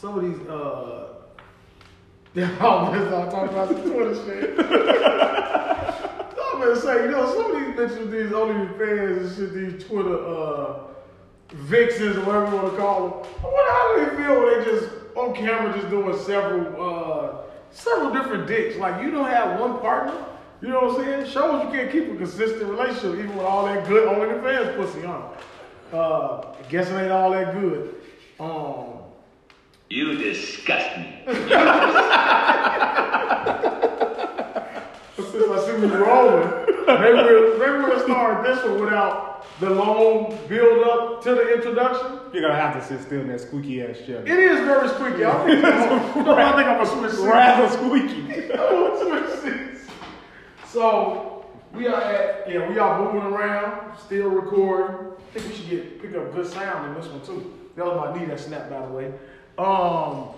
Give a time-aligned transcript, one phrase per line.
[0.00, 1.08] some of these uh
[2.60, 4.58] oh, let's not talk about the Twitter shit.
[6.38, 10.26] I'm gonna say, you know, some of these bitches, these OnlyFans and shit, these Twitter
[10.26, 10.78] uh
[11.50, 13.12] vixens or whatever you want to call them.
[13.40, 17.36] I wonder how do they feel when they just on camera just doing several uh
[17.70, 18.76] several different dicks.
[18.78, 20.14] Like you don't have one partner.
[20.62, 21.26] You know what I'm saying?
[21.30, 25.34] Shows you can't keep a consistent relationship even with all that good OnlyFans pussy on.
[25.92, 27.96] Uh, I guess it ain't all that good.
[28.38, 28.99] Um,
[29.90, 31.18] You disgust me.
[31.26, 31.34] since
[35.50, 36.48] I see we rolling,
[36.86, 42.20] maybe we'll, maybe we'll start this one without the long build up to the introduction.
[42.32, 44.22] You're gonna have to sit still in that squeaky ass chair.
[44.22, 45.24] It is very squeaky.
[45.24, 47.22] I think I'm, no, I think I'm gonna switch seats.
[47.24, 48.52] Rather squeaky.
[48.52, 49.90] I'm switch seats.
[50.68, 55.14] So we are at yeah, we are moving around, still recording.
[55.34, 57.56] I think we should get pick up good sound in this one too.
[57.74, 59.12] That was my knee that snapped by the way.
[59.58, 60.28] Um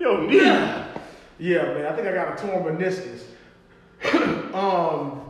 [0.00, 0.38] Yo, knee.
[0.38, 3.22] yeah, man, I think I got a torn meniscus.
[4.54, 5.20] um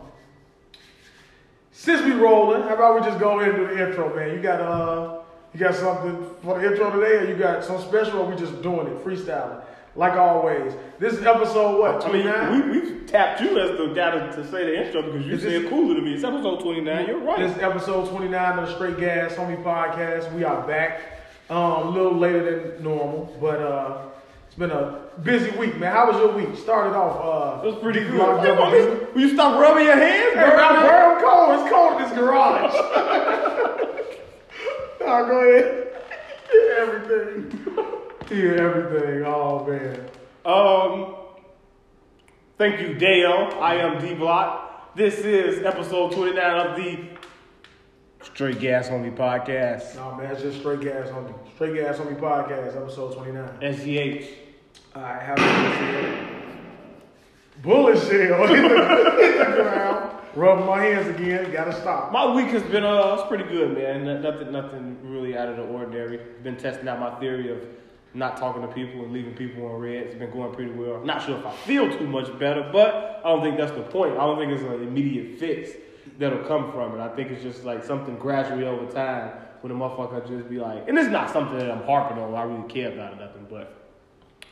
[1.71, 4.35] since we rolling, how about we just go ahead and do the intro, man?
[4.35, 5.19] You got uh
[5.53, 8.61] you got something for the intro today or you got some special or we just
[8.63, 9.63] doing it, freestyling?
[9.95, 10.73] Like always.
[10.97, 12.71] This is episode what, I mean, 29?
[12.71, 15.43] we, we've tapped you as the guy to, to say the intro because you Is
[15.43, 16.15] this- said cooler to me.
[16.15, 17.05] It's episode 29.
[17.07, 17.37] You're right.
[17.37, 20.33] This is episode 29 of the Straight Gas Homie Podcast.
[20.33, 21.01] We are back.
[21.53, 23.97] Um, a little later than normal, but uh,
[24.47, 25.91] it's been a busy week, man.
[25.91, 26.57] How was your week?
[26.57, 27.61] Started off.
[27.61, 28.15] Uh, It was pretty good.
[28.15, 29.13] locked Wait, up.
[29.13, 30.57] Will you stop rubbing your hands, Hey, bro?
[30.57, 31.59] man, bro, I'm cold.
[31.59, 32.73] It's cold in this garage.
[35.01, 35.87] nah, go ahead.
[36.51, 37.51] Hear everything.
[38.29, 39.25] Hear everything.
[39.25, 39.99] Oh man.
[40.45, 41.15] Um,
[42.57, 43.49] thank you, Dale.
[43.61, 44.95] I am D Block.
[44.95, 46.97] This is episode 29 of the
[48.23, 49.95] Straight Gas Homie Podcast.
[49.95, 51.33] Nah, man, it's just Straight Gas Homie.
[51.55, 53.47] Straight Gas Homie Podcast, episode 29.
[53.61, 54.27] SGH.
[54.95, 55.41] Alright, have a
[57.61, 57.99] bullet shell.
[57.99, 58.47] Bullet shell.
[58.47, 60.09] hit, the, hit the ground.
[60.35, 61.51] Rub my hands again.
[61.51, 62.11] Gotta stop.
[62.11, 64.05] My week has been uh, it's pretty good, man.
[64.05, 66.19] No- Nothing, nothing really out of the ordinary.
[66.43, 67.59] Been testing out my theory of
[68.15, 70.03] not talking to people and leaving people on red.
[70.07, 71.03] It's been going pretty well.
[71.03, 74.13] Not sure if I feel too much better, but I don't think that's the point.
[74.13, 75.71] I don't think it's an immediate fix
[76.19, 77.01] that'll come from it.
[77.01, 79.31] I think it's just like something gradually over time
[79.61, 82.33] when a motherfucker just be like, and it's not something that I'm harping on.
[82.35, 83.73] I really care about or nothing, but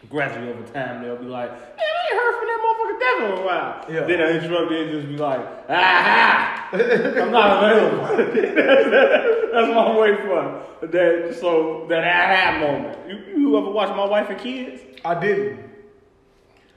[0.10, 3.38] gradually over time they'll be like, man, I ain't heard from that motherfucker Devin in
[3.38, 3.86] a while.
[3.90, 4.08] Yeah.
[4.08, 8.08] Then I interrupt and just be like, aha, I'm not available.
[9.52, 10.88] That's what I'm waiting for.
[10.88, 12.98] That so that aha moment.
[13.08, 14.82] You, you ever watch My Wife and Kids?
[15.04, 15.70] I didn't.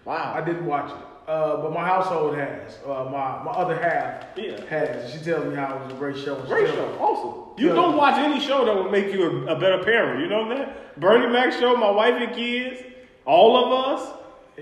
[0.04, 0.34] Wow.
[0.36, 1.13] I didn't watch it.
[1.26, 2.78] Uh, but my household has.
[2.86, 4.62] Uh, my my other half Yeah.
[4.68, 5.10] has.
[5.12, 6.34] She tells me how it was a great show.
[6.42, 7.40] Great show, me- awesome.
[7.56, 7.74] You Yeah.
[7.74, 10.20] don't watch any show that would make you a, a better parent.
[10.20, 10.98] You know that?
[11.00, 12.80] Bernie Mac show, My Wife and Kids,
[13.24, 14.12] all of us.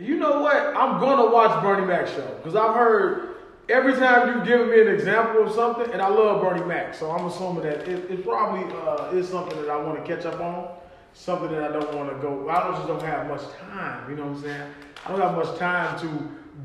[0.00, 0.54] You know what?
[0.56, 3.34] I'm gonna watch Bernie Mac show because I've heard
[3.68, 7.10] every time you've given me an example of something, and I love Bernie Mac, so
[7.10, 10.40] I'm assuming that it, it probably uh, is something that I want to catch up
[10.40, 10.68] on,
[11.12, 12.48] something that I don't want to go.
[12.48, 13.42] I just don't have much
[13.72, 14.08] time.
[14.08, 14.70] You know what I'm saying?
[15.04, 16.08] I don't have much time to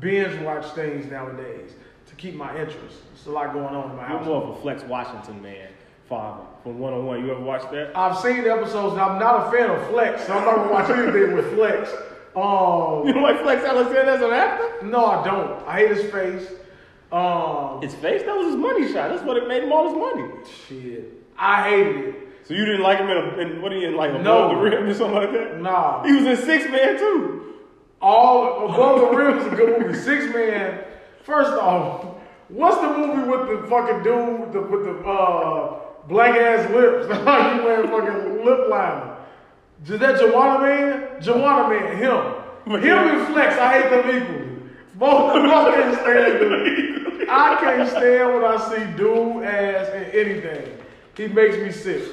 [0.00, 1.72] binge watch things nowadays
[2.06, 2.96] to keep my interest.
[3.14, 4.24] There's a lot going on in my house.
[4.26, 5.68] more of a Flex Washington man,
[6.08, 7.24] father from One on One.
[7.24, 7.96] You ever watched that?
[7.96, 10.72] I've seen the episodes, and I'm not a fan of Flex, so I'm not gonna
[10.72, 11.90] watch anything with Flex.
[12.36, 14.86] Um, You don't like Flex Alexander as an actor?
[14.86, 15.66] no, I don't.
[15.68, 16.48] I hate his face.
[17.10, 18.22] Um, His face?
[18.24, 19.08] That was his money shot.
[19.10, 20.30] That's what it made him all his money.
[20.68, 22.14] shit, I hated it.
[22.44, 24.48] So you didn't like him in, a, in what are you in, like above No.
[24.50, 25.60] the rim or something like that?
[25.60, 27.47] Nah, He was in Six Man too.
[28.08, 29.98] All above the rim is a good movie.
[29.98, 30.82] Six Man.
[31.24, 32.06] First off,
[32.48, 37.06] what's the movie with the fucking dude with the, with the uh, black ass lips?
[37.06, 39.14] Like he wearing fucking lip liner.
[39.84, 41.20] Is that Juwanna Mann?
[41.20, 42.80] Juwanna Mann, him.
[42.80, 44.70] Him and Flex, I hate them equally.
[44.94, 47.28] Both of them can't stand.
[47.30, 50.78] I can't stand when I see dude ass in anything.
[51.14, 52.04] He makes me sick.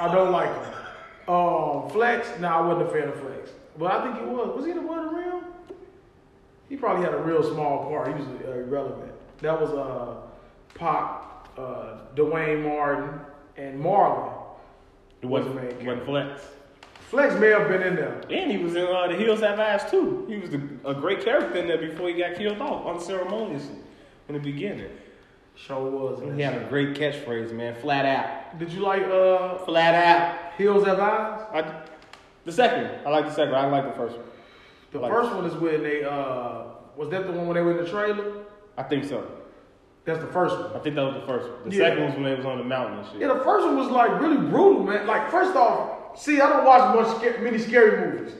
[0.00, 1.32] I don't like him.
[1.32, 3.50] Um, Flex, nah, I wasn't a fan of Flex.
[3.78, 4.56] But I think he was.
[4.56, 5.35] Was he the one real?
[6.68, 8.08] He probably had a real small part.
[8.08, 9.12] He was uh, irrelevant.
[9.40, 10.16] That was uh,
[10.74, 13.20] Pop, uh, Dwayne Martin,
[13.56, 14.32] and Marlon.
[15.22, 16.42] It Was the wasn't, main wasn't Flex.
[17.10, 18.20] Flex may have been in there.
[18.30, 20.24] And he was in uh, The Hills Have Eyes too.
[20.28, 23.76] He was the, a great character in there before he got killed off unceremoniously
[24.28, 24.90] in the beginning.
[25.54, 26.20] Sure was.
[26.20, 27.74] in He had a great catchphrase, man.
[27.76, 28.58] Flat out.
[28.58, 30.52] Did you like uh, Flat out.
[30.58, 31.46] Hills Have Eyes?
[31.54, 31.82] I,
[32.44, 32.90] the second.
[33.06, 33.54] I like the second.
[33.54, 34.26] I like the first one.
[34.96, 36.62] The Like- first one is when they uh,
[36.96, 38.24] was that the one when they were in the trailer?
[38.78, 39.24] I think so.
[40.06, 40.70] That's the first one.
[40.74, 41.68] I think that was the first one.
[41.68, 41.82] The Yeah.
[41.88, 43.20] second one was when they was on the mountain and shit.
[43.20, 45.06] Yeah, the first one was like really brutal, man.
[45.06, 48.34] Like first off, see, I don't watch much sca- many scary movies.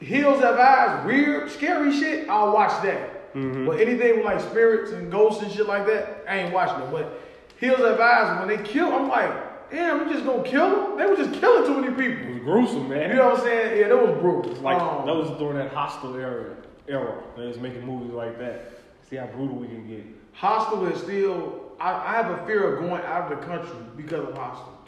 [0.00, 2.28] Hills Have Eyes, weird, scary shit.
[2.28, 3.32] I'll watch that.
[3.34, 3.66] Mm-hmm.
[3.66, 6.90] But anything with like spirits and ghosts and shit like that, I ain't watching it.
[6.90, 7.20] But
[7.58, 9.30] Hills Have Eyes, when they kill, I'm like,
[9.72, 10.98] damn, we just gonna kill them?
[10.98, 12.28] They were just killing too many people.
[12.28, 13.10] It was gruesome, man.
[13.10, 13.80] You know what I'm saying?
[13.80, 14.52] Yeah, that was brutal.
[14.62, 16.56] Like Um, that was during that Hostel era.
[16.88, 17.22] Era.
[17.36, 18.72] They was making movies like that.
[19.08, 20.04] See how brutal we can get.
[20.32, 21.60] Hostel is still.
[21.80, 24.78] I, I have a fear of going out of the country because of Hostel.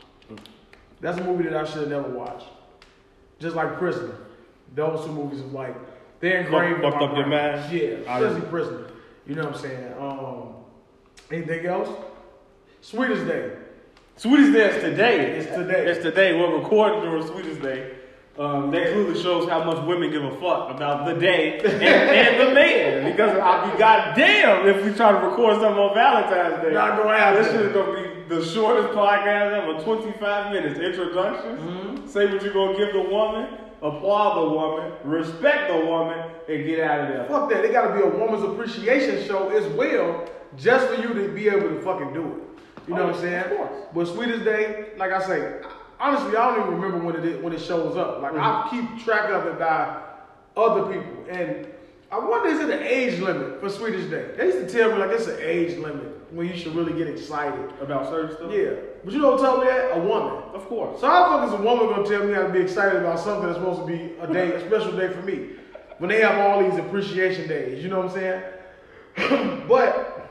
[1.00, 2.46] That's a movie that I should have never watched.
[3.38, 4.14] Just like Prisoner.
[4.74, 5.74] Those two movies are like
[6.20, 6.80] they're engraved.
[6.80, 7.72] fucked up your mind?
[7.72, 7.82] Yeah,
[8.16, 8.86] especially Prisoner.
[9.26, 9.92] You know what I'm saying?
[10.00, 10.54] Um,
[11.30, 11.88] anything else?
[12.80, 13.52] Sweetest Day.
[14.16, 15.30] Sweetest Day is today.
[15.38, 15.86] It's today.
[15.88, 16.38] It's today.
[16.38, 17.94] We're recording during Sweetest Day.
[18.38, 22.40] Um, that clearly shows how much women give a fuck about the day and, and
[22.40, 23.10] the man.
[23.10, 26.72] Because I'll be goddamn if we try to record something on Valentine's Day.
[26.72, 27.42] Not gonna happen.
[27.42, 29.82] This shit is gonna be the shortest podcast ever.
[29.82, 30.78] 25 minutes.
[30.78, 31.60] Introductions.
[31.60, 32.06] Mm-hmm.
[32.06, 33.58] Say what you're gonna give the woman.
[33.82, 34.92] Applaud the woman.
[35.02, 36.30] Respect the woman.
[36.48, 37.26] And get out of there.
[37.26, 37.62] Fuck that.
[37.62, 41.68] They gotta be a woman's appreciation show as well, just for you to be able
[41.68, 42.53] to fucking do it.
[42.86, 43.44] You know Oh, what I'm oh, saying?
[43.44, 43.86] of course.
[43.94, 45.60] But Sweetest Day, like I say,
[46.00, 48.20] honestly, I don't even remember when it when it shows up.
[48.22, 48.96] Like I mm-hmm.
[48.96, 50.02] keep track of it by
[50.56, 51.66] other people, and
[52.12, 54.30] I wonder is it an age limit for Sweetest Day?
[54.36, 57.08] They used to tell me like it's an age limit when you should really get
[57.08, 57.72] excited.
[57.80, 58.52] About certain stuff?
[58.52, 59.96] Yeah, but you know what told me that?
[59.96, 60.42] A woman.
[60.52, 61.00] Of course.
[61.00, 63.18] So how the fuck is a woman gonna tell me how to be excited about
[63.20, 65.50] something that's supposed to be a day, a special day for me?
[65.98, 68.42] When they have all these appreciation days, you know what I'm
[69.16, 69.64] saying?
[69.68, 70.23] but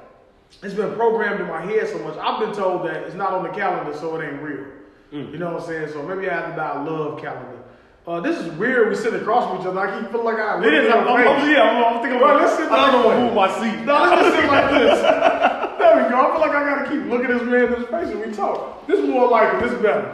[0.62, 2.18] it's been programmed in my head so much.
[2.18, 4.66] I've been told that it's not on the calendar, so it ain't real.
[5.12, 5.90] You know what I'm saying?
[5.90, 7.60] So maybe I have to buy a love calendar.
[8.08, 8.90] Uh, this is weird.
[8.90, 9.80] We sit across from each other.
[9.80, 10.58] I keep feeling like I.
[10.66, 10.90] It is.
[10.92, 13.20] I'm, I'm, I'm, yeah, I'm, I'm thinking Well, let's sit I don't know way.
[13.24, 13.80] move my seat.
[13.86, 15.00] No, let's just sit like this.
[15.02, 16.16] There we go.
[16.20, 18.86] I feel like I gotta keep looking this man in his face when we talk.
[18.88, 19.60] This is more like it.
[19.64, 20.06] This is better.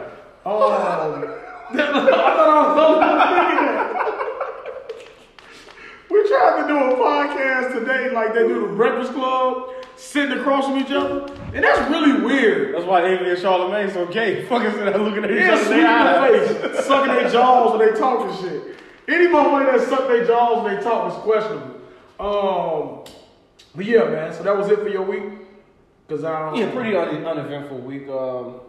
[0.44, 1.30] Um, I thought I was thinking
[3.66, 3.80] that.
[6.10, 9.70] We tried to do a podcast today, like they do the Breakfast Club,
[10.00, 12.74] sitting across from each other, and that's really weird.
[12.74, 14.44] That's why Amy and Charlamagne so gay.
[14.48, 15.74] Fucking sitting there looking at each Yeah, other.
[15.74, 18.76] in in the the face, sucking their jaws when they talking shit.
[19.08, 21.76] Any motherfucker that suck their jaws when they talk is questionable.
[22.18, 23.04] Um,
[23.74, 24.32] but yeah, man.
[24.32, 25.22] So that was it for your week.
[26.08, 28.08] Cause I Yeah, pretty un- uneventful week.
[28.08, 28.60] Um,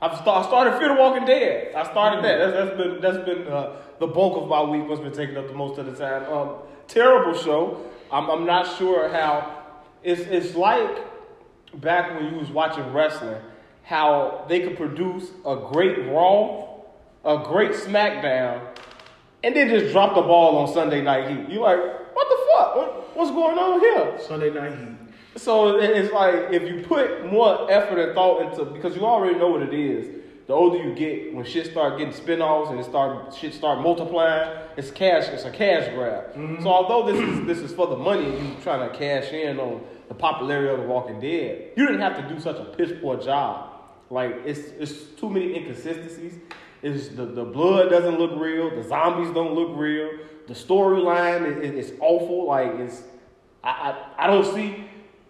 [0.00, 1.74] I've start, I started Fear the Walking Dead.
[1.74, 2.38] I started that.
[2.38, 4.88] That's, that's been that's been uh, the bulk of my week.
[4.88, 6.24] What's been taking up the most of the time.
[6.32, 6.54] Um,
[6.86, 7.84] terrible show.
[8.10, 9.54] I'm, I'm not sure how.
[10.02, 11.04] It's it's like
[11.74, 13.40] back when you was watching wrestling,
[13.82, 16.68] how they could produce a great Raw,
[17.24, 18.60] a great SmackDown,
[19.42, 21.48] and then just drop the ball on Sunday Night Heat.
[21.48, 21.78] You like,
[22.14, 22.76] what the fuck?
[22.76, 24.18] What, what's going on here?
[24.26, 24.96] Sunday night heat.
[25.36, 29.48] So it's like if you put more effort and thought into because you already know
[29.48, 30.18] what it is.
[30.48, 34.58] The older you get, when shit start getting spin-offs and it start shit start multiplying,
[34.78, 35.28] it's cash.
[35.28, 36.34] It's a cash grab.
[36.34, 36.62] Mm-hmm.
[36.62, 39.84] So although this is this is for the money, you trying to cash in on
[40.08, 41.72] the popularity of The Walking Dead.
[41.76, 43.74] You didn't have to do such a piss poor job.
[44.08, 46.38] Like it's it's too many inconsistencies.
[46.80, 48.74] It's the, the blood doesn't look real.
[48.74, 50.08] The zombies don't look real.
[50.46, 52.46] The storyline is, is awful.
[52.46, 53.02] Like it's
[53.62, 54.86] I, I, I don't see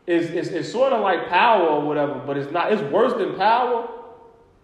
[0.07, 3.35] it's, it's, it's sort of like power or whatever, but it's not it's worse than
[3.35, 3.97] power.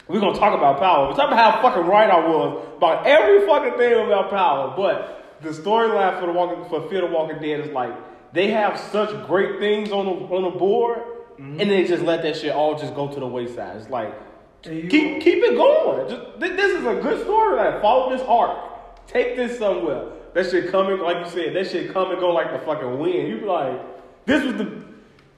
[0.06, 1.08] We're gonna talk about power.
[1.08, 4.74] We're talking about how fucking right I was about every fucking thing about power.
[4.76, 7.92] But the storyline for the walking for Fear the Walking Dead is like
[8.34, 11.60] they have such great things on the on the board, mm-hmm.
[11.60, 13.76] and they just let that shit all just go to the wayside.
[13.76, 14.14] It's like
[14.62, 14.90] keep
[15.22, 16.08] keep it going.
[16.10, 17.80] Just thi- this is a good storyline.
[17.80, 19.06] Follow this arc.
[19.06, 20.10] Take this somewhere.
[20.34, 23.28] That shit coming, like you said, that shit come and go like the fucking wind.
[23.28, 23.80] You be like,
[24.26, 24.82] this was the,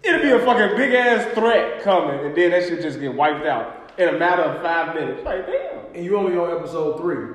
[0.02, 3.44] it'll be a fucking big ass threat coming, and then that shit just get wiped
[3.44, 5.24] out in a matter of five minutes.
[5.24, 5.94] Like, damn.
[5.94, 7.34] And you only on episode three.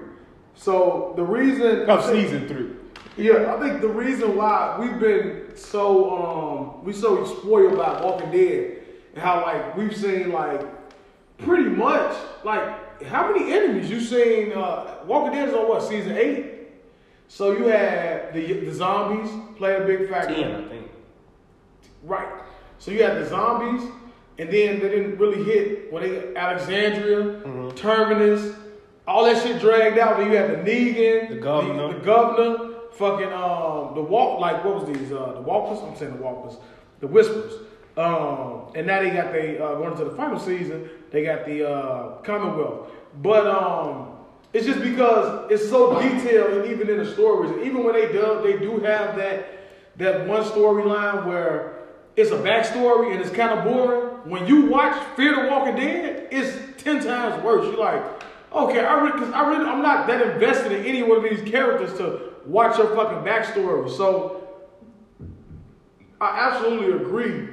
[0.54, 2.72] So the reason Of season three.
[3.18, 8.32] Yeah, I think the reason why we've been so um we so spoiled by Walking
[8.32, 8.78] Dead
[9.14, 10.62] and how like we've seen like
[11.38, 16.18] pretty much like how many enemies you seen uh Walking Dead is on what season
[16.18, 16.70] eight?
[17.28, 20.36] So you had the the zombies play a big factor.
[20.36, 20.92] Ten, I think.
[22.04, 22.42] Right.
[22.80, 23.90] So you had the zombies,
[24.42, 28.56] and then they didn't really hit when they Alexandria, Terminus,
[29.08, 30.18] all that shit dragged out.
[30.18, 31.88] Then you had the Negan, The governor.
[31.90, 35.80] the, the governor, fucking um the walk like what was these uh the walkers?
[35.88, 36.58] I'm saying the walkers,
[37.00, 37.54] the whispers.
[37.98, 41.70] Um and now they got they uh going into the final season, they got the
[41.70, 42.90] uh Commonwealth.
[43.22, 44.08] But um
[44.54, 48.42] it's just because it's so detailed and even in the stories, even when they do
[48.44, 49.46] they do have that
[49.98, 51.78] that one storyline where
[52.16, 54.11] it's a backstory and it's kind of boring.
[54.26, 57.66] When you watch Fear the Walking Dead, it's ten times worse.
[57.66, 58.04] You're like,
[58.54, 61.50] okay, I really, cause I really, I'm not that invested in any one of these
[61.50, 63.90] characters to watch your fucking backstory.
[63.96, 64.48] So
[66.20, 67.50] I absolutely agree.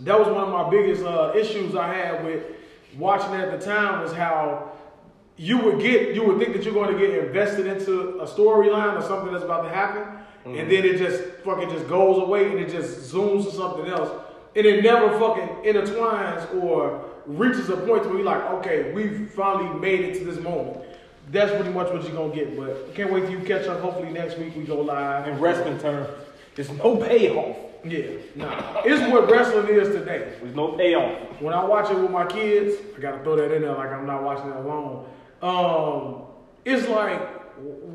[0.00, 2.44] That was one of my biggest uh, issues I had with
[2.98, 4.72] watching it at the time was how
[5.36, 8.98] you would get, you would think that you're going to get invested into a storyline
[8.98, 10.02] or something that's about to happen,
[10.46, 14.10] and then it just fucking just goes away and it just zooms to something else,
[14.56, 19.78] and it never fucking intertwines or reaches a point where you're like, okay, we've finally
[19.78, 20.78] made it to this moment.
[21.30, 23.80] That's pretty much what you're gonna get, but can't wait till you catch up.
[23.80, 25.28] Hopefully next week we go live.
[25.28, 26.08] In wrestling terms,
[26.54, 27.56] there's no payoff.
[27.84, 28.80] Yeah, nah.
[28.84, 30.32] It's what wrestling is today.
[30.40, 31.40] There's no payoff.
[31.40, 34.06] When I watch it with my kids, I gotta throw that in there like I'm
[34.06, 35.06] not watching it alone.
[35.42, 36.22] Um,
[36.64, 37.20] it's like,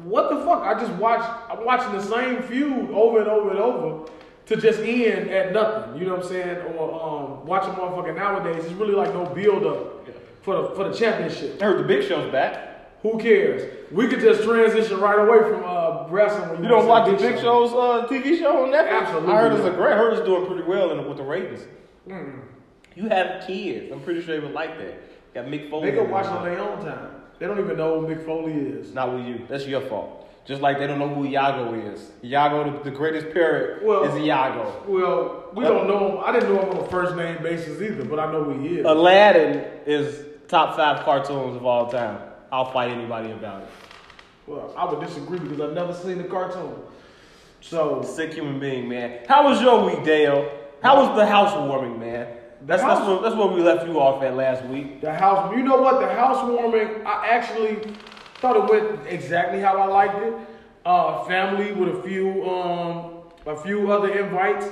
[0.03, 0.61] what the fuck?
[0.63, 1.21] I just watch.
[1.49, 4.11] I'm watching the same feud over and over and over
[4.47, 5.97] to just end at nothing.
[5.99, 6.57] You know what I'm saying?
[6.77, 10.07] Or um, watching motherfucker nowadays, it's really like no build up
[10.41, 11.61] for the for the championship.
[11.61, 12.69] I heard the Big Show's back.
[13.01, 13.89] Who cares?
[13.91, 16.49] We could just transition right away from uh, wrestling.
[16.51, 19.01] When You don't watch the Big Show's uh, TV show on Netflix?
[19.01, 19.93] Absolutely I heard it's a great.
[19.93, 21.61] I heard it's doing pretty well in, with the ratings.
[22.07, 22.41] Mm.
[22.95, 23.91] You have kids.
[23.91, 25.33] I'm pretty sure they would like that.
[25.33, 25.89] Got Mick Foley.
[25.89, 27.09] They can watch it on their own time.
[27.39, 28.93] They don't even know who Mick Foley is.
[28.93, 29.47] Not with you.
[29.49, 30.30] That's your fault.
[30.45, 32.09] Just like they don't know who Iago is.
[32.23, 34.83] Iago, the, the greatest parrot, Well- is Iago.
[34.87, 36.23] Well, we uh, don't know him.
[36.25, 38.79] I didn't know him on a first name basis either, but I know who he
[38.79, 38.85] is.
[38.85, 42.19] Aladdin is top five cartoons of all time.
[42.51, 43.69] I'll fight anybody about it.
[44.47, 46.73] Well, I would disagree because I've never seen the cartoon.
[47.61, 49.19] So Sick human being, man.
[49.27, 50.51] How was your week, Dale?
[50.81, 52.27] How was the housewarming, man?
[52.65, 55.01] That's that's house- what that's what we left you off at last week.
[55.01, 55.99] the house, you know what?
[55.99, 57.79] The housewarming, I actually
[58.41, 60.33] thought it went exactly how I liked it.
[60.83, 64.65] Uh, family with a few, um, a few other invites.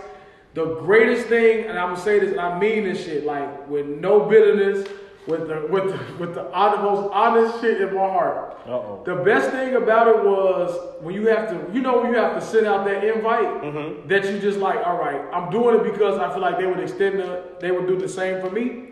[0.55, 3.85] The greatest thing, and I'm gonna say this, and I mean this shit, like with
[3.85, 4.87] no bitterness,
[5.27, 8.57] with the with the, with the hon- most honest shit in my heart.
[8.65, 9.03] Uh-oh.
[9.05, 12.33] The best thing about it was when you have to, you know, when you have
[12.33, 16.17] to send out that invite, that you just like, all right, I'm doing it because
[16.17, 18.89] I feel like they would extend the, they would do the same for me.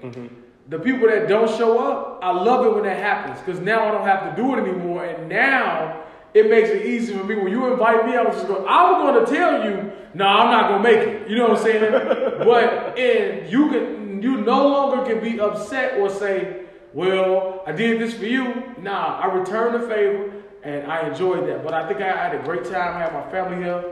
[0.70, 3.92] The people that don't show up, I love it when that happens because now I
[3.92, 7.36] don't have to do it anymore, and now it makes it easy for me.
[7.36, 10.26] When you invite me, I was just going, I was going to tell you, no,
[10.26, 11.30] I'm not gonna make it.
[11.30, 11.92] You know what I'm saying?
[12.40, 18.02] but and you can, you no longer can be upset or say, well, I did
[18.02, 18.76] this for you.
[18.82, 20.32] Nah, I returned the favor
[20.64, 21.64] and I enjoyed that.
[21.64, 22.96] But I think I had a great time.
[22.96, 23.84] I had my family here.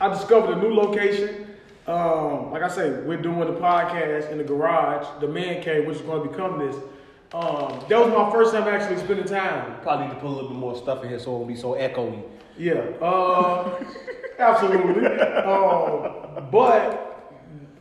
[0.00, 1.45] I discovered a new location.
[1.86, 5.98] Um, like I say, we're doing the podcast in the garage, the man cave, which
[5.98, 6.74] is going to become this.
[7.32, 9.80] Um, that was my first time actually spending time.
[9.82, 11.56] Probably need to put a little bit more stuff in here so it won't be
[11.56, 12.22] so echoey.
[12.58, 13.84] Yeah, uh,
[14.38, 15.06] absolutely.
[15.06, 17.06] Um, but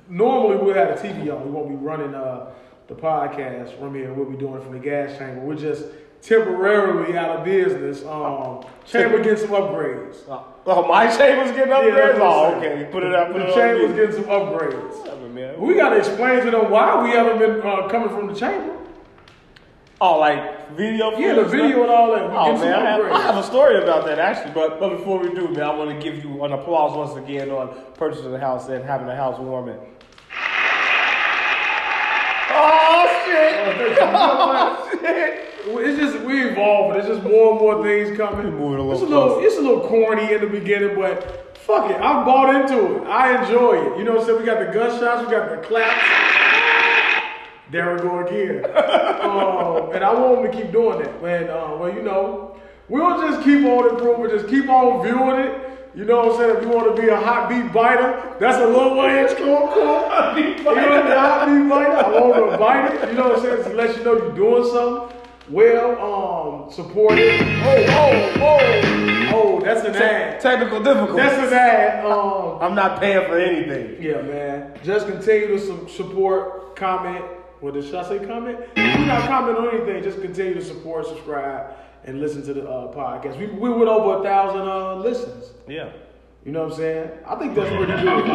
[0.08, 1.46] normally we'll have a TV on.
[1.46, 2.52] We won't be running uh,
[2.88, 4.14] the podcast from here.
[4.14, 5.42] We'll be doing it from the gas chamber.
[5.42, 5.86] We're just
[6.22, 8.04] temporarily out of business.
[8.04, 10.18] Um, chamber getting some upgrades.
[10.28, 12.20] Oh, my chamber's getting upgrades?
[12.20, 12.88] what oh, okay.
[12.92, 13.32] Put it.
[13.32, 13.96] Put the it chamber's on.
[13.96, 15.60] getting some upgrades.
[15.60, 18.76] We got to explain to them why we haven't been uh, coming from the chamber.
[20.02, 21.18] Oh, like video?
[21.18, 22.24] Yeah, the video and all that.
[22.24, 23.06] Oh man, I have.
[23.12, 25.90] I have a story about that actually, but but before we do, man, I want
[25.90, 29.40] to give you an applause once again on purchasing the house and having the house
[29.40, 29.80] warming.
[32.52, 34.00] Oh shit!
[34.02, 35.55] Oh shit!
[35.68, 37.00] It's just we evolving.
[37.00, 38.46] It's just more and more things coming.
[38.46, 39.48] a little it's a little, closer.
[39.48, 43.08] it's a little corny in the beginning, but fuck it, I'm bought into it.
[43.08, 43.98] I enjoy it.
[43.98, 44.40] You know what I'm saying?
[44.40, 46.06] We got the gunshots, we got the claps.
[47.72, 48.64] There we go again.
[48.66, 51.20] um, and I want them to keep doing that.
[51.20, 52.56] When, uh, well, you know,
[52.88, 55.62] we'll just keep on improving, just keep on viewing it.
[55.96, 56.58] You know what I'm saying?
[56.58, 59.68] If you want to be a hot beat biter, that's a little way it's cool,
[59.74, 59.82] cool.
[59.82, 61.98] You want to be a hot beat biter?
[61.98, 63.10] I want to bite it.
[63.10, 63.64] You know what I'm saying?
[63.64, 65.18] To let you know you're doing something.
[65.50, 67.40] Well, um, support it.
[67.64, 70.40] Oh, oh, oh, oh, that's an ad.
[70.42, 71.18] Technical difficulties.
[71.18, 72.06] That's an ad.
[72.06, 74.02] Um, I'm not paying for anything.
[74.02, 74.74] yeah, man.
[74.84, 77.24] Just continue to su- support, comment.
[77.60, 78.26] What did should I say?
[78.26, 78.58] Comment?
[78.76, 80.02] We're not comment on anything.
[80.04, 81.76] Just continue to support, subscribe,
[82.06, 83.38] and listen to the uh, podcast.
[83.38, 85.52] We we went over a thousand uh, listens.
[85.68, 85.92] Yeah.
[86.44, 87.10] You know what I'm saying?
[87.26, 88.26] I think that's pretty good.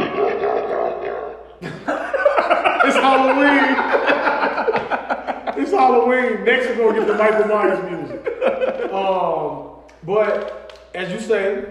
[2.87, 4.20] it's Halloween.
[5.71, 6.45] It's Halloween.
[6.45, 8.27] Next we're gonna get the Michael Myers music.
[8.93, 9.69] Um,
[10.03, 11.65] but as you say,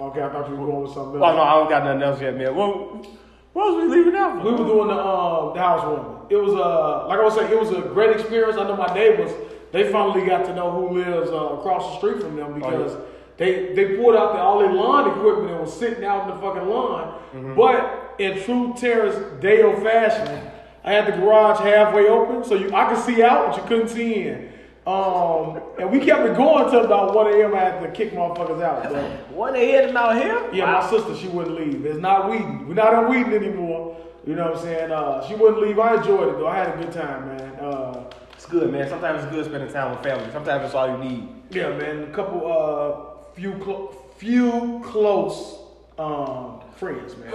[0.00, 1.22] okay, I thought you were going with something else.
[1.22, 1.36] Oh else.
[1.36, 2.54] no, I don't got nothing else yet, man.
[2.54, 3.06] What,
[3.52, 4.44] what was we leaving out for?
[4.44, 6.26] We were doing the um the housewarming.
[6.30, 8.56] It was uh like I was saying, it was a great experience.
[8.56, 9.30] I know my neighbors.
[9.70, 12.96] They finally got to know who lives uh, across the street from them because
[13.36, 16.40] they they pulled out the, all their lawn equipment and was sitting out in the
[16.40, 17.54] fucking lawn.
[17.54, 20.47] But in true Terrace Dale fashion,
[20.84, 23.88] I had the garage halfway open, so you I could see out, but you couldn't
[23.88, 24.52] see in.
[24.86, 27.54] Um, and we kept it going till about 1 a.m.
[27.54, 28.84] I had to kick motherfuckers out.
[28.84, 30.48] But What they hitting out here?
[30.52, 31.84] yeah, my sister, she wouldn't leave.
[31.84, 32.66] It's not weeding.
[32.66, 33.96] We're not on weeding anymore.
[34.26, 34.90] You know what I'm saying?
[34.90, 35.78] Uh, she wouldn't leave.
[35.78, 36.46] I enjoyed it though.
[36.46, 37.54] I had a good time, man.
[37.56, 38.88] Uh, It's good, man.
[38.88, 40.30] Sometimes it's good spending time with family.
[40.32, 41.28] Sometimes it's all you need.
[41.50, 42.04] yeah, man.
[42.04, 45.58] A couple, uh, few, clo- few close
[45.98, 47.32] um, friends, man.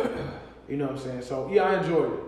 [0.68, 1.22] You know what I'm saying?
[1.22, 2.20] So yeah, I enjoyed it.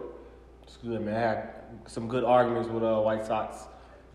[0.66, 1.16] It's good, man.
[1.16, 1.50] I had
[1.88, 3.68] some good arguments with uh, White Sox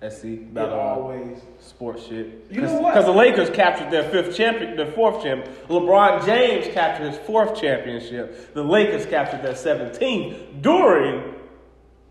[0.09, 1.39] SC about uh, always.
[1.61, 2.47] sports shit.
[2.51, 2.95] You know what?
[2.95, 5.55] Because the Lakers captured their fifth champion, their fourth champion.
[5.69, 8.55] LeBron James captured his fourth championship.
[8.55, 11.35] The Lakers captured their 17th during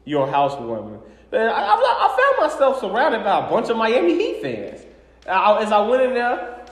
[0.05, 1.01] your housewarming.
[1.31, 4.85] Man, I, I, I found myself surrounded by a bunch of Miami Heat fans.
[5.27, 6.65] I, as I went in there,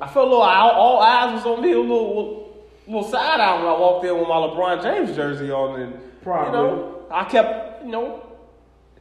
[0.00, 3.56] I felt a little all, all eyes was on me, a little, little side eye
[3.56, 6.58] when I walked in with my LeBron James jersey on, and Probably.
[6.58, 8.26] you know, I kept, you know,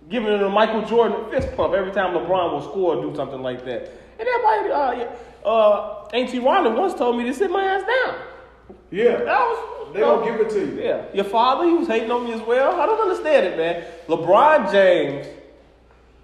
[0.09, 3.41] giving it a Michael Jordan fist pump every time LeBron will score or do something
[3.41, 3.89] like that.
[4.19, 5.07] And everybody,
[5.43, 8.15] uh, uh, Auntie Rhonda once told me to sit my ass down.
[8.91, 10.81] Yeah, That was, they gonna give it to you.
[10.83, 11.05] yeah.
[11.13, 12.79] Your father, he was hating on me as well.
[12.79, 13.83] I don't understand it, man.
[14.07, 15.27] LeBron James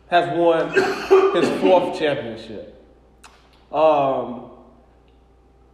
[0.10, 0.70] has won
[1.36, 2.76] his fourth championship.
[3.72, 4.52] Um,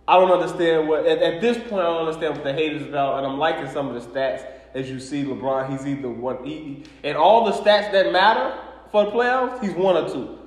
[0.07, 1.81] I don't understand what at, at this point.
[1.81, 4.45] I don't understand what the hate is about, and I'm liking some of the stats
[4.75, 5.23] as you see.
[5.23, 8.55] LeBron, he's either one, he, and all the stats that matter
[8.91, 10.37] for the playoffs, he's one or two.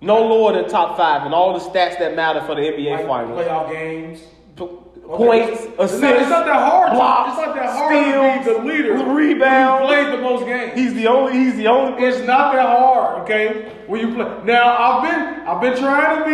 [0.00, 3.06] No lower than top five, and all the stats that matter for the NBA Like
[3.06, 3.40] finals.
[3.40, 4.20] playoff games.
[5.06, 6.92] Points, It's assists, not, it's not that hard.
[6.92, 8.94] blocks, it's not that hard steals, to be the leader.
[8.94, 10.72] When you played the most games.
[10.74, 11.32] He's the only.
[11.34, 12.02] He's the only.
[12.04, 13.72] It's not that hard, okay?
[13.88, 14.26] When you play.
[14.44, 16.24] Now I've been I've been trying to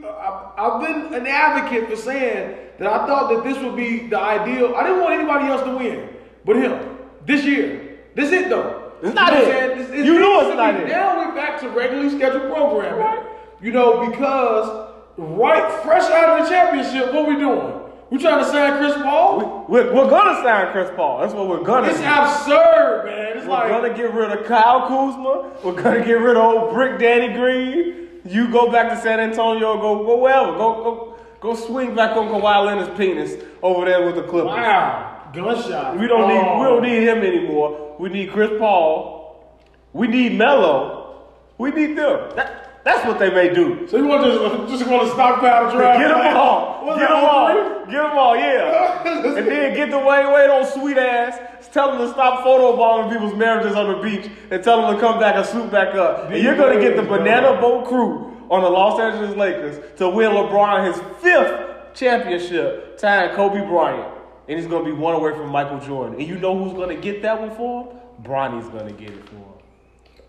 [0.00, 0.10] be uh,
[0.58, 0.80] I've, I've
[1.10, 4.74] been an advocate for saying that I thought that this would be the ideal.
[4.76, 6.08] I didn't want anybody else to win,
[6.44, 6.78] but him
[7.26, 7.98] this year.
[8.14, 8.92] This it though.
[9.02, 9.50] It's not You know it.
[9.52, 9.70] saying?
[9.80, 10.88] It's- You know it's not it.
[10.88, 12.98] Now we're back to regularly scheduled programming.
[12.98, 13.22] Right.
[13.62, 17.74] You know because right fresh out of the championship, what we doing?
[18.10, 19.66] We trying to sign Chris Paul?
[19.68, 21.20] We're, we're gonna sign Chris Paul.
[21.20, 22.04] That's what we're gonna It's do.
[22.04, 23.36] absurd, man.
[23.38, 25.50] It's We're like gonna get rid of Kyle Kuzma.
[25.62, 28.08] We're gonna get rid of old Brick Danny Green.
[28.24, 29.76] You go back to San Antonio.
[29.80, 30.52] Go go wherever.
[30.58, 34.50] Go go go swing back on Kawhi Leonard's penis over there with the Clippers.
[34.50, 35.98] wow, gunshot.
[35.98, 36.58] We don't need Oh.
[36.58, 36.80] we don't oh.
[36.80, 37.96] need him anymore.
[37.98, 39.60] We need Chris Paul.
[39.92, 41.24] We need Melo.
[41.58, 42.30] We need them.
[42.36, 43.86] That, that's what they may do.
[43.88, 46.00] So you want to just, just want to stockpile draft?
[46.00, 46.86] Get them all.
[46.86, 47.86] What's Get them all.
[47.86, 49.02] Get them all, yeah.
[49.36, 51.38] and then get the Wayne Wade on sweet ass.
[51.72, 55.20] Tell them to stop photobombing people's marriages on the beach and tell them to come
[55.20, 56.30] back and swoop back up.
[56.30, 60.08] And you're going to get the banana boat crew on the Los Angeles Lakers to
[60.08, 64.19] win LeBron his fifth championship, tying Kobe Bryant.
[64.50, 66.18] And he's going to be one away from Michael Jordan.
[66.18, 67.96] And you know who's going to get that one for him?
[68.18, 69.44] Bronny's going to get it for him.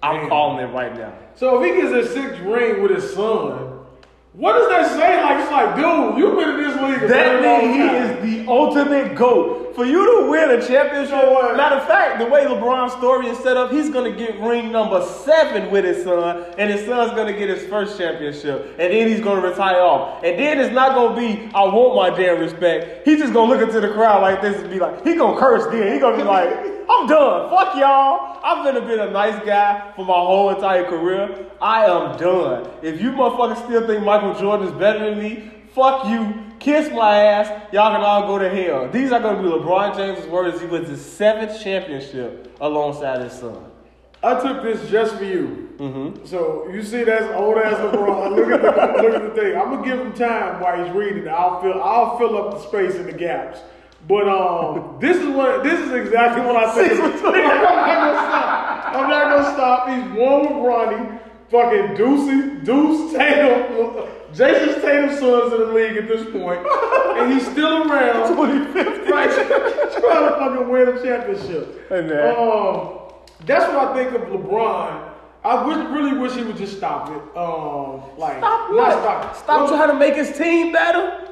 [0.04, 0.30] I'm Damn.
[0.30, 1.12] calling it right now.
[1.34, 3.80] So if he gets a sixth ring with his son,
[4.34, 5.24] what does that say?
[5.24, 7.10] Like it's like, dude, you've been in this league.
[7.10, 7.96] That means he time.
[7.96, 9.71] is the ultimate GOAT.
[9.76, 13.38] For you to win a championship, You matter of fact, the way LeBron's story is
[13.40, 17.34] set up, he's gonna get ring number seven with his son, and his son's gonna
[17.34, 20.24] get his first championship, and then he's gonna retire off.
[20.24, 23.08] And then it's not gonna be, I want my damn respect.
[23.08, 25.66] He's just gonna look into the crowd like this and be like, he gonna curse
[25.72, 25.94] then.
[25.94, 26.50] He gonna be like,
[26.90, 27.50] I'm done.
[27.50, 28.40] Fuck y'all.
[28.44, 31.46] I've been a been a nice guy for my whole entire career.
[31.62, 32.68] I am done.
[32.82, 36.46] If you motherfuckers still think Michael Jordan is better than me, fuck you.
[36.60, 37.74] Kiss my ass.
[37.74, 38.90] Y'all can all go to hell.
[38.90, 40.62] These are going to be LeBron James' words.
[40.62, 43.72] He wins his seventh championship alongside his son.
[44.24, 45.70] I took this just for you.
[45.78, 46.26] Mm-hmm.
[46.28, 48.36] So you see that's old ass LeBron.
[48.36, 49.58] look at the look at the thing.
[49.58, 51.28] I'm gonna give him time while he's reading.
[51.28, 53.62] I'll fill I'll fill up the space and the gaps.
[54.08, 56.92] But um, this is what this is exactly what I think.
[56.92, 58.96] Six I'm not gonna stop.
[58.96, 59.90] I'm not gonna stop.
[59.90, 66.08] He's one with Bronny, fucking Deucey, Deuce Tatum, Jayson Tatum's sons in the league at
[66.08, 66.66] this point,
[67.18, 68.28] and he's still around.
[68.36, 69.12] 2050.
[69.12, 69.30] Right,
[70.00, 71.90] trying to fucking win a championship.
[71.90, 72.36] Hey, man.
[72.38, 72.98] Um,
[73.46, 75.10] that's what I think of LeBron.
[75.44, 77.38] I wish, really wish he would just stop it.
[77.38, 78.92] Um, like Stop not what?
[78.92, 79.36] stop.
[79.36, 81.28] Stop trying to make his team better.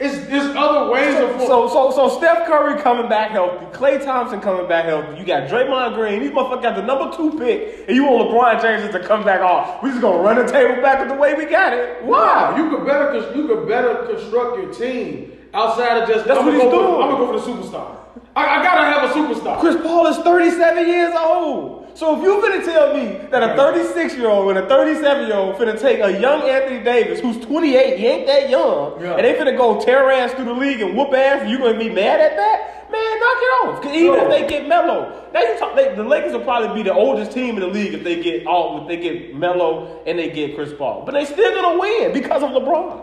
[0.00, 4.40] It's there's other ways of So, so, so Steph Curry coming back healthy, Klay Thompson
[4.40, 5.18] coming back healthy.
[5.20, 6.20] You got Draymond Green.
[6.20, 9.42] These motherfuckers got the number two pick, and you want LeBron James to come back
[9.42, 9.82] off.
[9.82, 12.02] We just gonna run the table back the way we got it.
[12.02, 12.58] Wow, Why?
[12.58, 16.26] you could better you could better construct your team outside of just.
[16.26, 17.02] That's I'm what he's go for- doing.
[17.02, 17.96] I'm gonna go for the superstar.
[18.34, 19.60] I, I gotta have a superstar.
[19.60, 21.79] Chris Paul is 37 years old.
[21.94, 25.36] So if you finna tell me that a 36 year old and a 37 year
[25.36, 29.14] old finna take a young Anthony Davis who's 28, he ain't that young, Yeah.
[29.16, 31.90] and they finna go tear ass through the league and whoop ass, you gonna be
[31.90, 32.90] mad at that?
[32.90, 33.82] Man, knock it off.
[33.82, 36.88] 'Cause even if they get Melo, now you talk, they, the Lakers will probably be
[36.88, 40.18] the oldest team in the league if they get all, if they get Melo and
[40.18, 41.02] they get Chris Paul.
[41.04, 43.00] But they still gonna win because of LeBron.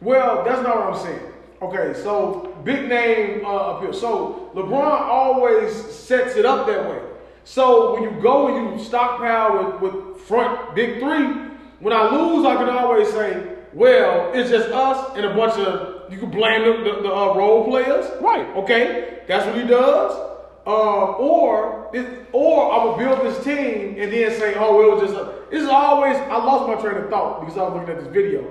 [0.00, 1.20] Well, that's not what I'm saying.
[1.62, 3.92] Okay, so big name uh, up here.
[3.92, 6.98] So LeBron always sets it up that way.
[7.44, 11.26] So when you go and you stockpile with, with front big three,
[11.80, 15.92] when I lose, I can always say, well, it's just us and a bunch of
[16.12, 18.04] you can blame the, the, the uh, role players.
[18.20, 18.46] Right.
[18.56, 20.12] Okay, that's what he does.
[20.66, 25.10] Um, or it, or I will build this team and then say, oh, it was
[25.10, 25.14] just.
[25.14, 26.16] A, it's always.
[26.16, 28.42] I lost my train of thought because I was looking at this video,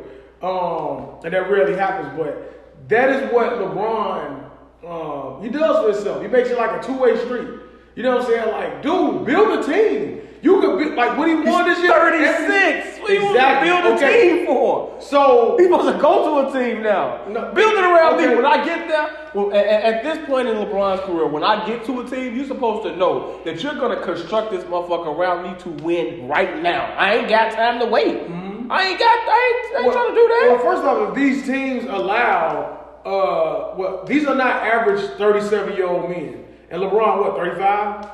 [0.42, 2.12] um, and that rarely happens.
[2.18, 4.50] But that is what LeBron
[4.86, 6.22] um, he does for himself.
[6.22, 7.61] He makes it like a two way street.
[7.96, 8.52] You know what I'm saying?
[8.52, 10.22] Like, dude, build a team.
[10.42, 11.92] You could be like when he won this year.
[11.92, 13.00] 36.
[13.00, 13.70] What do you want to Exactly.
[13.70, 14.22] build a Okay.
[14.38, 14.96] team for?
[15.00, 17.20] So He supposed to go to a team now.
[17.28, 17.52] No.
[17.54, 18.28] Build it around Okay.
[18.30, 18.36] me.
[18.36, 21.86] When I get there, well, at, at- this point in LeBron's career, when I get
[21.86, 25.54] to a team, you're supposed to know that you're gonna construct this motherfucker around me
[25.60, 26.92] to win right now.
[26.98, 28.18] I ain't got time to wait.
[28.70, 29.20] I ain't got.
[29.20, 30.48] I ain't, I ain't trying to do that.
[30.50, 35.88] Well, first off, if these teams allow, uh, well, these are not average 37 year
[35.88, 36.41] old men.
[36.72, 38.08] And LeBron, what, 35?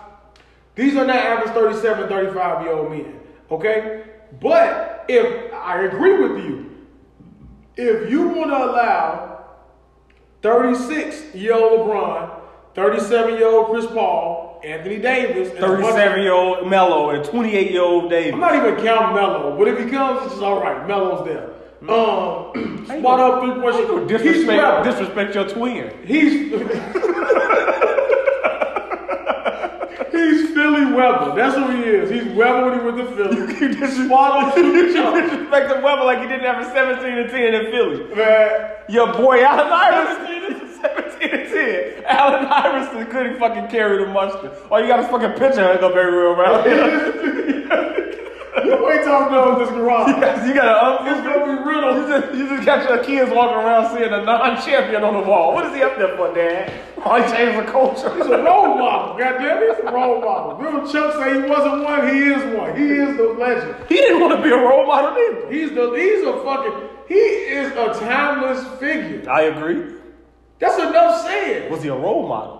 [0.75, 3.19] These are not average 37, 35 year old men.
[3.51, 4.03] Okay?
[4.41, 6.71] But if I agree with you,
[7.75, 9.45] if you want to allow
[10.41, 12.31] 36 year old LeBron,
[12.73, 17.11] 37 year old Chris Paul, Anthony Davis, and a bunch of- 37 year old Melo
[17.11, 18.33] and 28 year old Davis.
[18.33, 20.87] I'm not even counting Melo, but if he comes, it's just all right.
[20.87, 21.51] Melo's there.
[21.87, 24.17] Um, spot up three point How you gonna shooter.
[24.17, 25.91] Disrespect, disrespect your twin.
[26.05, 26.51] He's
[30.17, 31.35] he's Philly Webber.
[31.35, 32.09] That's who he is.
[32.09, 33.37] He's Webber when he went to Philly.
[33.59, 38.15] You disrespect the Webber like you didn't have a 17 and 10 in Philly.
[38.15, 42.03] Man, Your boy Allen Iverson, 17 and 10.
[42.05, 44.51] Allen Iverson couldn't fucking carry the mustard.
[44.69, 48.23] Or you got his fucking picture hung up everywhere around here.
[48.63, 50.09] Till I'm done with this garage.
[50.47, 51.95] you got It's gonna be riddled.
[51.97, 55.53] You just, you just got your kids walking around seeing a non-champion on the wall.
[55.53, 56.71] What is he up there for, Dad?
[57.05, 58.13] Oh, he changed the culture.
[58.15, 59.17] He's a role model.
[59.17, 60.57] Goddamn, he's a role model.
[60.57, 62.75] Remember Chuck say he wasn't one, he is one.
[62.75, 63.75] He is the legend.
[63.87, 65.51] he didn't want to be a role model either.
[65.51, 69.29] He's the he's a fucking he is a timeless figure.
[69.29, 69.95] I agree.
[70.59, 71.71] That's enough said.
[71.71, 72.56] Was he a role model?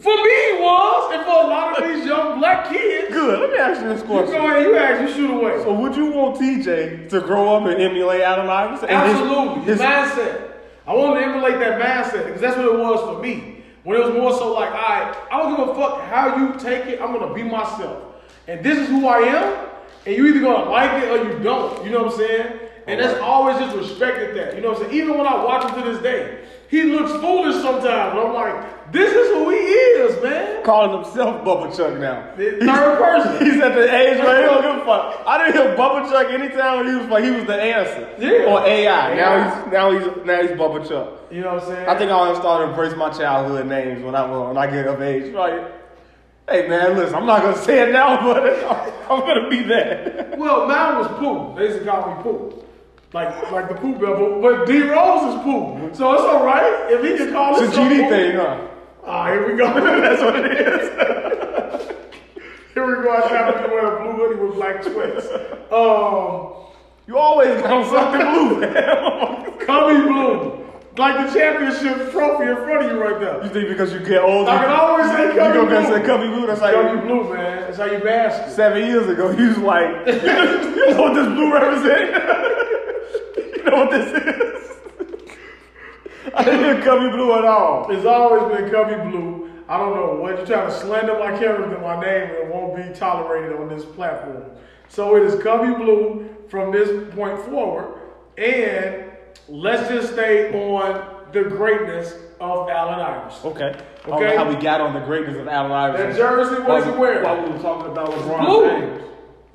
[0.00, 3.12] For me, he was, and for a lot of these young black kids.
[3.12, 3.40] Good.
[3.40, 4.34] Let me ask you this You question.
[4.34, 5.62] go ahead, you ask, you shoot away.
[5.62, 8.88] So would you want TJ to grow up and emulate Allen Iverson?
[8.90, 10.52] Absolutely, his, his- mindset.
[10.86, 13.62] I wanted to emulate that mindset because that's what it was for me.
[13.84, 16.58] When it was more so like, all right, I don't give a fuck how you
[16.58, 17.00] take it.
[17.00, 18.02] I'm gonna be myself,
[18.48, 19.68] and this is who I am.
[20.06, 21.84] And you either gonna like it or you don't.
[21.84, 22.58] You know what I'm saying?
[22.86, 24.54] And that's always just respected that.
[24.54, 25.02] You know what I'm saying?
[25.02, 28.16] Even when I watch him to this day, he looks foolish sometimes.
[28.18, 30.64] I'm like, this is who he is, man.
[30.64, 32.32] calling himself Bubba Chuck now.
[32.36, 33.44] The third person.
[33.44, 35.22] He's at the age where he don't give a fuck.
[35.26, 38.08] I didn't hear Bubba Chuck anytime when he was like he was the answer.
[38.18, 38.52] Yeah.
[38.52, 39.14] Or AI.
[39.16, 41.32] Now he's now he's now he's Bubba Chuck.
[41.32, 41.88] You know what I'm saying?
[41.88, 45.02] I think I'll start to embrace my childhood names when I when I get of
[45.02, 45.32] age.
[45.34, 45.72] Right.
[46.48, 48.44] Hey man, listen, I'm not gonna say it now, but
[49.10, 50.38] I'm gonna be that.
[50.38, 51.56] Well, mine was Pooh.
[51.58, 52.62] They used to call me Pooh.
[53.16, 54.42] Like like the Pooh Bevel.
[54.42, 55.88] But D Rose is Pooh.
[55.94, 58.68] So it's all right if he can call It's it a GD thing, huh?
[59.06, 59.72] Ah, here we go.
[60.02, 61.96] That's what it is.
[62.74, 63.10] here we go.
[63.10, 65.28] I happened to wear a blue hoodie with black sweats.
[65.72, 66.68] Um,
[67.06, 69.64] You always got something blue.
[69.64, 70.66] Cubby Blue.
[70.98, 73.42] Like the championship trophy in front of you right there.
[73.44, 75.86] You think because you get older, I can always say you Cubby gonna Blue.
[76.00, 76.46] say Cubby Blue?
[76.48, 77.00] That's how Cubby you.
[77.06, 77.60] Blue, man.
[77.62, 78.50] That's how you basket.
[78.54, 82.72] Seven years ago, he was like, you know what this blue represents?
[83.66, 84.76] you know what this is?
[86.34, 87.90] I didn't hear Cubby Blue at all.
[87.90, 89.50] It's always been Cubby Blue.
[89.68, 92.76] I don't know what you're trying to slander my character, my name, and it won't
[92.76, 94.44] be tolerated on this platform.
[94.88, 98.00] So it is Cubby Blue from this point forward,
[98.38, 99.10] and
[99.48, 103.50] let's just stay on the greatness of Allen Iverson.
[103.50, 103.74] Okay.
[104.04, 104.36] I don't Okay.
[104.36, 106.10] know how we got on the greatness of Allen Iverson.
[106.10, 107.24] That jersey, what is he While- wearing?
[107.24, 108.68] While we were talking about LeBron Blue.
[108.68, 109.02] James.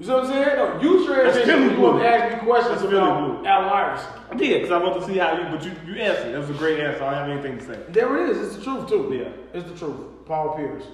[0.02, 0.56] You see what I'm saying?
[0.58, 1.46] No, you transition.
[1.46, 2.00] Philly You want blue.
[2.02, 3.46] to ask me questions That's about blue.
[3.46, 4.10] Allen Iverson.
[4.32, 6.34] I did, because I want to see how you, but you, you answered.
[6.34, 7.04] That was a great answer.
[7.04, 7.84] I don't have anything to say.
[7.90, 8.48] There it is.
[8.48, 9.14] It's the truth too.
[9.14, 9.60] Yeah.
[9.60, 10.26] it's the truth.
[10.26, 10.86] Paul Pierce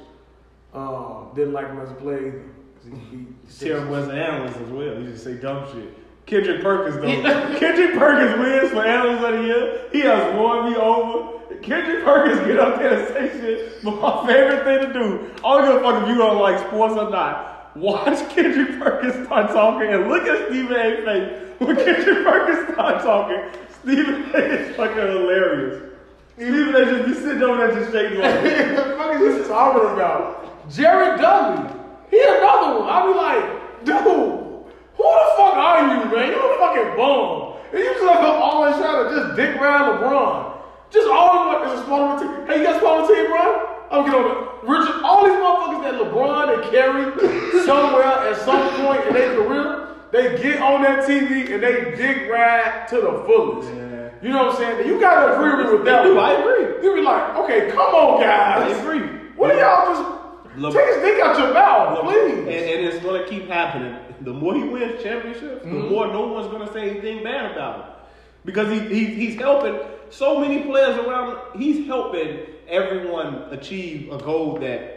[0.74, 2.44] um, didn't like him as a player either.
[2.84, 3.26] He, he,
[3.66, 5.02] Terrible as an analyst as well.
[5.02, 5.88] You just say dumb shit.
[6.26, 7.58] Kendrick Perkins though.
[7.60, 9.82] Kendrick Perkins wins for analyst of the year.
[9.94, 11.40] He has won me over.
[11.62, 15.62] Kendrick Perkins get up there and say shit, but my favorite thing to do, I
[15.62, 17.57] don't give a fuck if you don't like sports or not.
[17.80, 21.06] Watch Kendrick Perkins start talking and look at Stephen A.
[21.06, 21.44] face.
[21.60, 24.38] When Kendrick Perkins talking, Stephen A.
[24.38, 25.94] is fucking hilarious.
[26.36, 26.86] Stephen A.
[26.86, 28.20] just be sitting over there just shaking
[28.76, 30.70] what the fuck is this talking about?
[30.72, 31.70] Jared Dudley.
[32.10, 32.90] He another one.
[32.90, 36.32] I be like, dude, who the fuck are you, man?
[36.32, 37.58] You a fucking bum.
[37.74, 40.58] And you just like always trying to just dick around LeBron.
[40.90, 42.48] Just always want is a smaller team.
[42.48, 43.77] Hey, you got a smaller team, bro?
[43.92, 44.48] I'm get on it.
[44.68, 49.88] Richard, all these motherfuckers that LeBron and carry somewhere at some point in their career,
[50.12, 53.70] they get on that TV and they dick ride to the fullest.
[53.70, 54.10] Yeah.
[54.22, 54.88] You know what I'm saying?
[54.88, 56.02] You gotta agree with with that.
[56.02, 56.18] I do.
[56.18, 56.84] I agree.
[56.84, 58.74] You be like, okay, come on, guys.
[58.74, 59.08] I agree.
[59.36, 60.18] What are y'all just
[60.58, 62.40] Le- take his dick out your mouth, And, please?
[62.48, 63.96] and it's gonna keep happening.
[64.22, 65.90] The more he wins championships, the mm-hmm.
[65.90, 67.86] more no one's gonna say anything bad about him.
[68.44, 71.38] Because he, he he's helping so many players around.
[71.60, 74.94] He's helping everyone achieve a goal that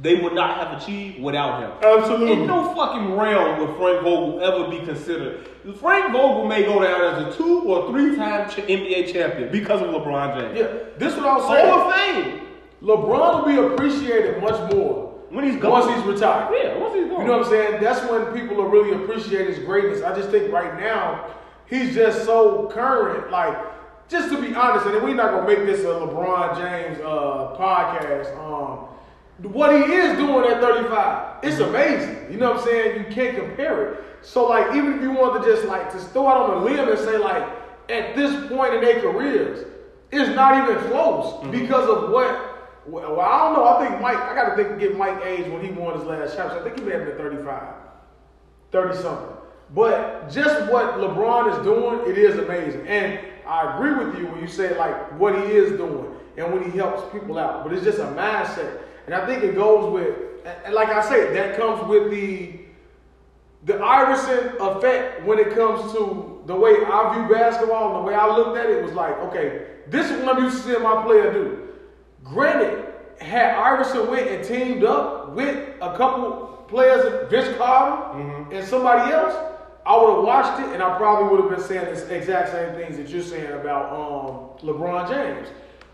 [0.00, 1.70] they would not have achieved without him.
[1.82, 2.32] Absolutely.
[2.32, 5.48] In no fucking realm would Frank Vogel ever be considered.
[5.78, 9.88] Frank Vogel may go down as a two or three time NBA champion because of
[9.88, 10.58] LeBron James.
[10.58, 10.66] yeah,
[10.98, 11.68] this what I was saying.
[11.68, 12.46] Hall of Fame.
[12.82, 15.72] LeBron will be appreciated much more When he's gone.
[15.86, 16.54] once he's retired.
[16.58, 17.20] Yeah, once he's gone.
[17.20, 17.82] You know what I'm saying?
[17.82, 20.02] That's when people will really appreciate his greatness.
[20.02, 21.26] I just think right now,
[21.66, 23.30] he's just so current.
[23.30, 23.54] Like,
[24.10, 28.36] just to be honest, and we're not gonna make this a LeBron James uh, podcast.
[28.36, 28.88] Um,
[29.52, 32.30] what he is doing at 35, it's amazing.
[32.30, 32.98] You know what I'm saying?
[32.98, 34.04] You can't compare it.
[34.22, 36.88] So, like, even if you want to just like to throw out on a limb
[36.88, 37.42] and say, like,
[37.88, 39.66] at this point in their careers,
[40.12, 42.48] it's not even close because of what.
[42.86, 43.64] Well, I don't know.
[43.68, 44.18] I think Mike.
[44.18, 46.60] I got to think get Mike age when he won his last championship.
[46.60, 47.74] I think he may have been 35.
[48.72, 49.36] 30 something.
[49.74, 52.86] But just what LeBron is doing, it is amazing.
[52.88, 53.20] And
[53.50, 56.78] I agree with you when you say like what he is doing and when he
[56.78, 57.64] helps people out.
[57.64, 58.80] But it's just a mindset.
[59.06, 60.16] And I think it goes with,
[60.64, 62.60] and like I say, that comes with the
[63.64, 68.14] the Iverson effect when it comes to the way I view basketball and the way
[68.14, 71.02] I looked at it was like, okay, this is what I'm used to seeing my
[71.02, 71.68] player do.
[72.24, 72.86] Granted,
[73.18, 78.52] had Iverson went and teamed up with a couple players, Vince Carter mm-hmm.
[78.54, 79.34] and somebody else,
[79.86, 82.74] I would have watched it and I probably would have been saying the exact same
[82.74, 85.48] things that you're saying about um, LeBron James.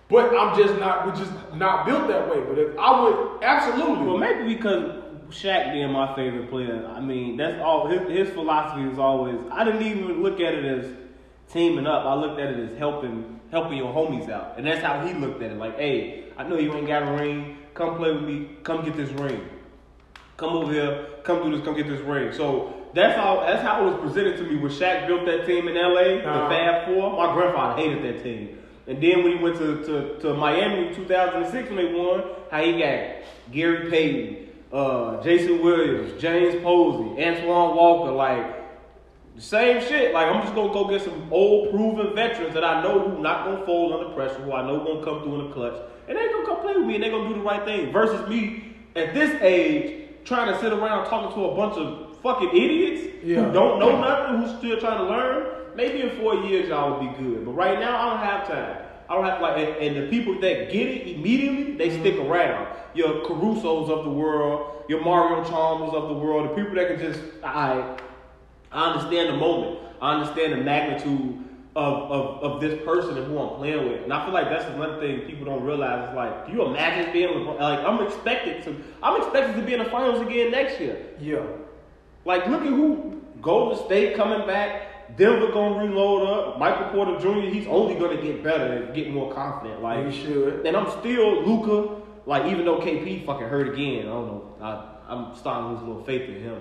[0.09, 2.41] But I'm just not, we're just not built that way.
[2.41, 4.07] But if I would, absolutely.
[4.07, 6.87] Well, maybe because Shaq being my favorite player.
[6.87, 7.89] I mean, that's all.
[7.89, 9.41] His, his philosophy is always.
[9.51, 10.93] I didn't even look at it as
[11.53, 12.05] teaming up.
[12.05, 15.43] I looked at it as helping helping your homies out, and that's how he looked
[15.43, 15.59] at it.
[15.59, 17.59] Like, hey, I know you ain't got a ring.
[17.75, 18.51] Come play with me.
[18.63, 19.49] Come get this ring.
[20.37, 21.07] Come over here.
[21.25, 21.65] Come do this.
[21.65, 22.33] Come get this ring.
[22.33, 22.73] So.
[22.97, 25.75] That's how that's how it was presented to me when Shaq built that team in
[25.75, 26.49] LA, Uh-huh.
[26.49, 27.13] the Fab Four.
[27.13, 28.59] My grandfather hated that team.
[28.87, 32.63] And then when he went to, to, to Miami in 2006 when they won, how
[32.63, 33.17] he got
[33.53, 38.47] Gary Payton, uh, Jason Williams, James Posey, Antoine Walker, like
[39.35, 40.15] the same shit.
[40.15, 43.45] Like I'm just gonna go get some old proven veterans that I know who not
[43.45, 46.29] gonna fold under pressure, who I know gonna come through in the clutch, and they
[46.29, 47.93] gonna come play with me and they gonna do the right thing.
[47.93, 52.51] Versus me at this age trying to sit around talking to a bunch of fucking
[52.51, 53.45] idiots Yeah.
[53.45, 55.47] who don't know nothing, who's still trying to learn.
[55.77, 58.77] Maybe in four years y'all will be good, but right now I don't have time.
[59.09, 62.01] I don't have like, and, and the people that get it immediately, they mm-hmm.
[62.01, 62.67] stick around.
[62.95, 66.99] Your Caruso's of the world, your Mario Chalmers of the world, the people that can
[66.99, 67.97] just, I,
[68.73, 69.79] I understand the moment.
[70.03, 71.45] I understand the magnitude
[71.77, 74.03] of, of, of this person and who I'm playing with.
[74.03, 76.09] And I feel like that's another thing people don't realize.
[76.09, 77.61] It's like, you imagine being LeBron?
[77.61, 80.97] Like, I'm expected to, I'm expected to be in the finals again next year.
[81.21, 81.45] yeah.
[82.27, 85.17] Like, look at who Golden State coming back.
[85.17, 86.59] Denver gonna reload up.
[86.59, 87.49] Michael Porter Jr.
[87.49, 89.81] He's only gonna get better and get more confident.
[89.81, 90.67] Like, He should.
[90.67, 92.03] and I'm still Luka.
[92.27, 94.55] Like, even though KP fucking hurt again, I don't know.
[94.61, 96.61] I, I'm starting to lose a little faith in him.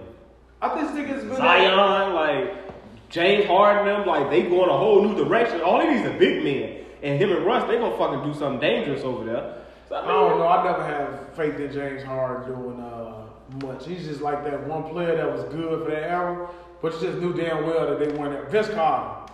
[0.61, 5.03] I think this nigga's been Zion, like James Harden, them, like they going a whole
[5.03, 5.61] new direction.
[5.61, 8.37] All he needs is a big man, and him and Russ, they gonna fucking do
[8.37, 9.57] something dangerous over there.
[9.89, 10.47] So, I, I don't know.
[10.47, 12.94] I never have faith in James Harden doing uh,
[13.63, 13.85] much.
[13.85, 16.49] He's just like that one player that was good for that era,
[16.81, 18.49] but you just knew damn well that they weren't.
[18.49, 19.31] Vince Carter.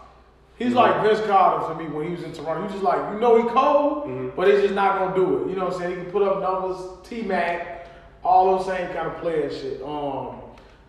[0.57, 2.63] He's like Vince Carter for me when he was in Toronto.
[2.63, 5.49] He's just like, you know, he cold, but he's just not gonna do it.
[5.49, 5.97] You know what I'm saying?
[5.97, 7.88] He can put up numbers, T Mac,
[8.23, 9.81] all those same kind of player shit.
[9.81, 10.36] Um,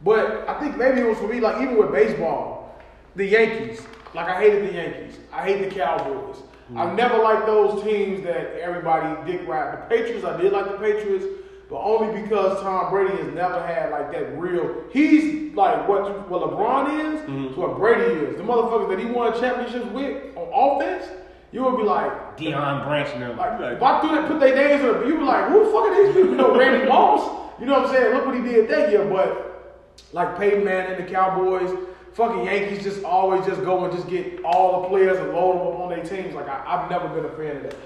[0.05, 2.79] but I think maybe it was for me, like even with baseball,
[3.17, 3.87] the Yankees.
[4.15, 5.19] Like I hated the Yankees.
[5.33, 6.37] I hate the Cowboys.
[6.77, 9.75] I've never liked those teams that everybody dick ride.
[9.75, 11.27] The Patriots, I did like the Patriots,
[11.73, 14.85] but only because Tom Brady has never had like that real.
[14.93, 17.61] He's like what what LeBron is to mm-hmm.
[17.61, 18.37] what Brady is.
[18.37, 21.11] The motherfuckers that he won championships with on offense,
[21.51, 23.39] you would be like, Deion Branch and them.
[23.39, 25.71] like, Like, if I threw that, put their names in, you be like, who the
[25.71, 26.31] fuck are these people?
[26.31, 27.41] You know, Randy Moss.
[27.59, 28.15] You know what I'm saying?
[28.15, 29.07] Look what he did that year.
[29.07, 31.75] But like Peyton Manning, and the Cowboys,
[32.13, 35.69] fucking Yankees just always just go and just get all the players and load them
[35.69, 36.35] up on their teams.
[36.35, 37.77] Like I, I've never been a fan of that.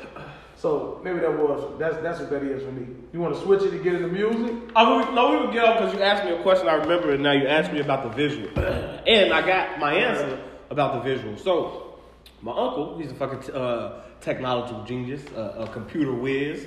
[0.67, 2.89] So maybe that was that's that's what that is for me.
[3.13, 4.53] You want to switch it to get into music?
[4.75, 6.67] I mean, no, we would get off because you asked me a question.
[6.67, 7.31] I remember it now.
[7.31, 11.37] You asked me about the visual, and I got my answer about the visual.
[11.37, 12.01] So,
[12.43, 16.67] my uncle, he's a fucking uh, technological genius, uh, a computer whiz,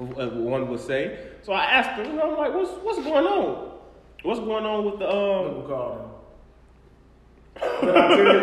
[0.00, 1.16] uh, one would say.
[1.42, 3.70] So I asked him, know, I'm like, what's what's going on?
[4.24, 5.54] What's going on with the um?
[5.54, 6.20] We'll call
[7.60, 7.86] them.
[7.86, 8.40] Did I tell you?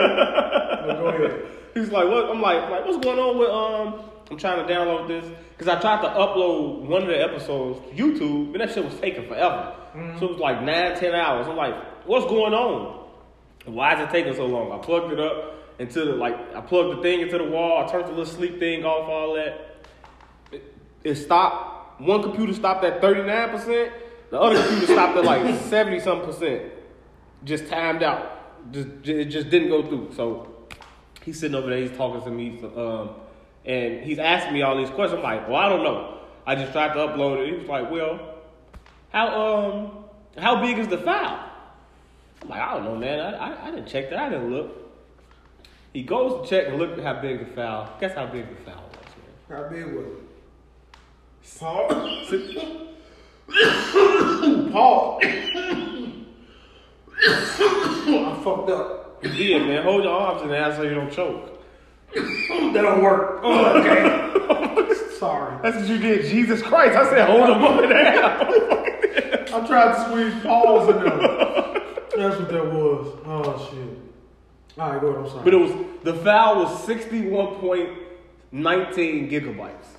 [0.88, 1.46] No, go ahead.
[1.74, 2.30] He's like, what?
[2.30, 4.13] I'm like, like, what's going on with um?
[4.32, 5.26] I'm trying to download this
[5.58, 8.96] because I tried to upload one of the episodes to YouTube, and that shit was
[9.00, 9.76] taking forever.
[10.20, 11.48] So it was like nine, ten hours.
[11.48, 13.08] I'm like, what's going on?
[13.66, 14.72] Why is it taking so long?
[14.72, 17.86] I plugged it up into the like, I plugged the thing into the wall.
[17.86, 19.86] I turned the little sleep thing off, all that.
[20.52, 22.02] It, it stopped.
[22.02, 23.94] One computer stopped at 39 percent.
[24.32, 26.72] The other computer stopped at like 70 some percent.
[27.44, 28.72] Just timed out.
[28.72, 30.12] Just it just didn't go through.
[30.16, 30.54] So
[31.24, 33.10] he's sitting over there, he's talking to me, um,
[33.66, 35.20] and he's asking me all these questions.
[35.20, 36.20] I'm like, well, I don't know.
[36.46, 37.54] I just tried to upload it.
[37.54, 38.20] He was like, well,
[39.12, 40.04] how um
[40.38, 41.50] how big is the file?
[42.42, 43.20] I'm like, I don't know, man.
[43.20, 44.20] I, I, I didn't check that.
[44.20, 44.80] I didn't look.
[45.94, 47.96] He goes to check and look at how big the file.
[48.00, 49.06] Guess how big the file was,
[49.50, 49.64] man.
[49.64, 50.24] How big was it?
[51.60, 51.88] Paul.
[54.72, 55.20] Paul.
[57.26, 59.24] I fucked up.
[59.24, 59.84] You did, man.
[59.84, 61.53] Hold your arms in the air so you don't choke.
[62.14, 63.40] That don't work.
[63.44, 64.94] Oh, okay.
[65.18, 65.58] Sorry.
[65.62, 66.26] That's what you did.
[66.26, 66.98] Jesus Christ.
[66.98, 68.26] I said, hold them up in the air.
[69.54, 71.18] I tried to squeeze Paul's in there.
[72.16, 73.08] That's what that was.
[73.26, 73.98] Oh shit.
[74.80, 75.24] All right, go ahead.
[75.24, 75.44] I'm sorry.
[75.44, 75.72] But it was
[76.04, 79.90] the file was 61.19 gigabytes.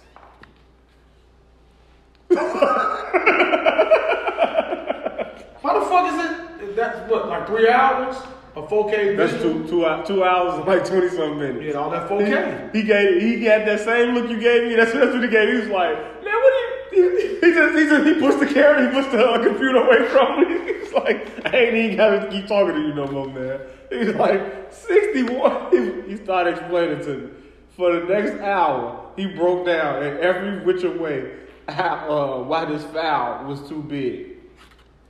[5.62, 6.32] How the fuck is it?
[6.76, 8.16] That's what, like three hours
[8.56, 9.66] of 4K That's video?
[9.66, 11.64] two two hours and like twenty something minutes.
[11.64, 12.72] Yeah, all that 4K.
[12.72, 14.76] He, he gave he had that same look you gave me.
[14.76, 15.48] That's, that's what he gave.
[15.48, 15.54] Me.
[15.54, 17.40] He was like, man, what are you?
[17.40, 20.08] He, he just he just he pushed the camera, he pushed the uh, computer away
[20.08, 20.72] from me.
[20.84, 23.60] He's like, I ain't even gotta keep talking to you no more, man.
[23.90, 25.70] He's like sixty one.
[26.04, 27.30] He, he started explaining to me.
[27.76, 31.32] For the next hour, he broke down in every which way
[31.68, 34.36] how, uh, why this file was too big.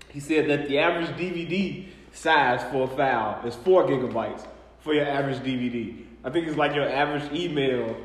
[0.09, 4.47] He said that the average DVD size for a file is four gigabytes
[4.81, 6.05] for your average DVD.
[6.25, 7.97] I think it's like your average email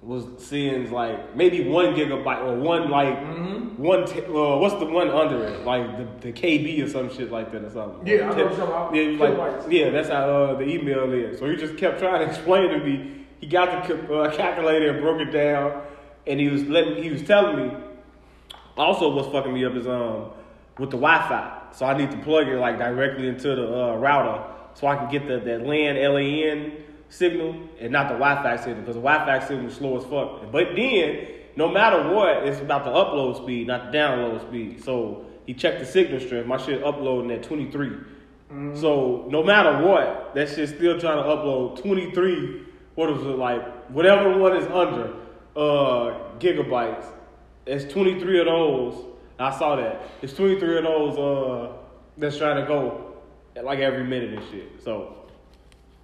[0.00, 3.18] was seeing like maybe one gigabyte or one like
[3.76, 4.06] one.
[4.06, 5.64] T- uh, what's the one under it?
[5.64, 8.06] Like the, the KB or some shit like that or something.
[8.06, 8.94] Yeah, I know what you're talking about.
[8.94, 11.40] Yeah, like, yeah, that's how uh, the email is.
[11.40, 13.26] So he just kept trying to explain to me.
[13.40, 15.82] He got the uh, calculator and broke it down,
[16.26, 17.02] and he was letting.
[17.02, 17.74] He was telling me
[18.78, 20.30] also, what's fucking me up is um
[20.78, 21.57] with the Wi-Fi.
[21.72, 25.10] So I need to plug it like directly into the uh, router so I can
[25.10, 26.72] get the that LAN LAN
[27.08, 30.52] signal and not the Wi-Fi signal because the Wi-Fi signal is slow as fuck.
[30.52, 34.84] But then, no matter what, it's about the upload speed, not the download speed.
[34.84, 36.46] So he checked the signal strength.
[36.46, 37.90] My shit uploading at 23.
[38.74, 42.62] So no matter what, that shit's still trying to upload 23.
[42.94, 43.88] What is it like?
[43.90, 45.14] Whatever one is under
[45.54, 47.04] uh, gigabytes.
[47.66, 49.04] It's 23 of those.
[49.38, 50.02] I saw that.
[50.22, 51.72] It's 23 of those uh,
[52.16, 53.14] that's trying to go
[53.56, 54.82] at like every minute and shit.
[54.82, 55.14] So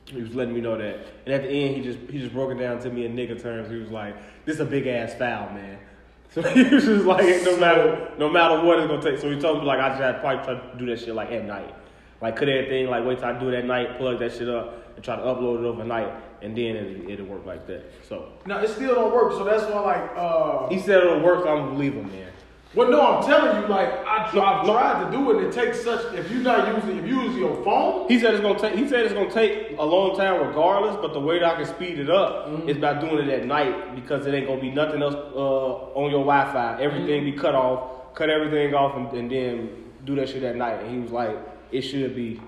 [0.07, 1.07] he was letting me know that.
[1.25, 3.41] And at the end, he just he just broke it down to me in nigga
[3.41, 3.71] terms.
[3.71, 5.79] He was like, "This is a big ass foul, man."
[6.35, 9.21] So he was just like, no matter no matter what it's gonna take.
[9.21, 11.15] So he told me like I just had to probably try to do that shit
[11.15, 11.73] like at night.
[12.21, 14.97] Like could everything like wait till I do it at night, plug that shit up,
[14.97, 17.85] and try to upload it overnight, and then it, it'll work like that.
[18.09, 19.31] So No, it still don't work.
[19.33, 21.45] So that's why, like, uh, he said it'll work.
[21.45, 22.33] So I'm gonna believe him, man.
[22.75, 24.33] Well, no, I'm telling you, like, I, I've
[24.65, 25.37] tried to do it.
[25.39, 26.13] and It takes such.
[26.15, 28.75] If you're not using, if you use your phone, He said it's gonna take.
[28.75, 30.97] He said it's gonna take a long time regardless.
[31.01, 33.95] But the way that I can speed it up is by doing it at night
[33.95, 36.81] because it ain't gonna be nothing else uh, on your Wi-Fi.
[36.81, 38.15] Everything be cut off.
[38.15, 40.81] Cut everything off and, and then do that shit at night.
[40.83, 41.37] And he was like,
[41.73, 42.41] it should be,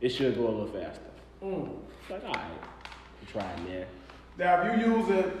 [0.00, 1.02] it should go a little faster.
[1.42, 1.68] mm.
[2.08, 2.50] Like, all right,
[3.30, 3.86] try it, man.
[4.38, 5.32] now if you use it,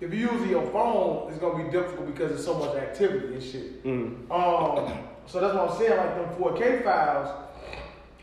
[0.00, 3.42] if you using your phone, it's gonna be difficult because there's so much activity and
[3.42, 3.84] shit.
[3.84, 4.30] Mm.
[4.30, 5.96] Um, so that's what I'm saying.
[5.96, 7.50] Like them 4K files,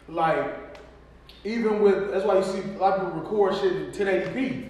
[0.08, 0.80] like
[1.44, 4.70] even with that's why you see a lot of people record shit in 1080p,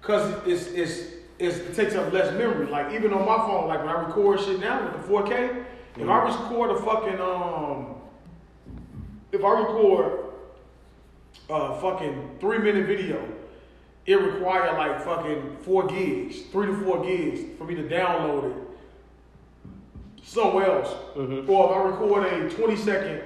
[0.00, 2.66] cause it's it's, it's it takes up less memory.
[2.66, 5.64] Like even on my phone, like when I record shit now with the 4K,
[5.96, 7.96] if I record a fucking um,
[9.32, 10.20] if I record
[11.50, 13.33] a fucking three minute video
[14.06, 18.56] it required like fucking four gigs, three to four gigs for me to download it
[20.22, 20.94] somewhere else.
[21.16, 21.48] Mhm.
[21.48, 23.22] Or if I record a 20 second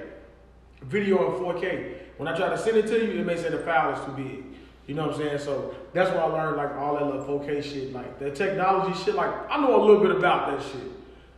[0.83, 3.57] video in 4K, when I try to send it to you, it may say the
[3.59, 4.43] file is too big.
[4.87, 5.37] You know what I'm saying?
[5.39, 9.15] So that's where I learned like all that little 4K shit, like the technology shit.
[9.15, 10.81] Like I know a little bit about that shit.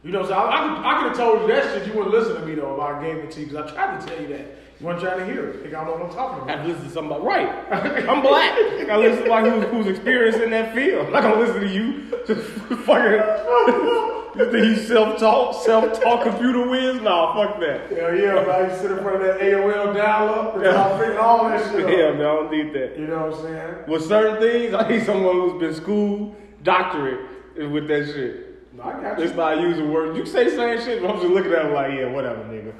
[0.04, 0.54] You know what I'm saying?
[0.54, 1.88] I, I, could, I could have told you that shit.
[1.88, 4.00] You wouldn't listen to me though if I gave it to you because I tried
[4.00, 4.46] to tell you that.
[4.82, 5.62] You weren't to hear it.
[5.62, 6.58] Think I know what I'm talking I about.
[6.58, 7.24] have to listen to somebody.
[7.24, 7.50] Right.
[8.10, 8.58] I'm black.
[8.58, 11.06] I listen to somebody who's, who's experienced in that field.
[11.06, 12.10] I'm not gonna listen to you.
[12.28, 12.42] Just
[12.88, 14.08] fucking.
[14.34, 17.00] You think you self-taught, self-taught computer whiz?
[17.00, 17.92] Nah, fuck that.
[17.92, 18.68] Hell yeah, bro.
[18.68, 22.14] You sit in front of that AOL dial-up and I figured all that shit Yeah,
[22.14, 22.98] man, I don't need that.
[22.98, 23.76] You know what I'm saying?
[23.88, 27.20] With certain things, I need someone who's been school doctorate
[27.56, 28.51] with that shit.
[28.84, 30.18] I got It's not using words.
[30.18, 32.44] You can say the same shit, but I'm just looking at him like, yeah, whatever,
[32.46, 32.74] nigga.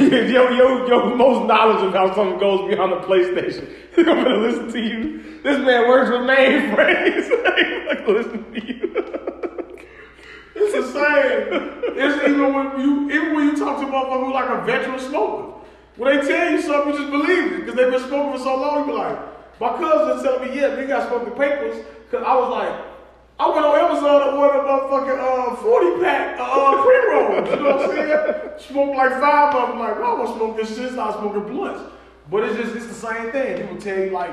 [0.00, 3.68] Yeah, yo, yo, yo, most knowledge of how something goes beyond the PlayStation.
[3.98, 5.40] I'm gonna listen to you.
[5.42, 7.30] This man works with mainframes.
[7.90, 9.02] I'm gonna listen to you.
[10.58, 11.92] It's the same.
[11.98, 14.98] It's even when you even when you talk to a motherfucker who's like a veteran
[14.98, 15.52] smoker.
[15.96, 17.60] When they tell you something, you just believe it.
[17.60, 19.18] Because they've been smoking for so long, you be like,
[19.60, 21.84] my cousin telling me, yeah, you got smoking papers.
[22.10, 22.95] Cause I was like,
[23.38, 27.50] I went on Amazon and ordered a motherfucking uh, 40 pack of uh, pre rolls.
[27.50, 28.50] You know what I'm saying?
[28.58, 29.78] Smoked like five of them.
[29.78, 30.92] Like, well, I'm gonna smoke this shit.
[30.92, 31.92] Start smoking blunts.
[32.30, 33.60] But it's just it's the same thing.
[33.60, 34.32] People tell you like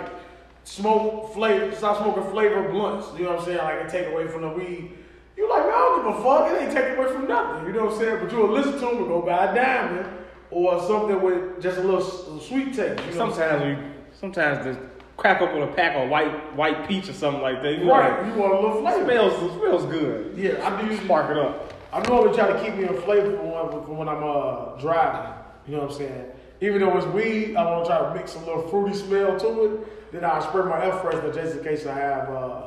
[0.64, 3.08] smoke flavor, stop smoking flavor blunts.
[3.18, 3.58] You know what I'm saying?
[3.58, 4.92] Like it take away from the weed.
[5.36, 6.52] You're like, man, I don't give a fuck.
[6.52, 7.68] It ain't taking away from nothing.
[7.68, 8.20] You know what I'm saying?
[8.22, 10.08] But you'll listen to them and go buy a diamond
[10.50, 13.04] or something with just a little, little sweet taste.
[13.04, 14.80] You know Sometimes we, sometimes just
[15.18, 17.78] crack open a pack of white white peach or something like that.
[17.78, 18.26] You Right.
[18.26, 19.06] You want a little It flavor.
[19.06, 20.34] smells, it smells good.
[20.38, 21.74] Yeah, I do usually Spark it up.
[21.92, 25.32] I normally try to keep me in flavor for when, for when I'm uh, driving.
[25.68, 26.26] You know what I'm saying?
[26.62, 29.66] Even though it's weed, I want to try to mix a little fruity smell to
[29.66, 30.12] it.
[30.12, 32.62] Then I spray my air freshener just in case I have uh,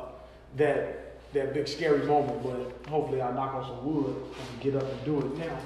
[0.55, 2.41] that that big scary moment.
[2.43, 5.59] But hopefully I knock on some wood and get up and do it now.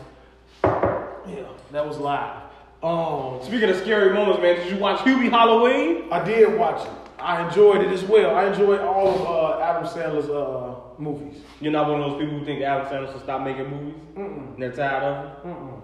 [1.28, 2.42] Yeah, that was live.
[2.84, 6.08] Um, Speaking of scary moments, man, did you watch Hubie Halloween?
[6.12, 6.92] I did watch it.
[7.20, 8.36] I enjoyed it as well.
[8.36, 11.42] I enjoyed all of uh, Adam Sandler's uh, movies.
[11.60, 14.02] You're not one of those people who think Adam Sandler should stop making movies.
[14.16, 14.58] Mm-mm.
[14.58, 15.48] They're tired of it.
[15.48, 15.82] Mm-mm.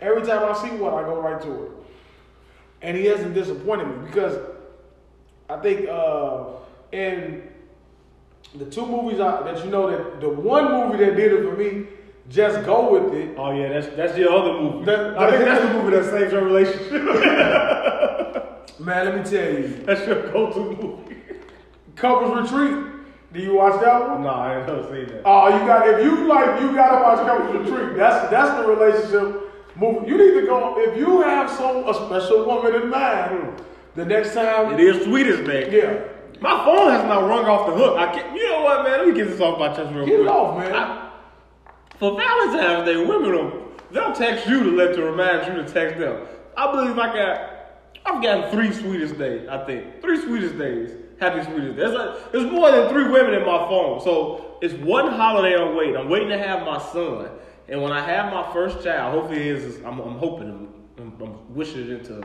[0.00, 1.70] Every time I see one, I go right to it.
[2.82, 4.38] And he hasn't disappointed me because
[5.50, 6.44] I think uh,
[6.92, 7.42] in
[8.54, 11.56] the two movies I, that you know that the one movie that did it for
[11.56, 11.88] me,
[12.28, 13.34] just go with it.
[13.38, 14.84] Oh yeah, that's that's your other movie.
[14.86, 17.02] That- I think that's the movie that saves your relationship.
[18.80, 21.16] Man, let me tell you, that's your go-to movie.
[21.96, 22.84] Couples Retreat.
[23.32, 24.22] Do you watch that one?
[24.22, 25.22] No, I ain't never seen that.
[25.24, 27.96] Oh, you got if you like you gotta watch Couples Retreat.
[27.96, 30.06] That's that's the relationship movie.
[30.08, 33.30] You need to go if you have some a special woman in mind.
[33.40, 33.62] Hmm.
[33.96, 35.76] The next time, It is Sweetest Day.
[35.76, 36.04] yeah,
[36.40, 37.96] My phone has not rung off the hook.
[37.98, 38.98] I can't, you know what, man?
[39.00, 40.18] Let me get this off my chest real get quick.
[40.18, 40.72] Get it off, man.
[40.74, 41.07] I-
[41.98, 45.98] for Valentine's Day, women will they'll text you to let to remind you to text
[45.98, 46.26] them.
[46.56, 47.58] I believe I got
[48.06, 49.48] I've gotten three sweetest days.
[49.48, 50.90] I think three sweetest days.
[51.20, 51.76] Happy sweetest days.
[51.76, 54.00] There's, like, there's more than three women in my phone.
[54.00, 55.96] So it's one holiday I'm waiting.
[55.96, 57.28] I'm waiting to have my son,
[57.68, 59.78] and when I have my first child, hopefully is.
[59.78, 60.68] I'm, I'm hoping.
[60.98, 62.24] I'm, I'm wishing it into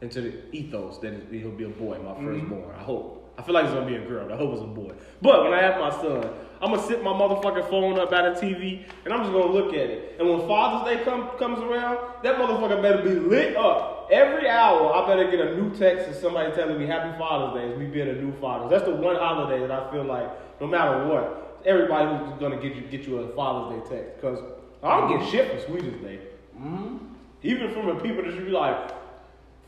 [0.00, 2.26] into the ethos that he'll be a boy, my mm-hmm.
[2.26, 2.74] firstborn.
[2.76, 3.21] I hope.
[3.38, 4.32] I feel like it's gonna be a girl.
[4.32, 4.92] I hope it's a boy.
[5.20, 6.28] But when I have my son,
[6.60, 9.70] I'm gonna sit my motherfucking phone up at the TV and I'm just gonna look
[9.70, 10.16] at it.
[10.20, 14.08] And when Father's Day come, comes around, that motherfucker better be lit up.
[14.12, 17.72] Every hour, I better get a new text of somebody telling me Happy Father's Day
[17.72, 18.68] as me being a new father.
[18.68, 22.76] That's the one holiday that I feel like, no matter what, everybody who's gonna get
[22.76, 24.20] you get you a Father's Day text.
[24.20, 24.38] Cause
[24.82, 26.20] I don't get shit for Sweetest Day.
[26.56, 26.96] Mm-hmm.
[27.42, 29.01] Even from the people that you be like,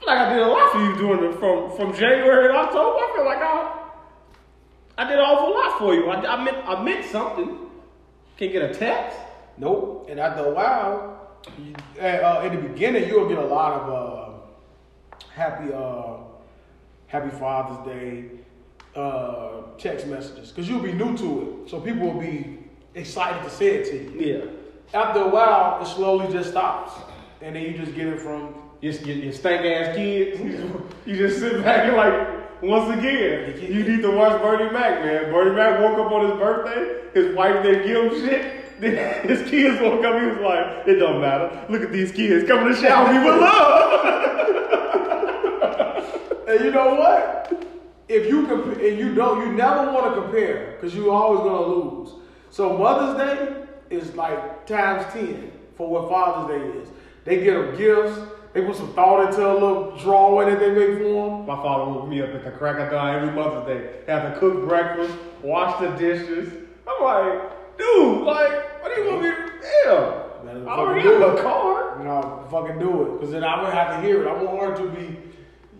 [0.07, 2.99] like I did a lot for you during the from from January to October.
[2.99, 3.81] I feel like I
[4.97, 6.09] I did an awful lot for you.
[6.09, 7.59] I, I meant I meant something.
[8.37, 9.19] Can't get a text.
[9.57, 10.09] Nope.
[10.11, 11.15] And after a while,
[11.59, 16.17] you, uh, in the beginning, you'll get a lot of uh, happy, uh,
[17.07, 18.25] happy Father's Day
[18.97, 22.59] uh, text messages because you'll be new to it, so people will be
[22.95, 24.37] excited to say it to you.
[24.93, 25.01] Yeah.
[25.01, 26.93] After a while, it slowly just stops,
[27.41, 28.55] and then you just get it from.
[28.85, 30.39] You, you, you stank ass kids.
[30.39, 34.71] You just, you just sit back and like, once again, you need to watch Bernie
[34.71, 35.33] Mac, man.
[35.33, 37.19] Bernie Mac woke up on his birthday.
[37.19, 38.61] His wife didn't give him shit.
[38.81, 40.21] Then his kids woke up.
[40.21, 41.65] He was like, it don't matter.
[41.71, 44.01] Look at these kids coming to shower me with love.
[46.49, 47.67] And you know what?
[48.09, 51.67] If you comp- and you don't, you never want to compare because you're always gonna
[51.67, 52.11] lose.
[52.51, 56.89] So Mother's Day is like times ten for what Father's Day is.
[57.25, 58.34] They get them gifts.
[58.55, 61.47] They put some thought into a little drawing that they make for them.
[61.47, 63.97] My father woke me up at the crack of dawn every Mother's Day.
[64.07, 66.53] Have to cook breakfast, wash the dishes.
[66.87, 70.25] I'm like, dude, like, what do you want me to.
[70.45, 71.99] Better I already do have a car.
[72.05, 73.13] No, fucking do it.
[73.15, 74.29] Because then I'm going to have to hear it.
[74.29, 75.19] I want her to be,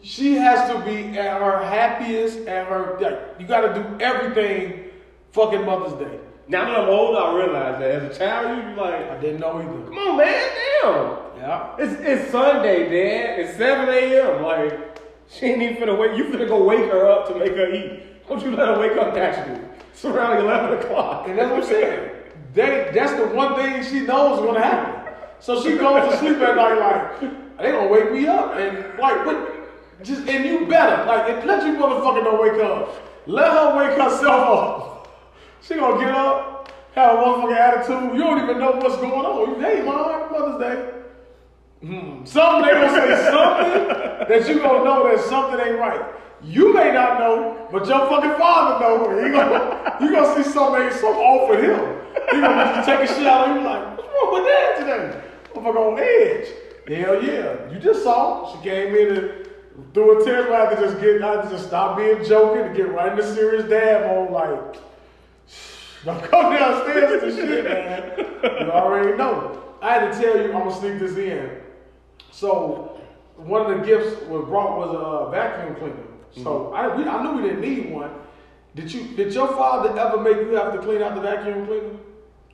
[0.03, 4.87] she has to be at her happiest, at her, like, you got to do everything
[5.31, 6.19] fucking Mother's Day.
[6.47, 9.41] Now that I'm old, I realize that as a child, you'd be like, I didn't
[9.41, 9.89] know either.
[9.89, 10.51] come on, man,
[10.83, 11.41] damn.
[11.41, 11.77] Yeah.
[11.79, 13.41] It's, it's Sunday, Dad.
[13.41, 14.43] It's 7 a.m.
[14.43, 16.17] Like, she ain't even finna wake.
[16.19, 18.29] You finna go wake her up to make her eat.
[18.29, 19.61] Don't you let her wake up naturally.
[19.91, 21.29] It's around 11 o'clock.
[21.29, 22.11] And that's what I'm saying.
[22.53, 25.13] They, that's the one thing she knows is gonna happen.
[25.41, 27.21] So she goes to sleep at night like,
[27.59, 28.55] they gonna wake me up.
[28.57, 29.51] And like, what?
[30.03, 32.95] Just and you better like, let you motherfucker don't wake up.
[33.27, 34.94] Let her wake herself up.
[35.67, 38.15] She gonna get up, have a motherfucking attitude.
[38.15, 39.61] You don't even know what's going on.
[39.63, 40.91] Hey, mom, Mother's Day.
[41.81, 42.25] Hmm.
[42.27, 43.89] Something they gonna say something
[44.29, 46.05] that you gonna know that something ain't right.
[46.43, 49.25] You may not know, but your fucking father know.
[49.25, 51.81] You gonna you gonna see something ain't something off with him.
[52.31, 55.23] He gonna take a and you like, what's wrong with dad today?
[55.55, 56.49] Motherfucker on edge.
[56.87, 57.73] Hell yeah.
[57.73, 60.53] You just saw she came in and threw a tear.
[60.53, 63.13] I had to just get I had to just stop being joking and get right
[63.13, 64.77] into serious dad mode like
[66.05, 68.13] don't come downstairs to shit, man.
[68.61, 69.63] You already know.
[69.81, 71.61] I had to tell you, I'm gonna sneak this in.
[72.31, 73.01] So
[73.37, 75.97] one of the gifts was brought was a vacuum cleaner.
[76.33, 76.75] So mm-hmm.
[76.75, 78.11] I we, I knew we didn't need one.
[78.75, 81.97] Did you did your father ever make you have to clean out the vacuum cleaner?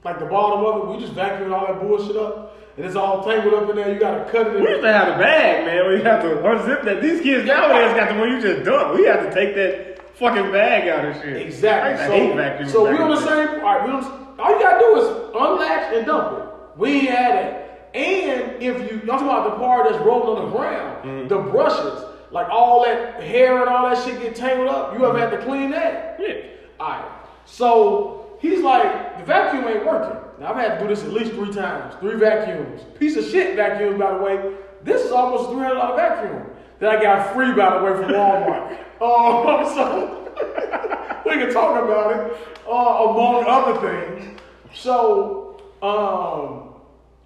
[0.04, 3.22] Like the bottom of it, we just vacuumed all that bullshit up, and it's all
[3.22, 3.92] tangled up in there.
[3.92, 4.60] You gotta cut it.
[4.60, 7.02] We used to have a bag, man, We have to unzip that.
[7.02, 8.96] These kids nowadays got the one you just dump.
[8.96, 9.89] We have to take that
[10.20, 11.36] fucking bag out of shit.
[11.38, 12.04] Exactly.
[12.04, 13.48] I hate vacuuming So, so we on the same.
[13.64, 14.36] All right, we on.
[14.38, 16.78] All you gotta do is unlatch and dump it.
[16.78, 17.90] We ain't had that.
[17.94, 21.28] And if you, y'all talking about the part that's rolled on the ground, Mm-hmm.
[21.28, 24.96] the brushes, like all that hair and all that shit get tangled up.
[24.96, 26.16] You ever had to clean that?
[26.20, 26.34] Yeah.
[26.78, 27.10] All right.
[27.46, 30.18] So he's like, the vacuum ain't working.
[30.38, 32.82] Now I've had to do this at least three times, three vacuums.
[32.98, 34.54] Piece of shit vacuums, by the way.
[34.84, 36.49] This is almost a three hundred dollar vacuum
[36.80, 38.78] that I got free, by the way, from Walmart.
[39.00, 40.30] Um, so
[41.24, 42.36] we can talk about it,
[42.68, 44.38] uh, among other things.
[44.74, 46.74] So um,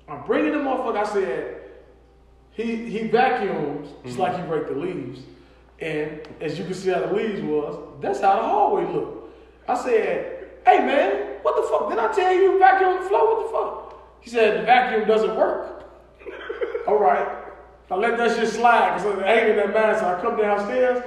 [0.09, 0.97] I'm bringing the motherfucker.
[0.97, 1.63] I said
[2.53, 5.23] he he vacuums just like he raked the leaves,
[5.81, 9.35] and as you can see how the leaves was, that's how the hallway looked.
[9.69, 11.91] I said, "Hey man, what the fuck?
[11.91, 13.35] Did I tell you vacuum the floor?
[13.35, 15.91] What the fuck?" He said, "The vacuum doesn't work."
[16.87, 17.44] All right,
[17.91, 19.99] I let that shit slide because I ain't in that man.
[19.99, 21.05] So I come downstairs.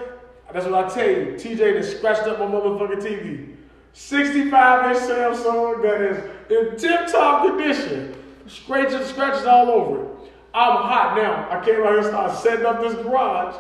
[0.53, 1.33] That's what I tell you.
[1.33, 3.55] TJ just scratched up my motherfucking TV.
[3.93, 8.13] 65 inch Samsung that is in tip top condition.
[8.47, 10.09] Scratches, and scratches all over it.
[10.53, 11.47] I'm hot now.
[11.51, 13.55] I came out here and started setting up this garage.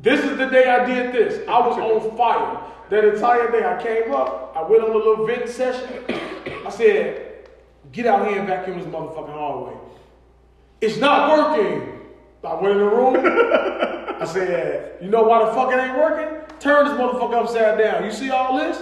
[0.00, 1.46] This is the day I did this.
[1.48, 2.60] I was on fire.
[2.90, 6.04] That entire day I came up, I went on a little vent session.
[6.66, 7.48] I said,
[7.90, 9.74] get out here and vacuum this motherfucking hallway.
[10.80, 12.01] It's not working.
[12.44, 13.16] I went in the room.
[13.18, 16.38] I said, you know why the fuck it ain't working?
[16.58, 18.04] Turn this motherfucker upside down.
[18.04, 18.80] You see all this?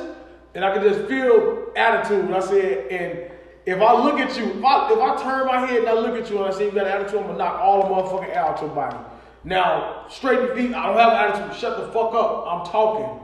[0.54, 2.24] And I could just feel attitude.
[2.26, 3.30] And I said, and
[3.66, 6.20] if I look at you, if I, if I turn my head and I look
[6.20, 8.34] at you and I see you got an attitude, I'm gonna knock all the motherfucking
[8.34, 8.96] out your body.
[9.44, 10.74] Now, straighten your feet.
[10.74, 11.60] I don't have an attitude.
[11.60, 12.46] Shut the fuck up.
[12.46, 13.20] I'm talking.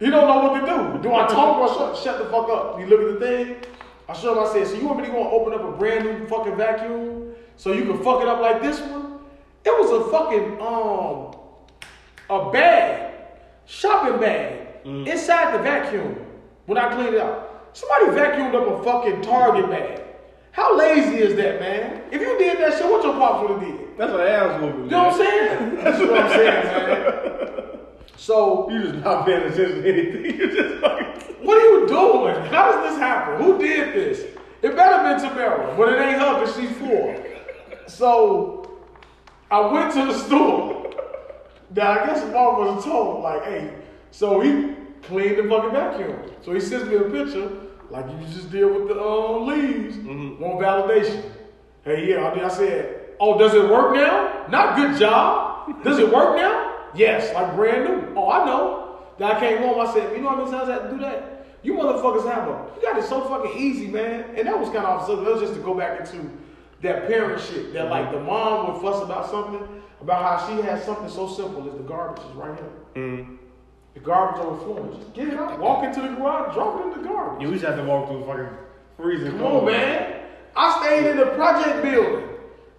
[0.00, 1.02] He don't know what to do.
[1.02, 2.80] Do I talk or shut, shut the fuck up?
[2.80, 3.56] You look at the thing.
[4.08, 4.44] I showed him.
[4.44, 7.32] I said, so you want me to go open up a brand new fucking vacuum
[7.56, 9.03] so you can fuck it up like this one?
[9.64, 11.34] It was a fucking um
[12.30, 13.12] a bag,
[13.66, 16.16] shopping bag inside the vacuum
[16.66, 17.70] when I cleaned it out.
[17.72, 20.00] Somebody vacuumed up a fucking Target bag.
[20.52, 22.02] How lazy is that, man?
[22.12, 23.98] If you did that shit, what your pops would have did?
[23.98, 24.84] That's what ass whooping.
[24.84, 25.74] You know what I'm saying?
[25.84, 27.64] That's what I'm saying, man.
[28.16, 30.24] So, You just not paying attention to anything.
[30.38, 31.06] You're just fucking.
[31.44, 32.36] what are you doing?
[32.52, 33.42] How does this happen?
[33.44, 34.20] Who did this?
[34.62, 37.22] It better have been Tamara, but it ain't her because she's four.
[37.88, 38.63] So,
[39.54, 40.90] I went to the store.
[41.76, 43.72] Now, I guess mom was told, like, hey,
[44.10, 46.18] so he cleaned the fucking vacuum.
[46.42, 47.48] So he sends me a picture,
[47.88, 49.96] like you just did with the uh, leaves,
[50.40, 51.30] want validation.
[51.84, 52.42] Hey, yeah, I, did.
[52.42, 54.44] I said, oh, does it work now?
[54.48, 55.84] Not good job.
[55.84, 56.88] Does it work now?
[56.96, 58.12] Yes, like brand new.
[58.16, 58.98] Oh, I know.
[59.18, 60.98] Then I came home, I said, you know how many times I had to do
[61.02, 61.46] that?
[61.62, 64.34] You motherfuckers have a, you got it so fucking easy, man.
[64.36, 65.24] And that was kind of absurd.
[65.24, 66.28] That was just to go back into
[66.84, 67.72] that parent shit.
[67.72, 67.90] That mm-hmm.
[67.90, 71.76] like the mom would fuss about something, about how she has something so simple as
[71.76, 72.72] the garbage is right here.
[72.94, 73.36] Mm-hmm.
[73.94, 75.00] The garbage on overflowing.
[75.00, 75.58] Just get it out.
[75.58, 77.42] Walk into the garage, drop it in the garbage.
[77.42, 78.48] You just have to walk through the fucking
[78.96, 79.64] freezing Come cold.
[79.64, 80.20] on, man.
[80.56, 82.28] I stayed in the project building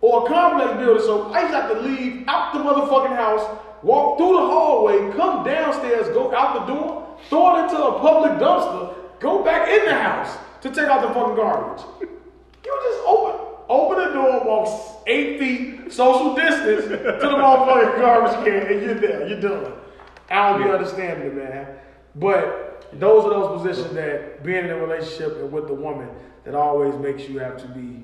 [0.02, 1.04] or a complex building.
[1.04, 5.12] So I just to have to leave out the motherfucking house, walk through the hallway,
[5.16, 9.86] come downstairs, go out the door, throw it into a public dumpster, go back in
[9.86, 11.84] the house to take out the fucking garbage.
[12.02, 18.46] You just open open the door, walk eight feet, social distance to the motherfucking garbage
[18.46, 19.28] can, and you're there.
[19.28, 19.74] You're done.
[20.30, 21.68] I don't be understanding it, man.
[22.16, 26.10] But those are those positions that being in a relationship and with the woman
[26.44, 28.04] that always makes you have to be.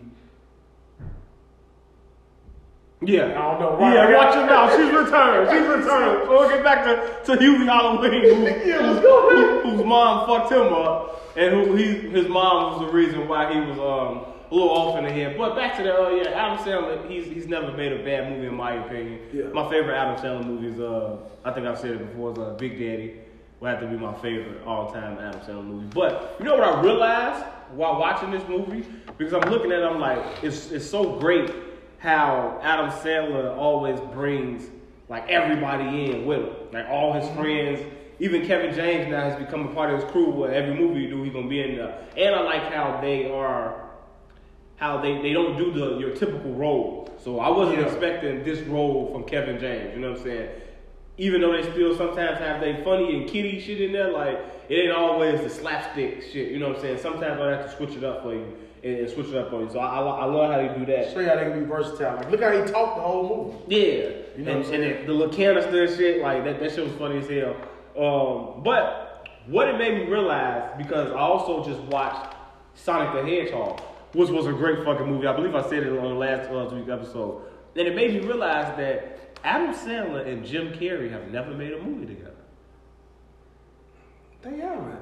[3.03, 3.29] Yeah.
[3.29, 3.77] I don't know.
[3.77, 3.93] Right?
[3.93, 4.69] Yeah, watch her now.
[4.69, 5.49] She's returned.
[5.49, 5.85] She's returned.
[6.25, 9.29] So we'll get back to, to Hubie Halloween, who, Yeah, let's go,
[9.63, 13.51] who- whose mom fucked him up, and who he, his mom was the reason why
[13.53, 15.37] he was um, a little off in the head.
[15.37, 18.47] But back to the, uh, yeah, Adam Sandler, he's, he's never made a bad movie
[18.47, 19.19] in my opinion.
[19.33, 19.45] Yeah.
[19.45, 22.55] My favorite Adam Sandler movie is, uh, I think I've said it before, is uh,
[22.57, 23.19] Big Daddy.
[23.59, 25.87] Will have to be my favorite all-time Adam Sandler movie.
[25.93, 28.83] But you know what I realized while watching this movie?
[29.17, 31.53] Because I'm looking at it, I'm like, it's it's so great
[31.99, 34.67] how Adam Sandler always brings
[35.09, 37.79] like everybody in with him, like all his friends.
[38.19, 40.31] Even Kevin James now has become a part of his crew.
[40.31, 42.07] Where every movie you do, he's gonna be in there.
[42.17, 43.90] And I like how they are,
[44.81, 47.07] how they, they don't do the your typical role.
[47.23, 47.85] So I wasn't Yeah.
[47.85, 49.93] expecting this role from Kevin James.
[49.93, 50.49] You know what I'm saying?
[51.19, 54.75] Even though they still sometimes have they funny and kitty shit in there, like it
[54.75, 56.51] ain't always the slapstick shit.
[56.51, 56.97] You know what I'm saying?
[56.97, 59.61] Sometimes I have to switch it up for you and, and switch it up for
[59.61, 59.69] you.
[59.71, 61.13] So I, I, I love how they do that.
[61.13, 62.15] Show you how they can be versatile.
[62.15, 63.75] Like, look how he talked the whole movie.
[63.75, 64.83] Yeah, You know and, what I'm saying?
[64.83, 67.55] and the, the little canister shit, like that, that shit was funny as hell.
[67.95, 72.33] Um, but what it made me realize, because I also just watched
[72.73, 73.79] Sonic the Hedgehog,
[74.13, 75.27] which was a great fucking movie.
[75.27, 77.43] I believe I said it on the last uh, week episode.
[77.75, 81.81] And it made me realize that Adam Sandler and Jim Carrey have never made a
[81.81, 82.31] movie together.
[84.41, 84.99] They haven't.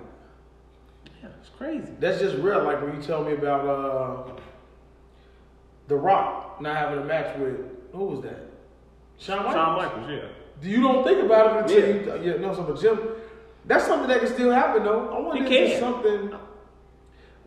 [1.21, 1.91] Yeah, it's crazy.
[1.99, 2.63] That's just real.
[2.63, 4.31] Like when you tell me about uh,
[5.87, 7.57] The Rock not having a match with
[7.93, 8.47] who was that?
[9.17, 9.53] Shawn Michaels.
[9.55, 10.29] Shawn Michaels, yeah.
[10.61, 12.21] Do you don't think about it until Yeah.
[12.23, 12.99] you yeah no so but Jim.
[13.65, 15.09] That's something that can still happen though.
[15.09, 15.79] I wonder if there's can.
[15.79, 16.33] something.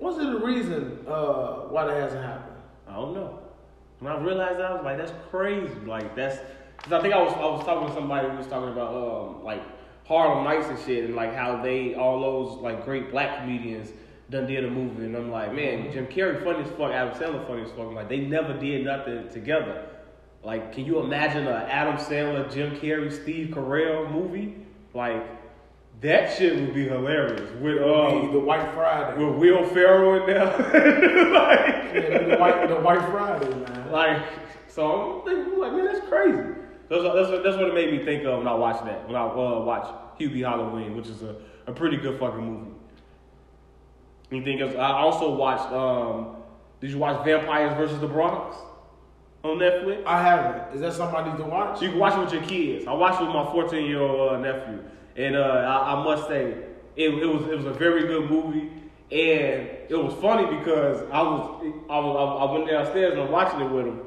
[0.02, 2.56] What's the reason uh, why that hasn't happened?
[2.88, 3.38] I don't know.
[4.00, 5.72] When I realized that, I was like, that's crazy.
[5.86, 6.38] Like that's,
[6.78, 9.44] cause I think I was I was talking to somebody who was talking about um
[9.44, 9.62] like
[10.04, 13.92] Harlem Nights and shit, and like how they all those like great black comedians
[14.28, 17.46] done did a movie, and I'm like, man, Jim Carrey funny as fuck, Adam Sandler
[17.46, 17.86] funny as fuck.
[17.86, 19.86] I'm like they never did nothing together.
[20.42, 24.56] Like, can you imagine a Adam Sandler, Jim Carrey, Steve Carell movie?
[24.94, 25.24] Like
[26.02, 29.24] that shit would be hilarious with um the White Friday.
[29.24, 30.44] with Will Ferrell in there.
[31.32, 33.90] like, Yeah, the white the White Friday man.
[33.92, 34.22] like,
[34.68, 36.38] so I'm thinking, like, man, that's crazy.
[36.88, 39.06] That's, that's, what- that's what it made me think of when I watched that.
[39.06, 41.36] When I uh, watched Hubie Halloween, which is a,
[41.66, 42.70] a pretty good fucking movie.
[44.30, 44.74] Anything else?
[44.74, 45.72] I also watched.
[45.72, 46.36] Um,
[46.80, 48.56] did you watch Vampires versus the Bronx
[49.44, 50.04] on Netflix?
[50.06, 50.74] I haven't.
[50.74, 51.80] Is that something I need to watch?
[51.82, 52.86] You can watch it with your kids.
[52.86, 54.78] I watched it with my 14 year old uh, nephew,
[55.16, 56.54] and uh, I, I must say
[56.96, 58.70] it, it was it was a very good movie,
[59.10, 63.60] and it was funny because I was I was I went downstairs and I'm watching
[63.60, 64.00] it with him.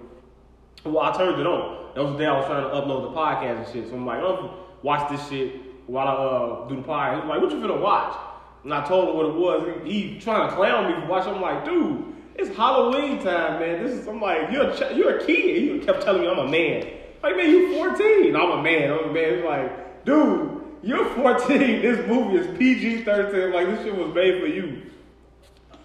[0.84, 1.94] Well, I turned it on.
[1.96, 3.90] That was the day I was trying to upload the podcast and shit.
[3.90, 7.22] So I'm like, oh, watch this shit while I uh, do the podcast.
[7.22, 8.18] He's like, what you finna watch?
[8.64, 9.82] And I told him what it was.
[9.86, 11.34] He, he trying to clown me for watching.
[11.34, 13.84] I'm like, dude, it's Halloween time, man.
[13.84, 14.08] This is.
[14.08, 15.62] I'm like, you're a ch- you're a kid.
[15.62, 16.88] He kept telling me I'm a man.
[17.24, 18.36] Like, man, you 14.
[18.36, 18.92] I'm a man.
[18.92, 19.36] I'm a man.
[19.36, 20.55] He's like, dude,
[20.86, 21.82] you're 14.
[21.82, 23.54] This movie is PG-13.
[23.54, 24.84] Like, this shit was made for you.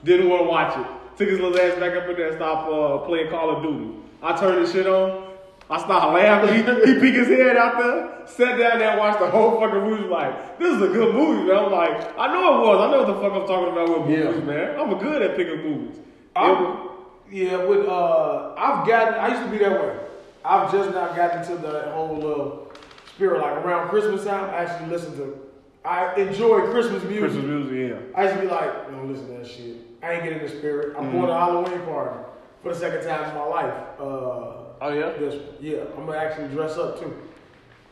[0.04, 0.86] Didn't want to watch it.
[1.18, 3.94] Took his little ass back up in there and stopped uh, playing Call of Duty.
[4.22, 5.28] I turned this shit on.
[5.68, 6.54] I started laughing.
[6.54, 6.62] He,
[6.94, 10.04] he peeked his head out there, sat down there and watched the whole fucking movie.
[10.08, 11.64] Like, this is a good movie, man.
[11.64, 12.80] I'm like, I know it was.
[12.80, 14.24] I know what the fuck I'm talking about with Yeah.
[14.30, 14.80] movies, man.
[14.80, 15.96] I'm good at picking movies.
[16.34, 16.88] I'm,
[17.30, 19.14] yeah, with uh, I've gotten.
[19.14, 19.96] I used to be that way.
[20.44, 22.69] I've just now gotten to the whole uh,
[23.20, 23.40] spirit.
[23.42, 25.38] Like around Christmas time, I actually listen to.
[25.84, 27.20] I enjoy Christmas music.
[27.20, 28.18] Christmas music, yeah.
[28.18, 29.76] I used to be like, don't listen to that shit.
[30.02, 30.96] I ain't getting the spirit.
[30.96, 31.12] I'm Mm-hmm.
[31.18, 32.18] going to Halloween party
[32.62, 33.74] for the second time in my life.
[33.98, 35.10] Uh, Oh, yeah?
[35.10, 35.34] this.
[35.60, 37.14] Yeah, I'm gonna actually dress up too.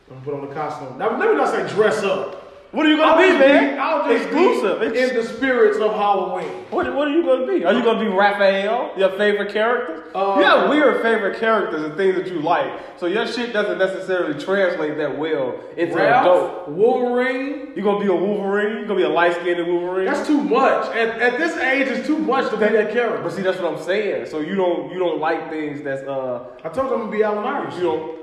[0.09, 0.97] I'm gonna put on the costume.
[0.97, 2.48] Now, let me not say dress up.
[2.71, 3.79] What are you gonna I'll be, man?
[3.79, 4.79] I'll just Exclusive.
[4.93, 6.49] be in the spirits of Halloween.
[6.69, 7.65] What, what are you gonna be?
[7.65, 10.15] Are you gonna be Raphael, your favorite character?
[10.15, 13.79] Uh, you have weird favorite characters and things that you like, so your shit doesn't
[13.79, 16.67] necessarily translate that well into adult.
[16.67, 17.73] Ralph, Wolverine.
[17.75, 18.77] You gonna be a Wolverine?
[18.77, 20.05] You gonna be a light skinned Wolverine?
[20.05, 20.95] That's too much.
[20.95, 23.23] At, at this age, it's too much to be that character.
[23.23, 24.27] but see, that's what I'm saying.
[24.27, 27.23] So you don't you don't like things that's uh I told them I'm gonna be
[27.23, 27.81] Allen Iverson.
[27.81, 28.19] you don't.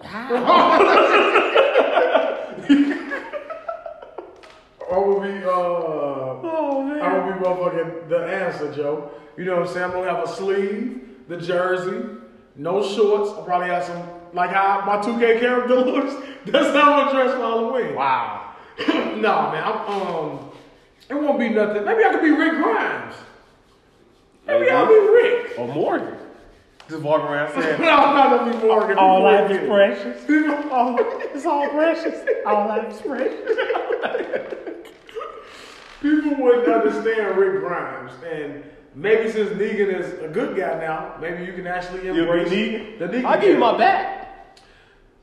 [5.20, 5.50] gonna be uh.
[5.50, 7.02] Oh man.
[7.02, 9.10] I'm gonna be motherfucking the answer, Joe.
[9.36, 9.84] You know what I'm saying?
[9.84, 12.06] I'm gonna have a sleeve, the jersey,
[12.56, 13.30] no shorts.
[13.30, 14.02] I'll probably have some
[14.32, 16.14] like how my 2K character looks.
[16.46, 17.94] That's how I'm dressed for Halloween.
[17.94, 18.54] Wow.
[18.88, 19.64] nah, man.
[19.64, 20.50] I'm, um,
[21.08, 21.84] it won't be nothing.
[21.84, 23.14] Maybe I could be Rick Grimes.
[24.46, 25.58] Maybe I'll be Rick.
[25.58, 26.16] Or Morgan.
[26.88, 28.98] Just walk around saying, no, I'm not gonna be Morgan.
[28.98, 30.70] all life is precious.
[30.70, 32.26] All, it's all precious.
[32.46, 33.58] All life is precious.
[36.00, 38.62] People wouldn't understand Rick Grimes, and
[38.94, 42.48] maybe since Negan is a good guy now, maybe you can actually You'll be embrace
[42.48, 42.98] Negan?
[43.00, 43.24] the Negan.
[43.24, 44.14] I'll give you my back.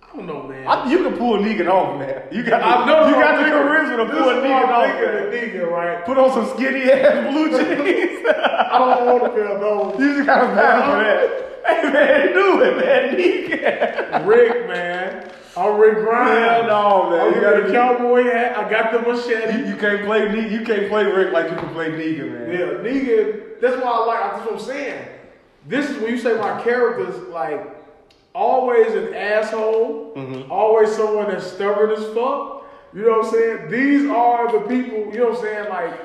[0.04, 0.68] I don't know, man.
[0.68, 2.24] I, you can pull Negan off, man.
[2.32, 3.62] You got, I know you what got the thinking.
[3.62, 5.28] charisma to This pull is what Negan I'm off, thinking man.
[5.28, 5.34] of
[5.66, 6.06] Negan, right?
[6.06, 8.26] Put on some skinny ass blue jeans.
[8.28, 10.00] I don't want to pair of those.
[10.00, 11.52] you just got a bad for that.
[11.66, 13.16] Hey man, do it, man.
[13.18, 14.26] Negan.
[14.28, 15.32] Rick, man.
[15.58, 16.38] I'm Rick Grimes.
[16.40, 17.22] Hell no, man.
[17.28, 18.58] I'm You got a cowboy hat.
[18.58, 19.60] I got the machete.
[19.60, 20.50] You, you can't play.
[20.52, 22.52] You can't play Rick like you can play Negan, man.
[22.52, 23.62] Yeah, Negan.
[23.62, 24.32] That's why I like.
[24.34, 25.08] That's what I'm saying.
[25.68, 27.66] This is when you say my character's like
[28.34, 30.52] always an asshole, Mm-hmm.
[30.52, 32.64] always someone that's stubborn as fuck.
[32.94, 33.72] You know what I'm saying?
[33.72, 35.12] These are the people.
[35.14, 35.70] You know what I'm saying?
[35.70, 36.00] Like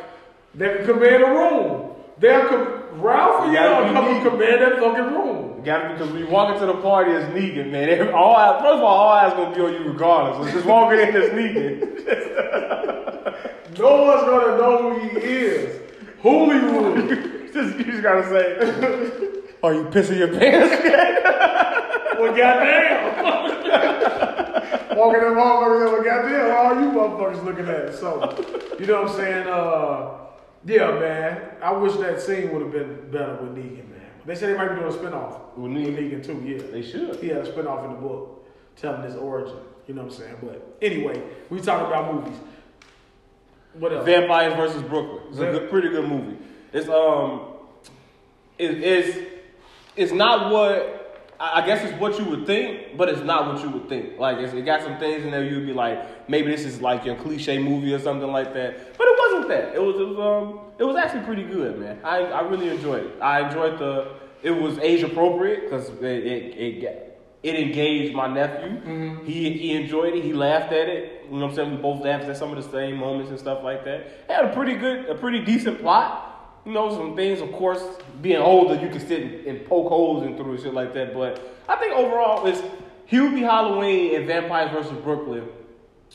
[0.57, 1.91] that can command a room.
[2.19, 5.40] They'll com- Ralph and y'all come and command that fucking room.
[5.65, 8.83] Gotta because when you walk into the party as Negan, man, all eyes, first of
[8.83, 10.47] all, all eyes gonna be on you regardless.
[10.47, 11.81] So just walking in as Negan.
[13.79, 15.81] No one's gonna know who he is.
[16.23, 17.09] Hollywood.
[17.53, 18.59] just, you just gotta say,
[19.63, 20.83] "Are you pissing your pants?"
[22.19, 23.01] well, goddamn.
[24.97, 27.95] Walking in motherfuckers, well, goddamn, all you motherfuckers looking at.
[27.95, 29.47] So, you know what I'm saying?
[29.47, 30.11] Uh,
[30.67, 31.41] yeah, man.
[31.63, 33.90] I wish that scene would have been better with Negan.
[34.27, 35.97] They say they might be doing a spinoff Negan?
[35.97, 36.43] Negan too.
[36.45, 37.17] Yeah, they should.
[37.17, 38.47] He had a spinoff in the book
[38.77, 39.57] telling his origin.
[39.87, 40.37] You know what I'm saying?
[40.43, 42.39] But anyway, we talking about movies.
[43.75, 44.05] What else?
[44.05, 45.23] Vampires versus Brooklyn.
[45.31, 46.37] It's a good, pretty good movie.
[46.73, 47.43] It's um,
[48.59, 49.19] it, it's
[49.97, 51.00] it's not what
[51.43, 54.19] I guess it's what you would think, but it's not what you would think.
[54.19, 57.07] Like it's, it got some things in there you'd be like, maybe this is like
[57.07, 58.99] your cliche movie or something like that.
[58.99, 59.75] But it wasn't that.
[59.75, 61.99] It was it was um it was actually pretty good, man.
[62.05, 63.23] I I really enjoyed it.
[63.23, 64.13] I enjoyed the
[64.43, 69.23] it was age appropriate because it it, it it engaged my nephew.
[69.25, 70.23] He he enjoyed it.
[70.23, 71.25] He laughed at it.
[71.25, 71.71] You know what I'm saying?
[71.71, 74.01] We both laughed at some of the same moments and stuff like that.
[74.29, 76.30] It had a pretty good, a pretty decent plot.
[76.65, 77.83] You know, some things, of course,
[78.21, 81.15] being older, you can sit and, poke holes in through and shit like that.
[81.15, 82.61] But I think overall, it's
[83.11, 85.49] Hubie Halloween and Vampires versus Brooklyn.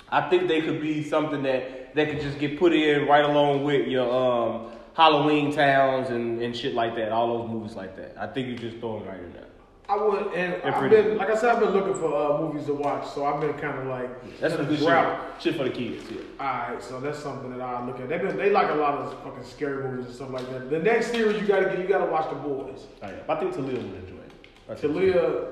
[0.10, 3.64] I think they could be something that that could just get put in right along
[3.64, 7.12] with your um, Halloween towns and, and shit like that.
[7.12, 8.16] All those movies like that.
[8.20, 9.48] I think you just throw it right in there.
[9.88, 12.74] I would, and I've been, like I said, I've been looking for uh, movies to
[12.74, 15.42] watch, so I've been kind of like That's a good shit.
[15.42, 16.06] Shit for the kids.
[16.10, 16.22] Yeah.
[16.40, 18.10] Alright, so that's something that I look at.
[18.10, 20.72] They been, they like a lot of fucking scary movies and stuff like that.
[20.72, 22.88] The next series you gotta get, you gotta watch The Boys.
[23.04, 23.14] Oh, yeah.
[23.30, 24.32] I think Talia would enjoy it.
[24.70, 25.48] I think- Talia,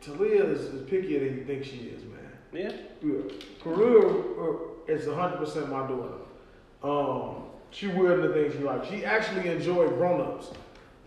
[0.00, 2.32] Talia is, is pickier than you think she is, man.
[2.54, 2.72] Yeah.
[3.02, 3.22] Yeah.
[3.62, 4.56] Talia uh,
[4.88, 6.14] is hundred percent my daughter.
[6.82, 8.88] Um, she weird in the things she likes.
[8.88, 10.52] She actually enjoyed Grown Ups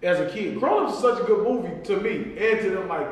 [0.03, 0.59] as a kid.
[0.59, 2.87] Grown Ups is such a good movie to me and to them.
[2.87, 3.07] Like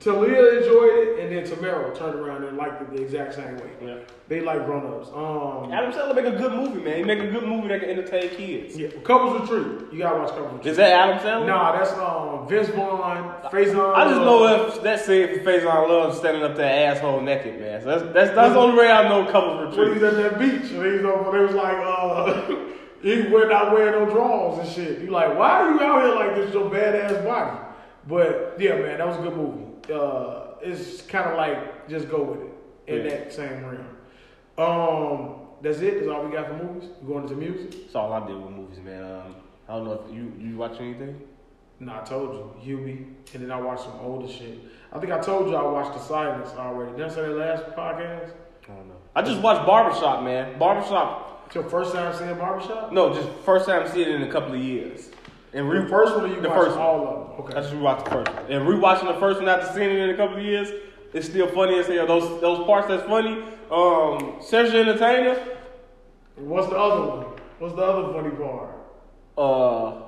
[0.00, 3.70] Talia enjoyed it, and then Tamara turned around and liked it the exact same way.
[3.80, 3.98] Yeah.
[4.28, 5.08] They like Grown Ups.
[5.08, 6.96] Um, Adam Sandler make a good movie, man.
[6.98, 8.76] He make a good movie that can entertain kids.
[8.76, 9.92] Yeah, Couples Retreat.
[9.92, 10.66] You gotta watch Couples Retreat.
[10.72, 11.46] Is that Adam Sandler?
[11.46, 13.94] Nah, that's um Vince Vaughn, Faizon.
[13.94, 17.80] I just know if that scene for Faizon Love standing up there asshole naked, man.
[17.82, 20.70] So that's that's that's the only way I know couples when he's at that beach
[20.70, 22.56] and he's over, they was like, uh,
[23.04, 25.00] he went out wearing no drawers and shit.
[25.00, 27.58] You like, why are you out here like this, your badass body?
[28.08, 29.92] But yeah, man, that was a good movie.
[29.92, 32.52] Uh, it's kind of like just go with it
[32.98, 33.10] in Yeah.
[33.10, 33.86] that same realm.
[34.58, 35.94] Um, that's it.
[35.98, 36.90] That's all we got for movies.
[37.02, 37.70] We going into music.
[37.84, 39.02] That's all I did with movies, man.
[39.02, 39.36] Um,
[39.68, 41.20] I don't know if you you watch anything.
[41.80, 44.58] No, I told you, Hubie, and then I watched some older shit.
[44.92, 46.92] I think I told you I watched The Silence already.
[46.92, 48.30] Didn't I say that last podcast?
[48.64, 48.94] I don't know.
[49.16, 50.56] I just watched Barbershop, man.
[50.58, 51.33] Barbershop.
[51.54, 52.90] It's your first time seeing Barbershop?
[52.90, 55.08] No, just first time seeing it in a couple of years.
[55.52, 56.80] And The first one you the first one.
[56.80, 57.44] all of them?
[57.46, 57.56] Okay.
[57.56, 58.44] I just rewatched the first one.
[58.50, 60.68] And rewatching the first one after seeing it in a couple of years,
[61.12, 62.08] it's still funny as hell.
[62.08, 63.34] Those those parts that's funny.
[63.70, 65.36] Um, Sergio Entertainer.
[66.34, 67.26] What's the other one?
[67.60, 68.70] What's the other funny part?
[69.38, 70.02] Uh,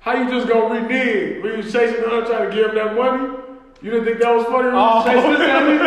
[0.00, 2.96] How you just gonna renege when you was chasing her trying to give him that
[2.96, 3.38] money?
[3.82, 5.04] You didn't think that was funny Oh.
[5.04, 5.70] chasing this guy?
[5.70, 5.80] He's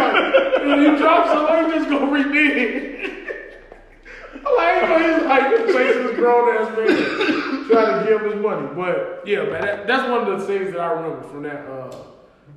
[0.71, 3.15] like, you dropped something, you just gonna renege.
[4.45, 8.31] I'm like, you know, he's like chasing this grown ass man, trying to give him
[8.31, 8.67] his money.
[8.75, 11.95] But yeah, man, that, that's one of the things that I remember from that uh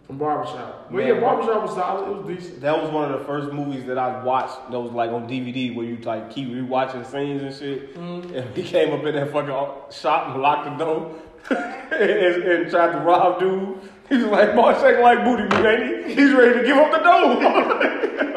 [0.06, 0.90] from Barbershop.
[0.90, 2.08] But yeah, Barbershop was solid.
[2.10, 2.60] It was decent.
[2.60, 5.74] that was one of the first movies that I watched that was like on DVD
[5.74, 7.96] where you like keep rewatching scenes and shit.
[7.96, 11.14] And he came up in that fucking shop and locked the door.
[11.50, 13.78] and, and tried to rob dude.
[14.08, 16.14] He was like, boy, shaking like booty meat, ain't he?
[16.14, 18.28] He's ready to give up the dough.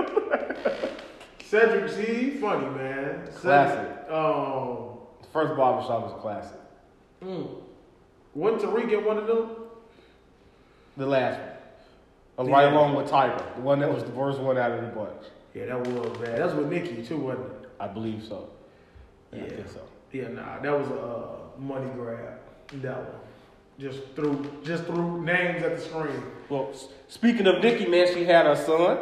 [1.56, 3.28] Cedric, see, he funny, man.
[3.36, 3.78] Classic.
[3.80, 6.60] Cedric, um, the first barbershop was a classic.
[7.24, 7.48] mm,
[8.34, 9.52] wasn't Tariq in one of them?
[10.98, 11.40] The last
[12.38, 12.48] one.
[12.48, 12.54] Yeah.
[12.54, 13.42] Right along with Tiger.
[13.56, 15.24] The one that was the first one out of the bunch.
[15.54, 16.40] Yeah, that was bad.
[16.40, 17.70] That's with Nicki too, wasn't it?
[17.80, 18.50] I believe so.
[19.32, 19.82] Yeah, I think so.
[20.12, 22.40] Yeah, nah, that was a uh, money grab.
[22.82, 23.22] That one.
[23.80, 26.22] Just threw, just threw names at the screen.
[26.50, 26.74] Well,
[27.08, 28.98] speaking of Nicki, man, she had her son.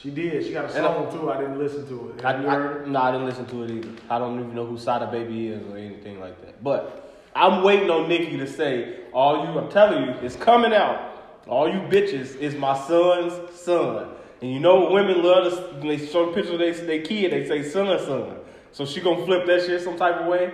[0.00, 0.44] She did.
[0.44, 1.30] She got a song too.
[1.30, 2.24] I didn't listen to it.
[2.24, 2.88] I, Have you heard I, it?
[2.88, 3.90] no, I didn't listen to it either.
[4.08, 6.62] I don't even know who Sada Baby is or anything like that.
[6.62, 11.40] But I'm waiting on Nicki to say, all you, I'm telling you, it's coming out.
[11.48, 14.10] All you bitches is my son's son.
[14.40, 17.48] And you know women love to, when they show pictures of their, their kid, they
[17.48, 18.36] say son or son.
[18.70, 20.52] So she gonna flip that shit some type of way.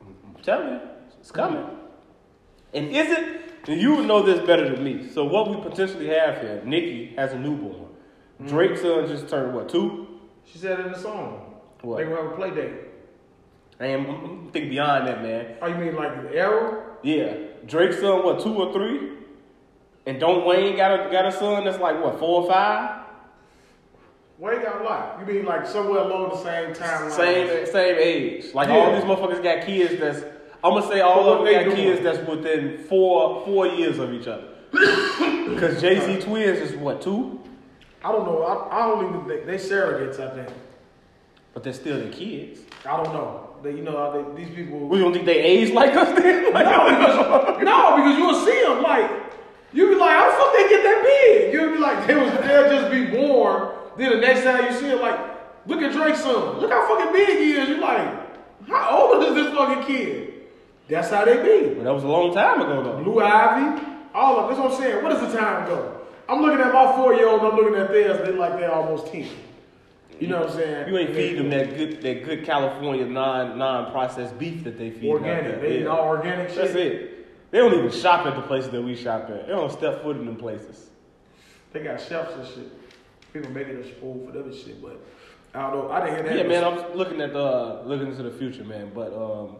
[0.00, 0.80] I'm telling you,
[1.20, 1.64] it's coming.
[2.74, 3.40] And is it?
[3.68, 5.08] And you would know this better than me.
[5.08, 7.81] So what we potentially have here, Nicki has a newborn.
[8.46, 10.06] Drake's son just turned what, two?
[10.44, 11.54] She said in the song.
[11.82, 11.98] What?
[11.98, 12.72] They gonna have a play date.
[13.80, 15.56] I am I'm, thinking beyond that, man.
[15.60, 16.82] Oh, you mean like the arrow?
[17.02, 17.34] Yeah,
[17.66, 19.10] Drake's son, what two or three,
[20.06, 23.00] and don't Wayne got a got a son that's like what four or five,
[24.38, 25.18] Wayne got a lot?
[25.20, 27.10] You mean like somewhere along the same timeline?
[27.10, 28.54] same same age.
[28.54, 28.74] Like Yeah.
[28.74, 30.22] all these motherfuckers got kids that's
[30.64, 34.12] I'm gonna say all So of them got kids that's within four four years of
[34.12, 34.48] each other.
[34.72, 37.40] Cause Jay Z twins is what two,
[38.04, 38.42] I don't know.
[38.42, 40.18] I, I don't even think they surrogates.
[40.20, 40.56] I think.
[41.54, 42.60] but they're still the kids.
[42.84, 43.50] I don't know.
[43.62, 44.88] They, you know, they, these people.
[44.88, 46.52] We don't think they age like us then?
[46.52, 49.22] Like, no, because, no, because you'll see them like
[49.72, 51.52] you be like, how the fuck they get that big?
[51.52, 53.70] You'll be like, they was they'll just be born.
[53.96, 55.18] Then the next time you see them, like,
[55.66, 56.58] look at Drake's son.
[56.60, 57.68] Look how fucking big he is.
[57.68, 60.34] You're like, how old is this fucking kid?
[60.88, 61.74] That's how they be.
[61.74, 63.02] But that was a long time ago though.
[63.02, 63.82] Blue Ivy,
[64.14, 65.02] all of that's what I'm saying.
[65.02, 66.01] What does the time go?
[66.28, 69.08] I'm looking at my four year old, I'm looking at theirs, they like they're almost
[69.12, 69.28] 10.
[70.20, 70.88] You know what I'm saying?
[70.88, 74.90] You ain't feed them that good that good California non non processed beef that they
[74.90, 75.10] feed.
[75.10, 75.60] organic.
[75.60, 75.88] They eat Yeah.
[75.88, 76.58] all organic shit.
[76.58, 77.26] That's it.
[77.50, 79.46] They don't even shop at the places that we shop at.
[79.46, 80.90] They don't step foot in them places.
[81.72, 83.32] They got chefs and shit.
[83.32, 85.00] People making us food for them and shit, but
[85.54, 85.90] I don't know.
[85.90, 86.48] I didn't hear that.
[86.50, 86.64] Yeah, man.
[86.64, 88.92] I'm looking at the looking into the future, man.
[88.94, 89.56] But um,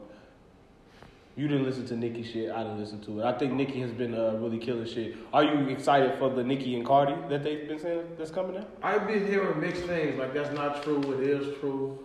[1.36, 2.50] you didn't listen to Nicki shit.
[2.50, 3.24] I didn't listen to it.
[3.24, 5.16] I think Nicki has been uh, really killing shit.
[5.32, 8.68] Are you excited for the Nicki and Cardi that they've been saying that's coming out?
[8.82, 10.18] I've been hearing mixed things.
[10.18, 11.00] Like that's not true.
[11.14, 11.98] It is true.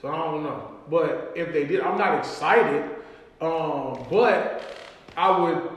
[0.00, 0.72] So I don't know.
[0.90, 2.84] But if they did, I'm not excited.
[3.40, 4.62] Um, but
[5.16, 5.70] I would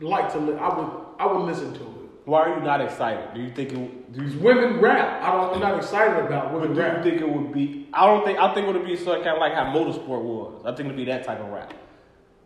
[0.00, 0.38] like to.
[0.38, 0.90] Li- I would.
[1.18, 1.86] I would listen to it.
[2.24, 3.34] Why are you not excited?
[3.34, 4.12] Do you think it?
[4.12, 5.22] Do you, women rap.
[5.22, 5.54] I don't.
[5.54, 7.02] I'm not excited about but women do you rap.
[7.04, 7.88] think it would be?
[7.92, 8.38] I don't think.
[8.38, 10.62] I think it would be sort of kind of like how motorsport was.
[10.64, 11.72] I think it'd be that type of rap.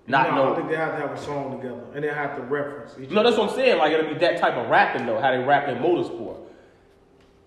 [0.07, 0.53] Not no, no.
[0.53, 3.11] I think they have to have a song together, and they have to reference each
[3.11, 3.79] No, that's what I'm saying.
[3.79, 6.41] Like it'll be that type of rapping though, how they rap in motorsport.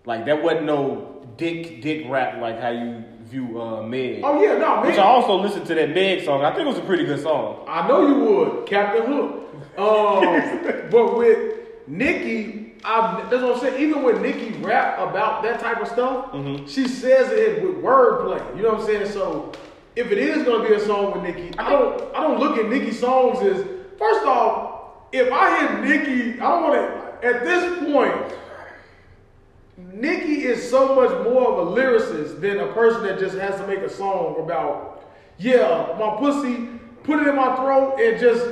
[0.05, 4.21] Like that wasn't no dick dick rap like how you view uh Meg.
[4.23, 4.87] Oh yeah, no, man.
[4.87, 6.43] Which I also listened to that Meg song.
[6.43, 7.63] I think it was a pretty good song.
[7.67, 9.43] I know you would, Captain Hook.
[9.77, 13.81] Um, but with Nicki, I, that's what I'm saying.
[13.81, 16.31] Even when Nicki rap about that type of stuff,
[16.67, 18.55] she says it with wordplay.
[18.55, 19.11] You know what I'm saying?
[19.11, 19.51] So
[19.97, 22.69] if it is gonna be a song with Nicki, I don't I don't look at
[22.69, 23.65] Nicki songs as
[23.97, 24.77] first off,
[25.11, 27.27] if I hear Nicki, I don't want to.
[27.27, 28.37] At this point,
[29.91, 33.65] Nicki is so much more of a lyricist than a person that just has to
[33.65, 36.67] make a song about, yeah, my pussy,
[37.03, 38.45] put it in my throat and just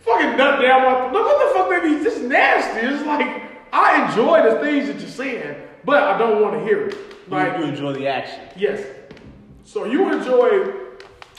[0.00, 1.12] fucking nut down my throat.
[1.12, 2.86] Look what the fuck, baby, this is nasty.
[2.86, 3.42] It's like,
[3.72, 6.96] I enjoy the things that you're saying, but I don't want to hear it.
[7.28, 8.40] Like, you enjoy the action.
[8.56, 8.84] yes.
[9.64, 10.83] So you enjoy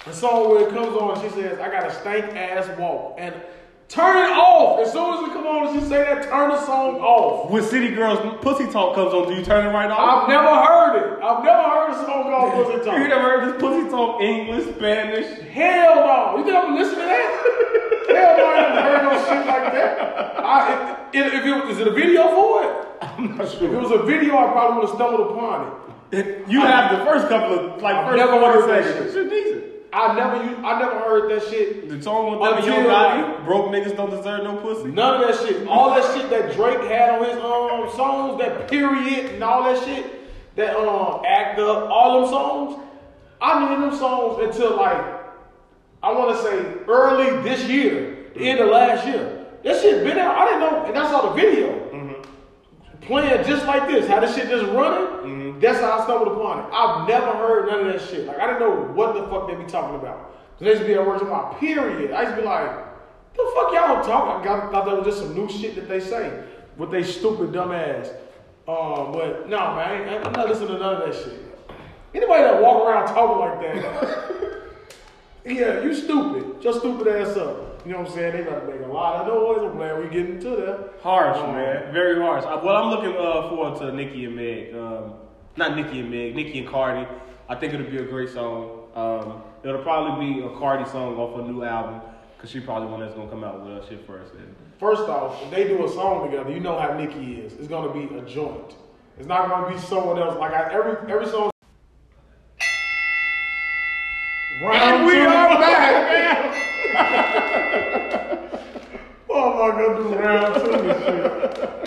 [0.06, 3.16] a song where it comes on she says, I got a stank ass walk.
[3.18, 3.34] And
[3.88, 4.86] turn it off.
[4.86, 7.50] As soon as it come on and she say that, turn the song off.
[7.50, 9.98] When City Girls Pussy Talk comes on, do you turn it right off?
[9.98, 11.24] I've never heard it.
[11.24, 13.00] I've never heard a song called Pussy Talk.
[13.00, 15.40] You never heard this Pussy Talk English, Spanish?
[15.50, 16.38] Hell no.
[16.38, 17.30] You think I'm gonna listen to that?
[18.16, 20.38] Hell no, I haven't heard no shit like that.
[20.38, 22.86] I, if, if it, is it a video for it?
[23.02, 23.66] I'm not sure.
[23.66, 25.82] If it was a video, I probably would have stumbled upon
[26.12, 26.48] it.
[26.48, 29.08] You have the first couple of like I've first never 40 heard that shit.
[29.08, 29.75] It's decent.
[29.96, 31.88] I never, I never heard that shit.
[31.88, 34.90] The song with Until Yo Gotti, broke niggas don't deserve no pussy.
[34.90, 35.66] None of that shit.
[35.70, 39.82] All that shit that Drake had on his um songs, that period and all that
[39.86, 40.06] shit,
[40.58, 42.84] that um act up, all them songs.
[43.42, 44.98] I knew them songs until like
[46.04, 49.46] I want to say early this year, the end of last year.
[49.64, 50.36] That shit been out.
[50.36, 52.22] I didn't know, and I saw the video
[53.00, 54.08] playing just like this.
[54.10, 55.45] How this shit just running.
[55.60, 56.66] That's how I stumbled upon it.
[56.74, 58.26] I've never heard none of that shit.
[58.28, 60.32] Like I didn't know what the fuck they be talking about.
[60.60, 62.12] So they used to be at work talking about period.
[62.12, 62.70] I used to be like,
[63.36, 64.42] The fuck y'all talking?
[64.42, 66.44] I got, thought that was just some new shit that they say
[66.78, 68.10] with they stupid dumb ass.
[68.68, 71.40] Uh, but no, man, I, I'm not listening to none of that shit.
[72.14, 74.32] Anybody that walk around talking like that,
[75.46, 76.62] yeah, you stupid.
[76.62, 77.82] Just stupid ass up.
[77.86, 78.36] You know what I'm saying?
[78.36, 79.70] They gotta make a lot of noise.
[79.70, 80.94] I'm glad we getting to that.
[81.04, 81.94] Harsh, Um, man.
[81.94, 82.44] Very harsh.
[82.44, 84.74] Well, I'm looking uh, forward to Nikki and Meg.
[84.74, 85.14] Um,
[85.58, 87.08] not Nicki and Meg, Nicki and Cardi.
[87.48, 88.82] I think it'll be a great song.
[88.96, 92.02] Um, it'll probably be a Cardi song off a new album
[92.36, 94.34] because she probably one that's gonna come out with her shit first.
[94.34, 97.54] And First off, if they do a song together, you know how Nicki is.
[97.54, 98.76] It's gonna be a joint.
[99.18, 100.38] It's not gonna be someone else.
[100.38, 101.50] Like I, every every song.
[104.62, 105.20] Round And we two.
[105.22, 106.52] are back, man.
[109.30, 111.85] Oh my god, do round two and shit.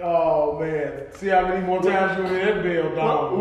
[0.00, 3.32] Oh man, see how many more times you in that bell, dog.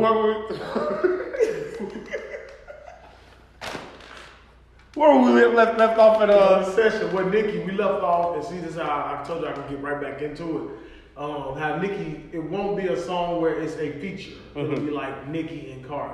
[4.96, 6.30] Where we left left off at?
[6.32, 9.42] uh, Uh, session with Nicki, we left off, and see this is how I told
[9.44, 11.20] you I can get right back into it.
[11.22, 14.38] Um, how Nicki, it won't be a song where it's a feature.
[14.56, 16.14] It'll be like Nicki and Cardi.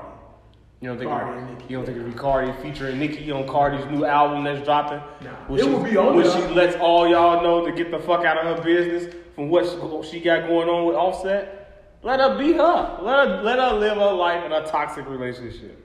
[0.84, 1.66] You don't think Cardi it, and Nicki.
[1.70, 4.98] you don't think it'll be Cardi featuring Nicki on Cardi's new album that's dropping?
[5.26, 5.32] Nah.
[5.48, 8.00] When It she, will be on when she lets all y'all know to get the
[8.00, 11.96] fuck out of her business from what she, what she got going on with Offset.
[12.04, 13.00] Let her be her.
[13.02, 15.80] Let her let her live her life in a toxic relationship.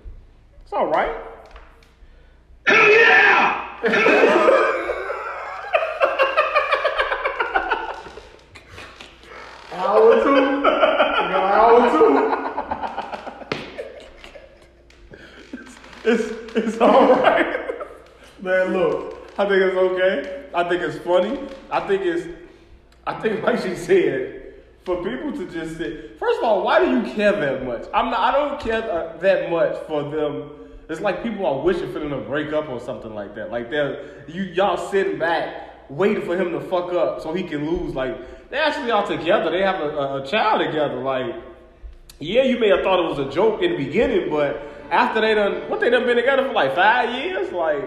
[0.64, 1.14] It's all right.
[2.66, 3.64] Hell yeah!
[9.74, 10.34] Hour two.
[10.34, 12.48] You got hour two.
[16.58, 17.70] It's all right.
[18.42, 19.14] Man, look.
[19.38, 20.46] I think it's okay.
[20.52, 21.38] I think it's funny.
[21.70, 22.26] I think it's,
[23.06, 24.54] I think like she said,
[24.84, 26.18] for people to just sit.
[26.18, 27.84] First of all, why do you care that much?
[27.94, 28.20] I'm not.
[28.20, 30.50] I don't care uh, that much for them.
[30.88, 33.52] It's like people are wishing for them to break up or something like that.
[33.52, 37.70] Like they're you y'all sitting back waiting for him to fuck up so he can
[37.70, 37.94] lose.
[37.94, 39.50] Like they actually are together.
[39.50, 40.96] They have a, a, a child together.
[40.96, 41.36] Like
[42.18, 45.34] yeah, you may have thought it was a joke in the beginning, but after they
[45.34, 47.82] done what they done been together for like five years, like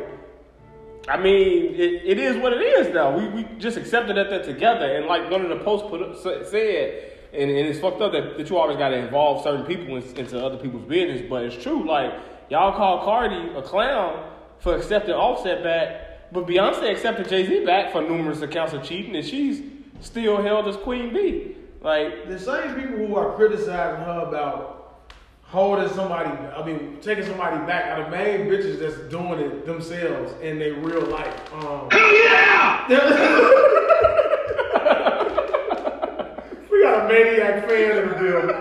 [1.07, 3.17] I mean, it, it is what it is now.
[3.17, 4.95] We, we just accepted that they're together.
[4.95, 8.37] And like one of the posts put up, said, and, and it's fucked up that,
[8.37, 11.27] that you always got to involve certain people in, into other people's business.
[11.27, 11.87] But it's true.
[11.87, 12.13] Like,
[12.49, 16.31] y'all call Cardi a clown for accepting Offset back.
[16.31, 19.15] But Beyonce accepted Jay Z back for numerous accounts of cheating.
[19.15, 19.63] And she's
[20.01, 21.55] still held as Queen Bey.
[21.81, 24.80] Like, The same people who are criticizing her about
[25.51, 30.33] holding somebody, I mean, taking somebody back are the main bitches that's doing it themselves
[30.41, 31.53] in their real life.
[31.53, 32.87] Um, Hell yeah!
[36.71, 38.59] we got a maniac fan in the building.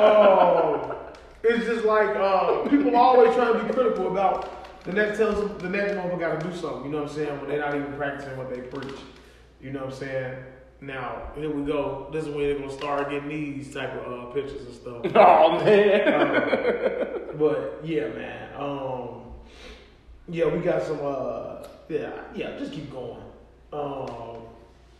[0.00, 0.96] Oh,
[1.42, 5.56] it's just like uh, people always trying to be critical about the next tells them
[5.58, 6.84] the next motherfucker got to do something.
[6.84, 7.40] You know what I'm saying?
[7.40, 8.94] When they're not even practicing what they preach.
[9.62, 10.34] You know what I'm saying?
[10.80, 12.08] Now here we go.
[12.12, 15.02] This is when they're gonna start getting these type of uh, pictures and stuff.
[15.16, 17.08] oh man.
[17.36, 18.48] But yeah, man.
[18.56, 19.22] Um,
[20.28, 21.00] yeah, we got some.
[21.02, 22.56] Uh, yeah, yeah.
[22.58, 23.22] Just keep going.
[23.72, 24.42] Um,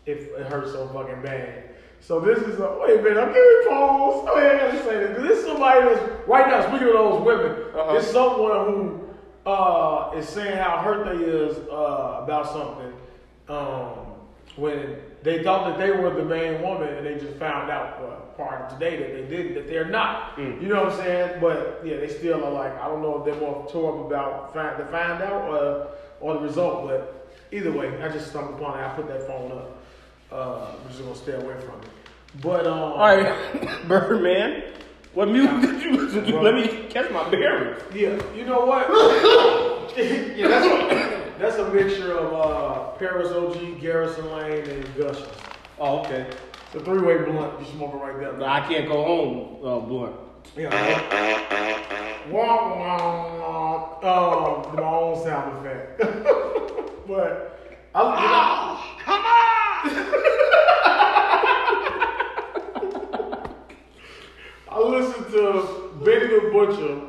[0.07, 1.65] if it hurts so fucking bad.
[2.01, 3.19] So this is a wait a minute.
[3.19, 4.27] I'm giving pause.
[4.29, 5.19] Oh yeah, I gotta say this.
[5.19, 6.63] This is somebody that's right now.
[6.69, 7.97] Speaking of those women, Uh-huh.
[7.97, 12.93] it's someone who uh, is saying how hurt they is uh, about something.
[13.49, 14.15] Um,
[14.57, 18.21] when they thought that they were the main woman, and they just found out uh,
[18.37, 20.37] prior to today that they didn't, that they're not.
[20.37, 20.63] Mm.
[20.63, 21.41] You know what I'm saying?
[21.41, 24.55] But yeah, they still are like, I don't know if they're more tore up about
[24.55, 25.89] find, to find out or,
[26.21, 28.83] or the result, but either way, I just stumbled upon it.
[28.83, 29.83] I put that phone up.
[30.31, 31.89] Uh, I'm just gonna stay away from it.
[32.41, 34.65] But um, All right, Birdman.
[35.15, 36.41] What music did you listen to?
[36.41, 37.83] Let me catch my bearings.
[37.93, 38.87] yeah, you know what?
[39.99, 45.29] yeah, that's a, that's a mixture of uh, Paris OG, Garrison Lane, and Gushers.
[45.79, 46.27] Oh, okay.
[46.67, 47.61] It's a three-way blunt.
[47.61, 48.43] You smoke it right there.
[48.49, 50.17] I can't go home, uh, blunt.
[50.57, 50.71] Yeah.
[52.31, 53.99] Wah, wah, wah.
[53.99, 55.99] Um, my own sound effect.
[57.07, 57.55] but
[57.95, 58.79] I'm.
[58.99, 59.89] Come on!
[64.71, 67.01] I listened to Benny the Butcher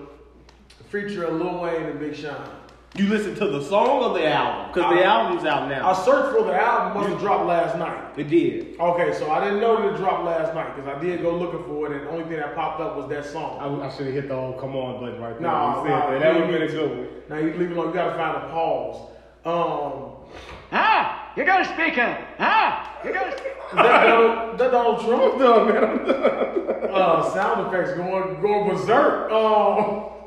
[0.89, 2.58] featuring Lil Wayne and Big Sean.
[2.99, 4.73] You listen to the song or the album?
[4.73, 5.89] Because the album's out now.
[5.89, 8.11] I searched for the album, must have dropped last night.
[8.17, 8.77] It did.
[8.77, 11.63] Okay, so I didn't know that it dropped last night because I did go looking
[11.63, 13.57] for it, and the only thing that popped up was that song.
[13.61, 15.41] I, I should have hit the old come on button right there.
[15.41, 16.19] Nah, when you said nah, that.
[16.19, 17.07] That would have been a good one.
[17.29, 17.87] Now you leave it alone.
[17.87, 19.11] You gotta find a pause.
[19.45, 20.19] Um,
[20.73, 22.17] Ah, you got a speaker.
[22.37, 23.55] Ah, you got a speaker.
[23.69, 25.37] is that Donald, that Donald Trump?
[25.39, 26.89] No, man, I'm done.
[26.91, 29.31] uh, sound effects going going berserk.
[29.31, 30.18] Um,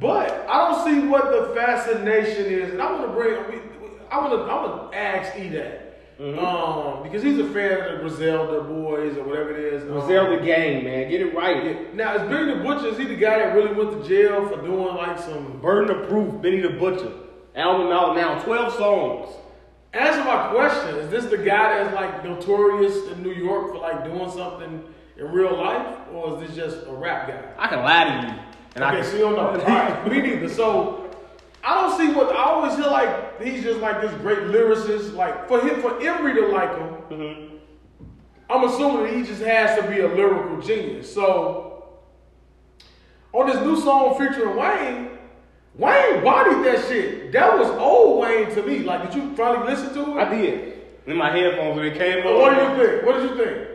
[0.00, 3.62] but I don't see what the fascination is, and I want to bring.
[4.10, 5.86] I wanna, I wanna ask E that.
[6.18, 6.38] Mm-hmm.
[6.38, 9.82] Um, because he's a fan of the Griselda boys or whatever it is.
[9.82, 11.94] Um, Griselda gang, man, get it right.
[11.94, 14.62] Now, is Benny the Butcher, is he the guy that really went to jail for
[14.62, 15.60] doing like some.
[15.60, 17.12] Burden of Proof, Benny the Butcher.
[17.54, 19.28] Album out now, 12 songs.
[19.92, 20.96] Answer my question.
[20.96, 24.84] Is this the guy that's like notorious in New York for like doing something
[25.18, 25.98] in real life?
[26.12, 27.42] Or is this just a rap guy?
[27.58, 28.45] I can lie to you.
[28.76, 29.48] And I Okay, can, so you don't know.
[29.48, 30.48] All right, me neither.
[30.48, 31.10] So
[31.64, 35.14] I don't see what I always hear like he's just like this great lyricist.
[35.14, 37.56] Like for him, for Emery to like him, Mm-hmm.
[38.48, 41.12] I'm assuming that he just has to be a lyrical genius.
[41.12, 41.88] So
[43.32, 45.18] on this new song featuring Wayne,
[45.74, 47.32] Wayne bodied that shit.
[47.32, 48.80] That was old Wayne to me.
[48.80, 50.22] Like, did you finally listen to it?
[50.22, 50.74] I did.
[51.06, 52.38] In my headphones when it came on.
[52.40, 53.06] what do you think?
[53.06, 53.68] What did you think?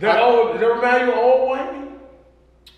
[0.00, 1.75] That old, did that remind you of old Wayne?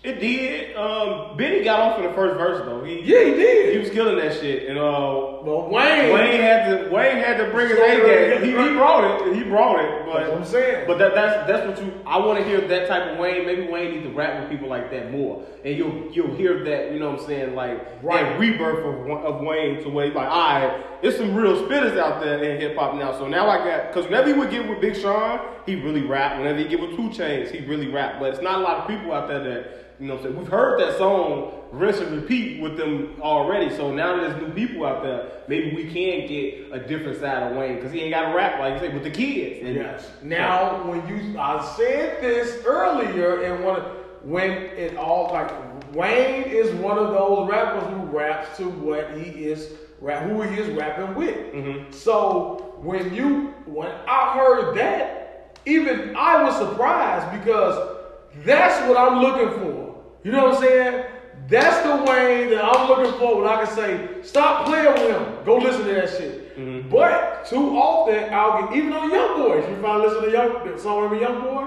[0.01, 0.77] It did.
[0.77, 2.85] Um, Benny got off in the first verse though.
[2.85, 3.73] He Yeah, he did.
[3.73, 7.51] he was killing that shit, and uh, But Wayne, Wayne had to Wayne had to
[7.51, 8.41] bring his A game.
[8.43, 9.35] He, he brought it.
[9.35, 10.05] He brought it.
[10.05, 10.87] But That's what I'm saying.
[10.87, 11.91] But that, that's that's what you.
[12.05, 13.45] I want to hear that type of Wayne.
[13.45, 16.93] Maybe Wayne needs to rap with people like that more, and you'll you'll hear that.
[16.93, 17.53] You know what I'm saying?
[17.55, 18.23] Like Right.
[18.23, 21.97] that rebirth of, of Wayne to where he's like, all right, there's some real spitters
[21.99, 23.11] out there in hip hop now.
[23.11, 26.37] So now I got because whenever he would get with Big Sean, he really rap.
[26.37, 28.19] Whenever he give with 2 Chainz, he really rap.
[28.19, 29.85] But it's not a lot of people out there that.
[29.99, 30.37] You know I'm saying?
[30.37, 33.75] We've heard that song rinse and repeat with them already.
[33.75, 37.51] So now that there's new people out there, maybe we can get a different side
[37.51, 39.59] of Wayne because he ain't got to rap like you say with the kids.
[39.65, 40.09] And Yes.
[40.23, 43.81] Now, when you, I said this earlier, and one
[44.23, 45.51] when it all like
[45.93, 50.59] Wayne is one of those rappers who raps to what he is, rap, who he
[50.59, 51.35] is rapping with.
[51.53, 51.91] Mm-hmm.
[51.91, 55.18] So when you, when I heard that,
[55.65, 57.97] even I was surprised because
[58.45, 59.95] that's what I'm looking for.
[60.23, 61.05] You know what I'm saying?
[61.47, 65.45] That's the way that I'm looking for when I can say, stop playing with him.
[65.45, 66.57] Go listen to that shit.
[66.57, 66.89] Mm-hmm.
[66.89, 71.09] But too often, I'll get, even on Young Boys, you finally listen to Young, song
[71.09, 71.65] with Young Boy,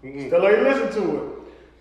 [0.00, 1.32] still ain't listen to it.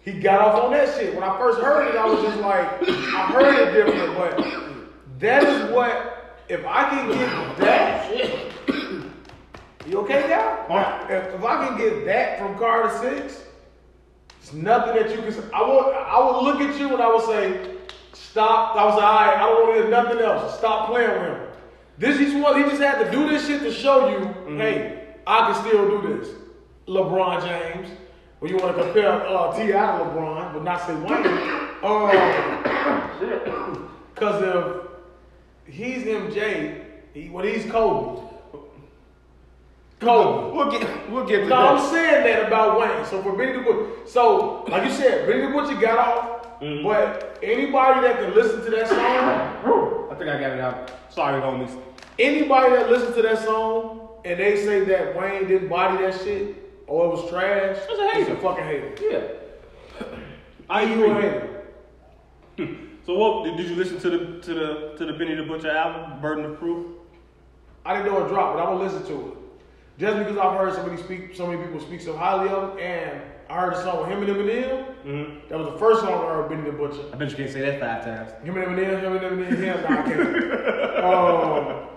[0.03, 1.15] He got off on that shit.
[1.15, 5.43] When I first heard it, I was just like, I heard it different, but that
[5.43, 8.60] is what, if I can get that,
[9.87, 10.65] you okay, guy?
[11.09, 13.43] If, if I can get that from Carter Six,
[14.39, 15.43] it's nothing that you can say.
[15.53, 17.75] I would, I would look at you and I would say,
[18.13, 18.75] stop.
[18.75, 20.57] I was like, all right, I don't want to hear nothing else.
[20.57, 21.47] Stop playing with him.
[21.97, 25.51] This is what he just had to do this shit to show you, hey, I
[25.51, 26.29] can still do this.
[26.87, 27.89] LeBron James.
[28.39, 29.67] Or you want to compare uh, T.I.
[29.67, 31.67] to LeBron, but not say Wayne.
[31.83, 32.07] Oh,
[34.15, 34.87] because
[35.67, 38.30] if he's MJ, he, well, he's Kobe.
[40.01, 40.55] Kobe.
[40.55, 43.05] We'll get we'll get to No, I'm saying that about Wayne.
[43.05, 46.83] So for Benny the Butcher, so like you said, Benny the Butcher got off, Mm-hmm.
[46.83, 48.99] but anybody that can listen to that song,
[50.11, 50.91] I think I got it out.
[51.09, 51.75] Sorry, homies.
[52.19, 56.55] anybody that listens to that song and they say that Wayne didn't body that shit
[56.85, 58.19] or it was trash, That's a hater.
[58.19, 58.93] he's a fucking hater.
[59.01, 60.07] Yeah.
[60.69, 61.63] I you a hater.
[63.07, 66.21] So what did, you listen to the to the to the Benny the Butcher album,
[66.21, 66.85] Burden of Proof?
[67.83, 69.33] I didn't know it dropped, but I will listen to it.
[70.01, 72.79] Just because I've heard so many speak, so many people speak so highly of him,
[72.79, 74.85] and I heard the song with him and Eminem.
[75.05, 75.47] Mm-hmm.
[75.47, 77.03] That was the first song I heard Benny the Butcher.
[77.13, 78.31] I bet you can't say that five times.
[78.43, 79.81] Him and Eminem, him and Eminem, him.
[79.83, 81.05] Nah, I can't.
[81.05, 81.87] um,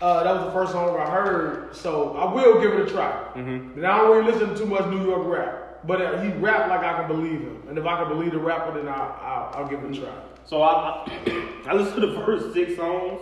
[0.00, 3.12] uh, that was the first song I heard, so I will give it a try.
[3.34, 3.76] Mm-hmm.
[3.76, 6.70] And I don't really listen to too much New York rap, but uh, he rap
[6.70, 9.52] like I can believe him, and if I can believe the rapper, then I'll, I'll,
[9.56, 10.14] I'll give it a try.
[10.46, 13.20] So I I, I listened to the first six songs.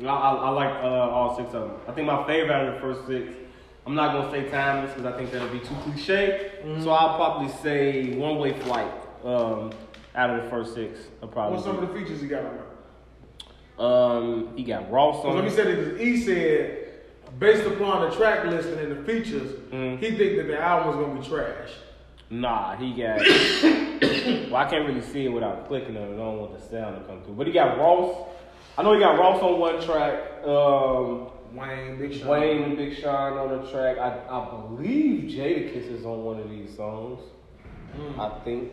[0.00, 1.78] I, I, I like uh, all six of them.
[1.88, 3.32] I think my favorite out of the first six.
[3.86, 6.50] I'm not gonna say timeless because I think that'll be too cliche.
[6.64, 6.82] Mm-hmm.
[6.82, 8.90] So I'll probably say One Way Flight.
[9.24, 9.70] Um,
[10.14, 11.56] out of the first six, I'll probably.
[11.56, 13.86] What's some of the features he got on there?
[13.86, 15.36] Um, he got Ross on.
[15.36, 16.88] let me say this: He said,
[17.38, 19.98] based upon the track listing and the features, Mhm.
[19.98, 21.70] he think that the album is gonna be trash.
[22.28, 23.18] Nah, he got.
[24.50, 26.14] well, I can't really see it without clicking on it.
[26.14, 27.34] I don't want the sound to come through.
[27.34, 28.16] But he got Ross.
[28.78, 30.44] I know he got Ross on one track.
[30.44, 32.28] Um, Wayne, Big Sean.
[32.28, 33.98] Wayne and Big Sean on a track.
[33.98, 37.20] I, I believe Jadakiss is on one of these songs.
[38.18, 38.72] I think.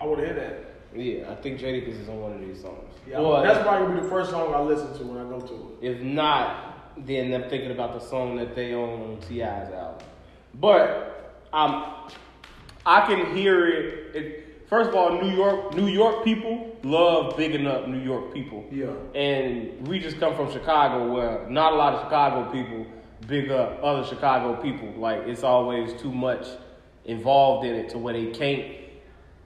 [0.00, 0.98] I would hear that.
[0.98, 2.94] Yeah, I think Jadakiss is on one of these songs.
[3.06, 5.40] Yeah, Or that's probably gonna be the first song I listen to when I go
[5.40, 5.96] to it.
[5.96, 10.06] If not, then I'm thinking about the song that they own on T.I.'s album.
[10.54, 12.10] But um,
[12.86, 14.16] I can hear it.
[14.16, 14.41] it.
[14.72, 18.64] First of all, New York, New York people love bigging up New York people.
[18.70, 18.86] Yeah.
[19.14, 22.86] And we just come from Chicago, where not a lot of Chicago people
[23.26, 24.90] big up other Chicago people.
[24.96, 26.46] Like it's always too much
[27.04, 28.64] involved in it to where they can't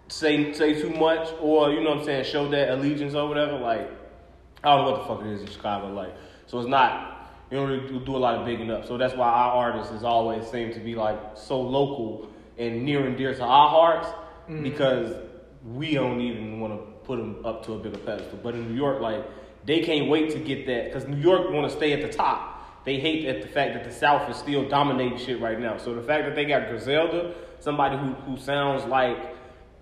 [0.07, 3.59] say say too much or you know what I'm saying, show that allegiance or whatever.
[3.59, 3.91] Like
[4.63, 5.93] I don't know what the fuck it is in Chicago.
[5.93, 6.15] Like
[6.47, 8.87] So it's not you don't really do a lot of bigging up.
[8.87, 13.05] So that's why our artists is always seem to be like so local and near
[13.05, 14.09] and dear to our hearts
[14.49, 14.63] Mm.
[14.63, 15.15] because
[15.65, 18.39] we don't even want to put them up to a bigger pedestal.
[18.43, 19.25] But in New York, like
[19.65, 22.85] they can't wait to get that because New York want to stay at the top.
[22.85, 25.77] They hate at the fact that the South is still dominating shit right now.
[25.77, 29.35] So the fact that they got Griselda, somebody who who sounds like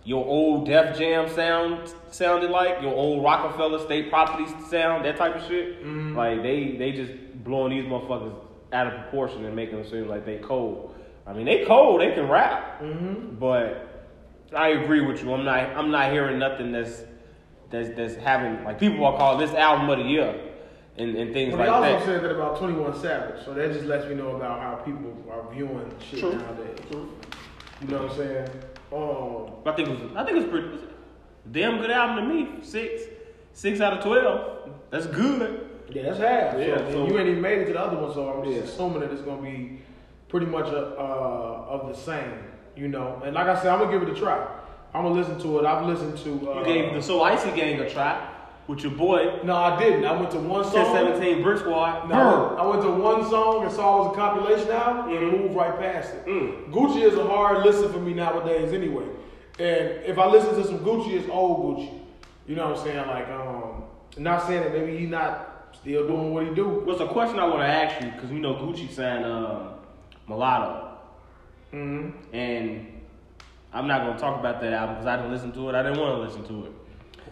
[0.04, 5.36] your old Def Jam sound sounded like your old Roc-A-Fella State Properties sound, that type
[5.36, 5.82] of shit.
[5.82, 6.16] Mm-hmm.
[6.16, 7.12] Like they they just
[7.44, 8.34] blowing these motherfuckers
[8.72, 10.94] out of proportion and making them seem like they cold.
[11.26, 13.36] I mean, they cold, they can rap, mm-hmm.
[13.36, 13.93] but
[14.54, 15.32] I agree with you.
[15.32, 17.02] I'm not I'm not hearing nothing that's
[17.70, 20.34] that's that's having like people are calling this album of the year
[20.96, 21.80] and, and things But like that.
[21.80, 22.12] they also that.
[22.20, 25.52] said that about 21 Savage, so that just lets me know about how people are
[25.52, 26.36] viewing shit True.
[26.36, 26.78] nowadays.
[26.90, 28.48] You know what I'm saying?
[28.92, 32.62] Um, I think it was I think it's pretty a damn good album to me.
[32.62, 33.02] Six
[33.52, 34.70] six out of twelve.
[34.90, 35.68] That's good.
[35.90, 36.58] yeah, that's half.
[36.58, 38.56] Yeah, so, so- you ain't even made it to the other one, so I'm just
[38.56, 38.62] Yeah.
[38.62, 39.80] assuming that it's gonna be
[40.28, 42.32] pretty much a, uh, of the same.
[42.76, 44.46] You know, and like I said, I'm gonna give it a try.
[44.94, 45.64] I'm gonna listen to it.
[45.64, 46.50] I've listened to.
[46.50, 48.30] Uh, You gave the So Icy Gang a try
[48.66, 50.04] with your boy No, I didn't.
[50.04, 50.92] I went to one song.
[50.92, 52.08] 1017 Brick Squad.
[52.08, 55.54] No, I went to one song and saw it was a compilation album and moved
[55.54, 56.26] right past it.
[56.26, 56.70] Mm.
[56.72, 59.04] Gucci is a hard listen for me nowadays anyway.
[59.58, 62.00] And if I listen to some Gucci, it's old Gucci.
[62.46, 63.06] You know what I'm saying?
[63.06, 63.84] Like, um,
[64.18, 66.82] not saying that maybe he's not still doing what he do.
[66.84, 68.10] What's a question I want to ask you?
[68.10, 69.74] Because we know Gucci signed um,
[70.28, 70.83] Mulatto.
[71.74, 72.34] Mm-hmm.
[72.34, 73.02] And
[73.72, 75.74] I'm not going to talk about that album because I didn't listen to it.
[75.74, 76.72] I didn't want to listen to it.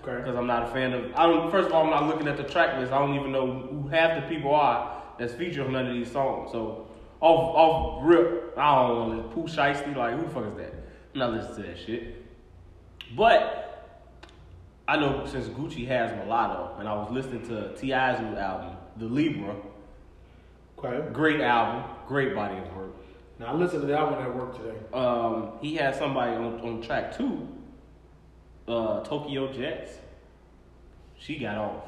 [0.04, 0.16] Okay.
[0.16, 1.14] because I'm not a fan of.
[1.14, 1.50] I don't.
[1.50, 2.92] First of all, I'm not looking at the track list.
[2.92, 6.10] I don't even know who half the people are that's featured on none of these
[6.10, 6.50] songs.
[6.50, 6.88] So
[7.20, 9.94] off off rip, I don't want to Pooh Shiesty.
[9.94, 10.74] Like who the fuck is that?
[11.14, 12.26] I'm not listening to that shit.
[13.16, 13.62] But
[14.88, 19.04] I know since Gucci has Mulatto, and I was listening to T.I.'s new album, The
[19.04, 19.54] Libra.
[20.78, 21.12] Okay.
[21.12, 22.92] Great album, great body of work.
[23.42, 24.76] Now I listened to that one at work today.
[24.94, 27.48] Um, he had somebody on, on track two,
[28.68, 29.90] uh, Tokyo Jetz.
[31.18, 31.82] She got off.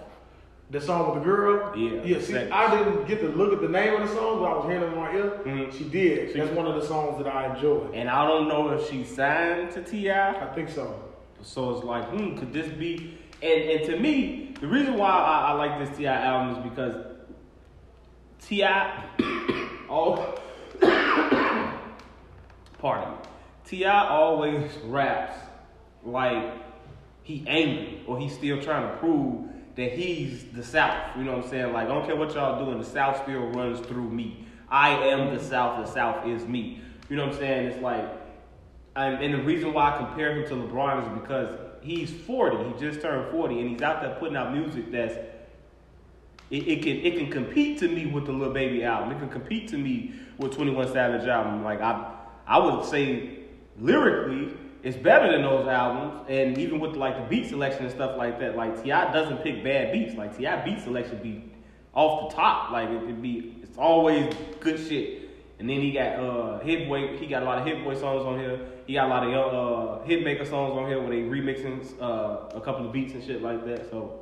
[0.70, 1.76] The song with the girl?
[1.78, 2.36] Yeah, Yeah, see.
[2.36, 4.82] I didn't get to look at the name of the song, but I was hearing
[4.82, 5.40] it in my ear.
[5.44, 5.72] Mhm.
[5.78, 6.32] She did.
[6.32, 7.86] She- That's one of the songs that I enjoy.
[7.94, 10.30] And I don't know if she signed to T.I.
[10.30, 10.98] I think so.
[11.42, 13.16] So it's like, hmm, could this be?
[13.42, 16.12] And and to me, the reason why I, I like this T.I.
[16.24, 16.94] album is because
[18.40, 19.04] T.I.,
[19.90, 20.34] oh,
[22.84, 23.18] pardon me,
[23.64, 24.08] T.I.
[24.08, 25.38] always raps
[26.04, 26.52] like
[27.22, 29.46] he angry or he's still trying to prove
[29.76, 31.16] that he's the South.
[31.16, 31.72] You know what I'm saying?
[31.72, 34.46] Like I don't care what y'all doing, the South still runs through me.
[34.68, 35.86] I am the South.
[35.86, 36.82] The South is me.
[37.08, 37.66] You know what I'm saying?
[37.68, 38.04] It's like
[38.96, 42.74] and, and the reason why I compare him to LeBron is because he's 40.
[42.74, 45.14] He just turned 40, and he's out there putting out music that's
[46.50, 49.16] it, it can it can compete to me with the Lil Baby album.
[49.16, 51.64] It can compete to me with 21 Savage album.
[51.64, 52.13] Like I
[52.46, 53.38] I would say
[53.78, 58.18] lyrically, it's better than those albums, and even with like the beat selection and stuff
[58.18, 58.54] like that.
[58.54, 59.12] Like T.I.
[59.12, 60.14] doesn't pick bad beats.
[60.14, 60.62] Like T.I.
[60.64, 61.50] beat selection be
[61.94, 62.70] off the top.
[62.70, 65.30] Like it, it be it's always good shit.
[65.58, 68.26] And then he got uh Hit Boy, he got a lot of Hit Boy songs
[68.26, 68.60] on here.
[68.86, 72.54] He got a lot of uh Hit Maker songs on here where they remixing uh
[72.54, 73.90] a couple of beats and shit like that.
[73.90, 74.20] So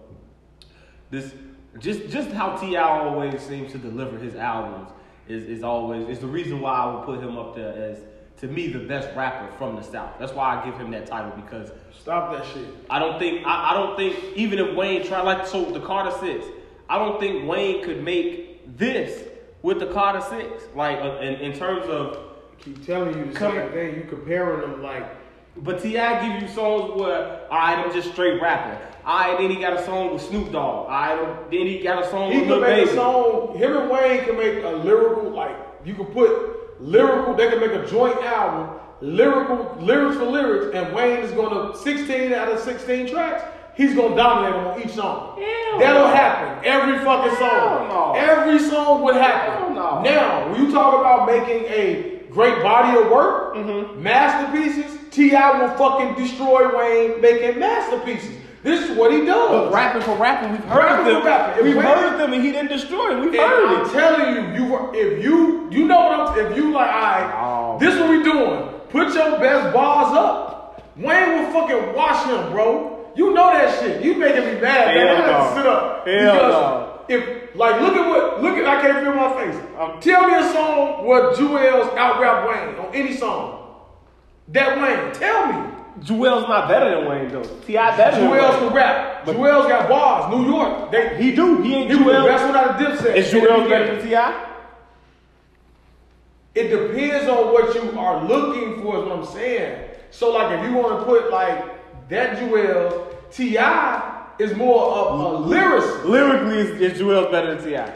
[1.11, 1.35] this
[1.81, 2.81] just just how T.I.
[2.81, 4.91] always seems to deliver his albums
[5.27, 7.99] is is always is the reason why I would put him up there as
[8.43, 10.11] to me the best rapper from the South.
[10.19, 12.67] That's why I give him that title because Stop that shit.
[12.91, 16.11] I don't think I, I don't think even if Wayne tried like so the Carter
[16.19, 16.45] Six,
[16.89, 19.23] I don't think Wayne could make this
[19.63, 20.65] with the Carter Six.
[20.75, 22.19] Like uh, in, in terms of
[22.59, 23.95] Keep telling you the same thing.
[23.95, 25.05] You comparing them like
[25.59, 26.29] But T.I.
[26.29, 28.79] give you songs where, all right, I'm just straight rapping.
[29.05, 30.87] All right, then he got a song with Snoop Dogg.
[30.87, 32.91] All right, then he got a song he with could Lil make Baby.
[32.91, 33.57] a song.
[33.59, 37.35] Him and Wayne can make a lyrical like you can put lyrical.
[37.35, 42.33] They can make a joint album, lyrical lyrics for lyrics, and Wayne is gonna 16
[42.33, 43.43] out of 16 tracks.
[43.75, 45.41] He's gonna dominate them on each song.
[45.41, 47.89] Hell That'll happen every fucking song.
[47.89, 48.13] No.
[48.17, 49.75] Every song would happen.
[49.75, 50.03] No.
[50.03, 54.03] Now, when you talk about making a great body of work, Mm-hmm.
[54.03, 55.61] masterpieces, T.I.
[55.63, 58.31] will fucking destroy Wayne making masterpieces.
[58.63, 59.51] This is what he does.
[59.51, 61.25] But rapping for rapping, we've heard Rapping them.
[61.27, 61.65] rapping.
[61.65, 63.21] We've heard them, and he didn't destroy them.
[63.23, 63.93] We've And heard I'm it.
[63.93, 67.33] telling you, you were- if you you know what I'm if you like, all right,
[67.43, 67.77] Oh.
[67.81, 68.69] this what we doing.
[68.91, 70.83] Put your best bars up.
[70.97, 72.99] Wayne will fucking wash him, bro.
[73.17, 74.03] You know that shit.
[74.03, 75.07] You making me mad, man.
[75.07, 75.49] Hell I have no.
[75.49, 76.07] to sit up.
[76.07, 76.89] Hell because no.
[77.09, 79.61] If like look at what look at I can't feel my face.
[79.79, 83.59] Um, Tell me a song where Juelz out rap Wayne on any song.
[84.49, 85.72] That Wayne, tell me.
[86.01, 87.43] Juelz not better than Wayne though.
[87.67, 87.97] T.I.
[87.97, 88.69] better than Juelz Wayne.
[88.69, 89.27] can rap.
[89.27, 90.35] Joel's got bars.
[90.35, 90.91] New York.
[90.91, 91.63] They, He do.
[91.63, 92.27] He ain't he Joel.
[92.27, 93.15] best without a dipset.
[93.17, 94.49] Is Joel better than T.I.?
[96.55, 99.91] It depends on what you are looking for, is what I'm saying.
[100.11, 104.27] So, like, if you want to put like that Joel, T.I.
[104.39, 106.05] is more of a lyricist.
[106.05, 107.95] Lyrically, is, is Joel's better than T.I.?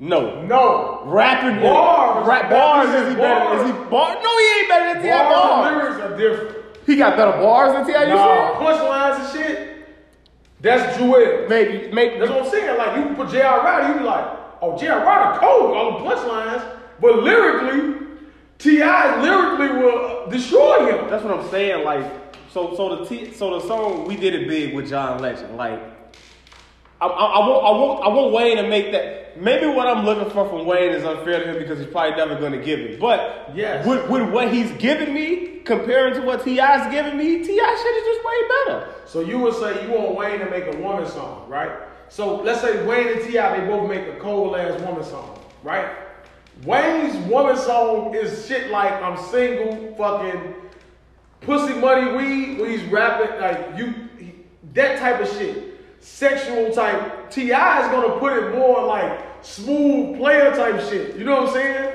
[0.00, 0.42] No.
[0.42, 2.26] No, Rapping Bars.
[2.26, 3.56] rap bars is he better?
[3.62, 4.16] Is he bar?
[4.22, 5.08] No, he ain't better than Ti.
[5.08, 5.76] bars Bars.
[5.76, 6.63] lyrics are different.
[6.86, 7.92] He got better bars than Ti.
[7.92, 8.78] You Nah, said?
[8.78, 9.70] punchlines and shit.
[10.60, 11.48] That's Joel.
[11.48, 12.18] Maybe, maybe.
[12.18, 12.78] That's what I'm saying.
[12.78, 13.60] Like, you can put J.R.
[13.62, 14.24] Writer, you be like,
[14.62, 15.04] oh, J.R.
[15.04, 18.06] Writer cold on the punchlines, but lyrically,
[18.58, 19.22] T.I.
[19.22, 21.10] lyrically will destroy him.
[21.10, 21.84] That's what I'm saying.
[21.84, 22.04] Like,
[22.50, 25.56] so, so the T, so the song we did it big with John Legend.
[25.56, 25.80] Like,
[27.04, 29.36] I, I, I want, I want, I want Wayne to make that.
[29.40, 32.38] Maybe what I'm looking for from Wayne is unfair to him because he's probably never
[32.38, 33.00] going to give it.
[33.00, 33.84] But Yes.
[33.86, 37.44] with, with what he's giving me comparing to what T.I.'s giving me, T.I.
[37.82, 38.94] shit is just way better.
[39.06, 41.72] So you would say you want Wayne to make a woman song, right?
[42.08, 43.60] So let's say Wayne and T.I.
[43.60, 45.88] they both make a cold ass woman song, right?
[46.64, 50.54] Wayne's woman song is shit like I'm single, fucking
[51.40, 54.08] pussy money weed, when he's rapping like you,
[54.74, 55.73] that type of shit.
[56.04, 57.30] Sexual type.
[57.30, 57.84] T.I.
[57.86, 61.16] is gonna put it more like smooth player type shit.
[61.16, 61.94] You know what I'm saying?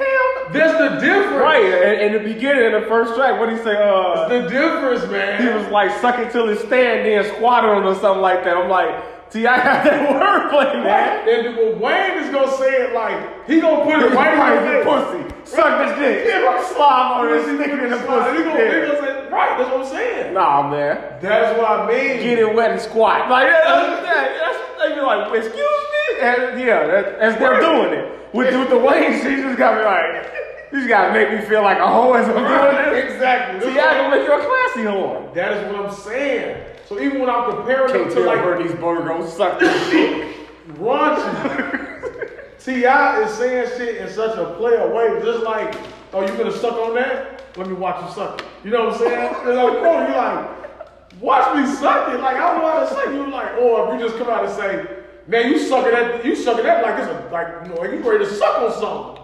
[0.52, 1.40] That's the difference.
[1.40, 1.64] Right.
[1.64, 3.76] In, in the beginning, in the first track, what he say?
[3.76, 5.42] Uh, The difference, man.
[5.42, 8.58] he was like suck it till it stand, then squat on or something like that.
[8.58, 9.44] I'm like, T.I.
[9.44, 10.10] got that
[10.52, 11.30] wordplay, man.
[11.30, 14.64] And then Wayne is gonna say it like he gonna put it right Right, in
[14.66, 15.56] the his pussy.
[15.56, 16.26] Suck this dick.
[16.74, 18.44] Slob on it, Pussy, stick it in the He pussy.
[18.44, 18.86] gonna, he Yeah.
[18.88, 20.34] gonna say, right, that's what I'm saying.
[20.34, 20.98] Nah, man.
[21.22, 22.18] That's what I mean.
[22.22, 23.30] Get it wet and squat.
[23.30, 26.20] Like, that, that, that, they be like, excuse me?
[26.22, 28.06] And, yeah, that, as they're doing it.
[28.34, 30.32] With, with the Wayne you just got me like,
[30.72, 33.14] you just gotta make me feel like a hoe as I'm doing this.
[33.20, 33.74] Exactly.
[33.74, 35.34] See, I gonna make you a classy whore.
[35.34, 36.64] That is what I'm saying.
[36.90, 40.36] So even when I'm comparing Can't to tell like Bernie's Burgos suck this dick.
[40.70, 42.32] raunchy,
[42.66, 43.24] T.I.
[43.24, 45.76] is saying shit in such a player way, just like,
[46.14, 47.56] oh, you gonna suck on that?
[47.56, 48.48] Let me watch you suck it.
[48.64, 49.36] You know what I'm saying?
[49.46, 52.22] And like, bro, you like, watch me suck it.
[52.22, 53.06] Like I don't know how to suck.
[53.10, 54.88] You like, or if you just come out and say,
[55.28, 58.00] man, you sucking that, you sucking that like it's a like, you know, like you
[58.00, 59.24] ready to suck on something.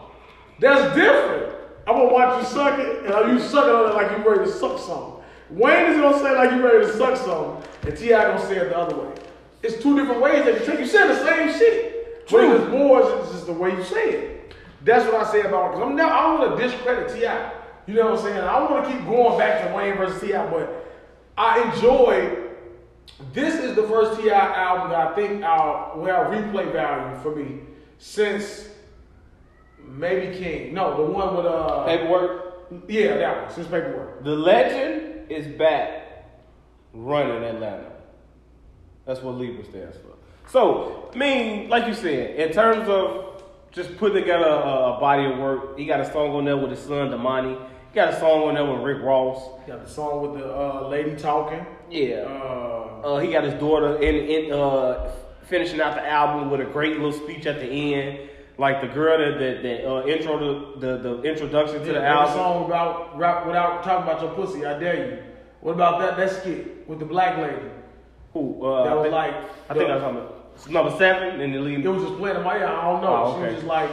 [0.59, 1.55] That's different.
[1.87, 4.45] I'm gonna watch you suck it, and you suck it on it like you ready
[4.45, 5.14] to suck something.
[5.49, 8.23] Wayne is gonna say like you ready to suck something, and T.I.
[8.23, 9.13] gonna say it the other way.
[9.61, 10.79] It's two different ways that you take.
[10.79, 12.27] You saying the same shit.
[12.27, 12.47] True.
[12.47, 14.55] But it's more it's just the way you say it.
[14.83, 15.71] That's what I say about it.
[15.71, 17.91] Because I'm never, I don't want to discredit Ti.
[17.91, 18.37] You know what I'm saying?
[18.39, 20.93] I want to keep going back to Wayne versus T.I., but
[21.37, 22.37] I enjoy.
[23.33, 24.33] This is the first T.I.
[24.33, 27.59] album that I think I'll, will have replay value for me
[27.97, 28.67] since
[29.87, 30.73] maybe King.
[30.73, 31.85] No, the one with uh.
[31.85, 32.41] Paperwork.
[32.87, 33.53] Yeah, that one.
[33.53, 34.23] Since paperwork.
[34.23, 36.25] The legend is back
[36.93, 37.91] running Atlanta.
[39.05, 40.15] That's what Libra stands for.
[40.49, 45.25] So, I mean, like you said, in terms of just putting together a, a body
[45.25, 47.57] of work, he got a song on there with his son, Domani.
[47.91, 49.61] He got a song on there with Rick Ross.
[49.65, 51.65] He got the song with the uh, lady talking.
[51.89, 52.25] Yeah.
[52.25, 55.11] Uh, Uh, he got his daughter in, in uh,
[55.43, 58.29] finishing out the album with a great little speech at the end.
[58.57, 62.05] Like the girl that that, that uh, intro to the, the introduction to yeah, the
[62.05, 62.33] album.
[62.35, 64.65] song about rap without talking about your pussy.
[64.65, 65.23] I dare you.
[65.61, 67.67] What about that that skit with the black lady?
[68.33, 68.65] Who?
[68.65, 69.35] Uh, That I was think- like
[69.69, 71.83] I think that's on the number seven, and the lead.
[71.85, 72.67] It was just playing in my ear.
[72.67, 73.23] I don't know.
[73.25, 73.89] Oh, She was just like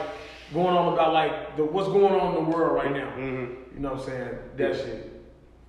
[0.55, 3.09] going on about like the what's going on in the world right now.
[3.19, 3.57] Mhm.
[3.75, 4.29] You know what I'm saying?
[4.59, 5.09] That shit.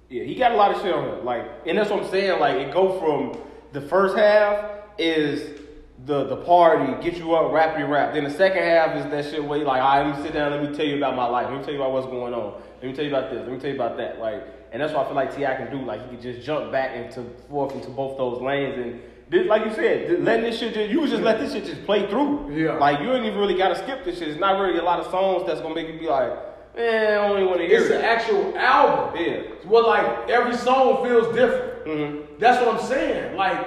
[0.10, 1.26] Yeah, he got a lot of shit on him.
[1.26, 2.40] Like, and that's what I'm saying.
[2.40, 3.42] Like, it go from
[3.72, 4.66] the first half
[5.00, 5.62] is
[6.06, 8.14] the the party, get you up, rap your rap.
[8.14, 10.34] Then the second half is that shit where you like, all right, let me sit
[10.34, 12.34] down, let me tell you about my life, let me tell you about what's going
[12.34, 14.20] on, let me tell you about this, let me tell you about that.
[14.20, 15.56] Like, and that's what I feel like T.I.
[15.56, 15.86] can do.
[15.86, 19.00] Like, he can just jump back into forth into both those lanes and.
[19.30, 22.10] this- Like you said, letting this shit just, you just let this shit just play
[22.10, 22.52] through.
[22.54, 22.74] Yeah.
[22.74, 24.28] Like, you ain't even really gotta skip this shit.
[24.30, 26.32] It's not really a lot of songs that's gonna make you be like,
[26.76, 28.00] man, I don't even wanna hear It's it.
[28.00, 29.22] an actual album.
[29.24, 29.42] Yeah.
[29.66, 31.86] Well, like every song feels different.
[31.86, 32.40] Mhm.
[32.40, 33.36] That's what I'm saying.
[33.38, 33.60] Like,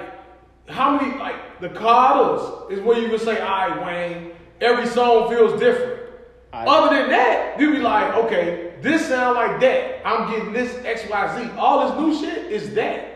[0.67, 2.41] how many like the Carters
[2.71, 6.01] is where you can say, "All right, Wayne." Every song feels different.
[6.51, 10.01] I- Other than that, you be like, "Okay, this sound like that.
[10.07, 11.49] I'm getting this X, Y, Z.
[11.57, 13.13] All this new shit is that."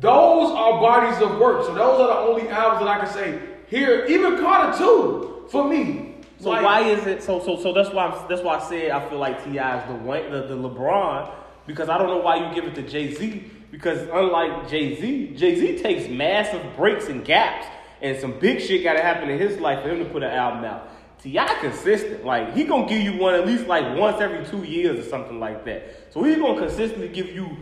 [0.00, 1.64] Those are bodies of work.
[1.64, 3.38] So those are the only albums that I can say
[3.68, 4.04] here.
[4.08, 6.16] Even Carter two for me.
[6.40, 8.90] So Like, why is it so so so that's why I'm, that's why I said
[8.90, 9.78] I feel like T.I.
[9.78, 11.30] is the Wayne, the, the LeBron
[11.66, 15.34] because I don't know why you give it to Jay Z because unlike Jay Z,
[15.36, 17.66] Jay Z takes massive breaks and gaps
[18.00, 20.30] and some big shit got to happen in his life for him to put an
[20.30, 20.88] album out.
[21.22, 21.46] T.I.
[21.60, 25.08] consistent, like he gonna give you one at least like once every two years or
[25.08, 26.12] something like that.
[26.12, 27.56] So he's gonna consistently give you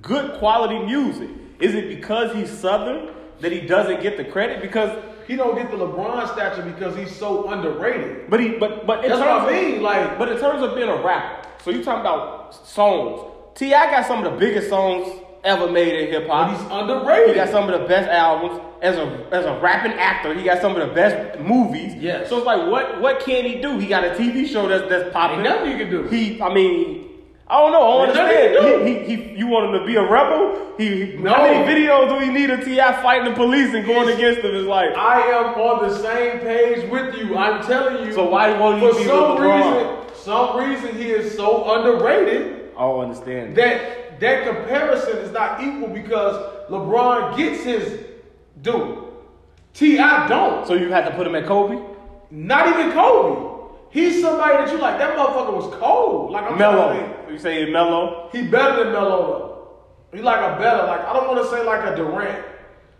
[0.00, 1.28] good quality music.
[1.60, 3.10] Is it because he's Southern
[3.40, 4.62] that he doesn't get the credit?
[4.62, 4.96] Because
[5.26, 8.30] He don't get the LeBron stature because he's so underrated.
[8.30, 10.74] but he but but in That's terms what I of- like- but in terms of
[10.76, 13.22] being a rapper, so you talking about songs?
[13.56, 13.90] T.I.
[13.90, 15.08] got some of the biggest songs
[15.44, 16.50] ever made in hip hop.
[16.50, 17.28] he's underrated.
[17.30, 20.34] He got some of the best albums as a as a rapping actor.
[20.34, 21.94] He got some of the best movies.
[21.94, 22.28] Yes.
[22.28, 23.78] So it's like, what what can he do?
[23.78, 25.38] He got a TV show that's that's popping.
[25.40, 26.02] Ain't nothing you can do.
[26.08, 27.08] He, I mean,
[27.48, 27.82] I don't know.
[28.00, 28.86] I don't understand.
[28.88, 30.72] He, he, he, you want him to be a rebel?
[30.78, 31.34] He, he No.
[31.34, 33.02] how many videos do we need of T.I.
[33.02, 34.54] fighting the police and going against them?
[34.54, 37.36] It's like, I am on the same page with you.
[37.36, 38.12] I'm telling you.
[38.12, 39.96] So why won't he for be some reason?
[40.14, 43.56] Some reason he is so underrated I don't understand.
[43.56, 46.36] that that comparison is not equal because
[46.70, 48.06] LeBron gets his
[48.62, 49.08] due.
[49.74, 50.28] T.I.
[50.28, 50.66] don't.
[50.66, 51.80] so you had to put him at Kobe?
[52.30, 53.50] Not even Kobe.
[53.90, 54.98] He's somebody that you like.
[54.98, 56.30] That motherfucker was cold.
[56.30, 56.58] Like I'm.
[56.58, 57.26] Melo.
[57.30, 58.28] You say he's Melo?
[58.32, 60.16] He better than Melo though.
[60.16, 62.44] He like a better, like I don't want to say like a Durant,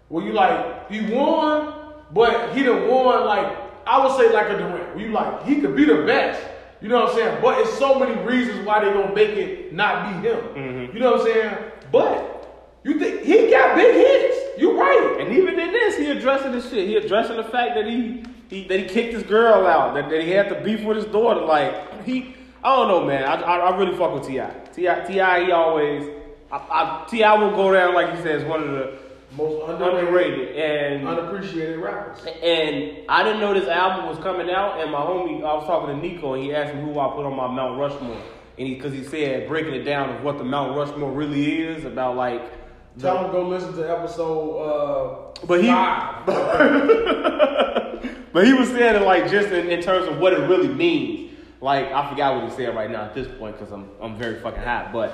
[0.08, 1.74] where you like he won,
[2.12, 3.56] but he done won like
[3.86, 4.94] I would say like a Durant.
[4.94, 6.40] Where you like he could be the best.
[6.82, 7.38] You know what I'm saying?
[7.42, 10.36] But it's so many reasons why they gonna make it not be him.
[10.36, 10.96] Mm-hmm.
[10.96, 11.56] You know what I'm saying?
[11.92, 14.60] But you think he got big hits?
[14.60, 15.18] You right.
[15.20, 16.88] And even in this, he addressing the shit.
[16.88, 20.22] He addressing the fact that he, he that he kicked his girl out, that, that
[20.22, 21.40] he had to beef with his daughter.
[21.40, 22.34] Like he,
[22.64, 23.24] I don't know, man.
[23.24, 24.40] I, I, I really fuck with Ti.
[24.74, 26.08] T.I., T.I., he always,
[26.50, 27.34] I, I, T.I.
[27.34, 28.98] will go down like he says one of the
[29.36, 30.56] Most underrated, underrated.
[30.56, 32.18] And unappreciated rappers.
[32.42, 34.80] and I didn't know this album was coming out.
[34.80, 37.24] And my homie, I was talking to Nico, and he asked me who I put
[37.24, 38.20] on my Mount Rushmore.
[38.58, 41.84] And he, because he said breaking it down of what the Mount Rushmore really is
[41.84, 42.42] about, like.
[42.96, 44.58] the- Tell him go listen to episode.
[44.58, 46.26] Uh, But he, five.
[48.32, 51.30] but he was saying it like just in, in terms of what it really means.
[51.60, 54.40] Like I forgot what he said right now at this point because I'm I'm very
[54.40, 54.92] fucking hot.
[54.92, 55.12] But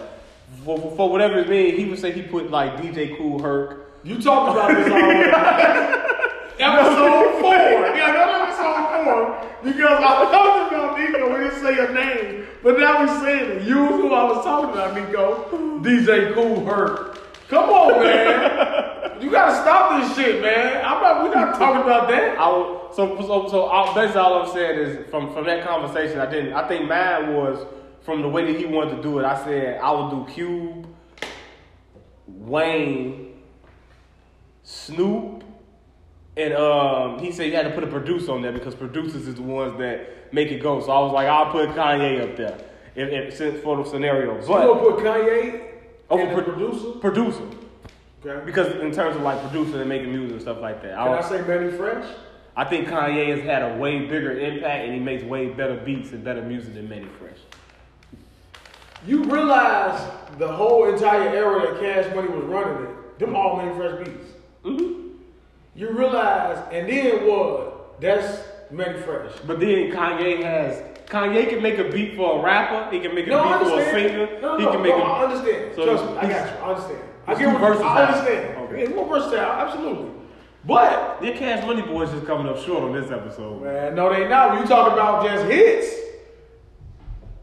[0.64, 3.85] for, for, for whatever it means, he would say he put like DJ Kool Herc.
[4.06, 5.30] You talked about this already.
[6.60, 7.54] episode four.
[7.54, 9.48] Yeah, that episode four.
[9.64, 13.50] Because I was talking about Nico, we didn't say your name, but now we're saying
[13.50, 13.62] it.
[13.66, 15.80] You who I was talking about, Nico.
[15.82, 17.18] DJ Cool Hurt.
[17.48, 19.20] Come on, man.
[19.20, 20.84] You gotta stop this shit, man.
[20.84, 21.24] I'm not.
[21.24, 22.38] We're not talking about that.
[22.38, 26.30] I so so so I, basically all I'm saying is from from that conversation I
[26.30, 27.66] didn't I think mine was
[28.02, 29.24] from the way that he wanted to do it.
[29.24, 30.86] I said I would do Cube,
[32.28, 33.35] Wayne,
[34.68, 35.44] Snoop,
[36.36, 39.36] and um, he said you had to put a producer on there because producers is
[39.36, 40.80] the ones that make it go.
[40.80, 42.58] So I was like, I'll put Kanye up there
[42.96, 44.34] if, if since for the scenario.
[44.40, 45.68] You But gonna put Kanye
[46.10, 46.90] over the pro- producer?
[46.98, 47.42] producer
[48.24, 48.44] Okay.
[48.44, 50.98] because in terms of like producing and making music and stuff like that.
[50.98, 52.04] I, Can I don't- say Mannie Fresh?
[52.56, 56.10] I think Kanye has had a way bigger impact and he makes way better beats
[56.10, 57.38] and better music than Mannie Fresh.
[59.06, 60.00] You realize
[60.38, 64.32] the whole entire era that Cash Money was running it, them all Mannie Fresh beats.
[64.66, 65.08] Mm-hmm.
[65.74, 68.00] You realize, and then what?
[68.00, 69.32] That's Mannie Fresh.
[69.46, 72.90] But then Kanye has Kanye can make a beat for a rapper.
[72.94, 74.40] He can make a No, beat for a singer.
[74.40, 75.74] No, no, he can make no, a I understand.
[75.74, 76.64] So Trust me, I got you.
[76.64, 77.02] I understand.
[77.28, 77.88] I get what versatile.
[77.88, 78.58] I understand.
[78.58, 78.94] Okay.
[78.94, 80.10] More versatile, absolutely.
[80.64, 83.62] But The Cash Money Boys just coming up short on this episode.
[83.62, 84.60] man, no, they not.
[84.60, 85.94] You talk about just hits,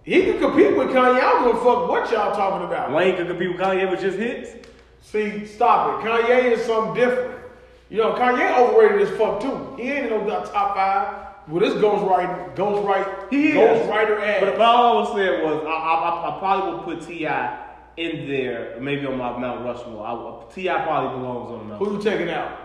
[0.04, 1.16] he can compete with Kanye.
[1.18, 2.92] I don't give a fuck what y'all talking about.
[2.92, 4.68] Wayne could compete with Kanye with just hits.
[5.04, 6.08] See, stop it.
[6.08, 7.40] Kanye is something different.
[7.90, 9.76] You know, Kanye overrated as fuck too.
[9.78, 11.28] He ain't in no top five.
[11.48, 13.56] Well, this ghostwriter, ghostwriter, He is.
[13.56, 14.40] ghostwriter ass.
[14.40, 17.66] But, but all I was saying was I, I, I, I probably would put T.I.
[17.98, 20.06] in there, maybe on my Mount Rushmore.
[20.08, 20.82] I, T.I.
[20.84, 21.86] probably belongs on the Mount.
[21.86, 22.60] Who you taking out?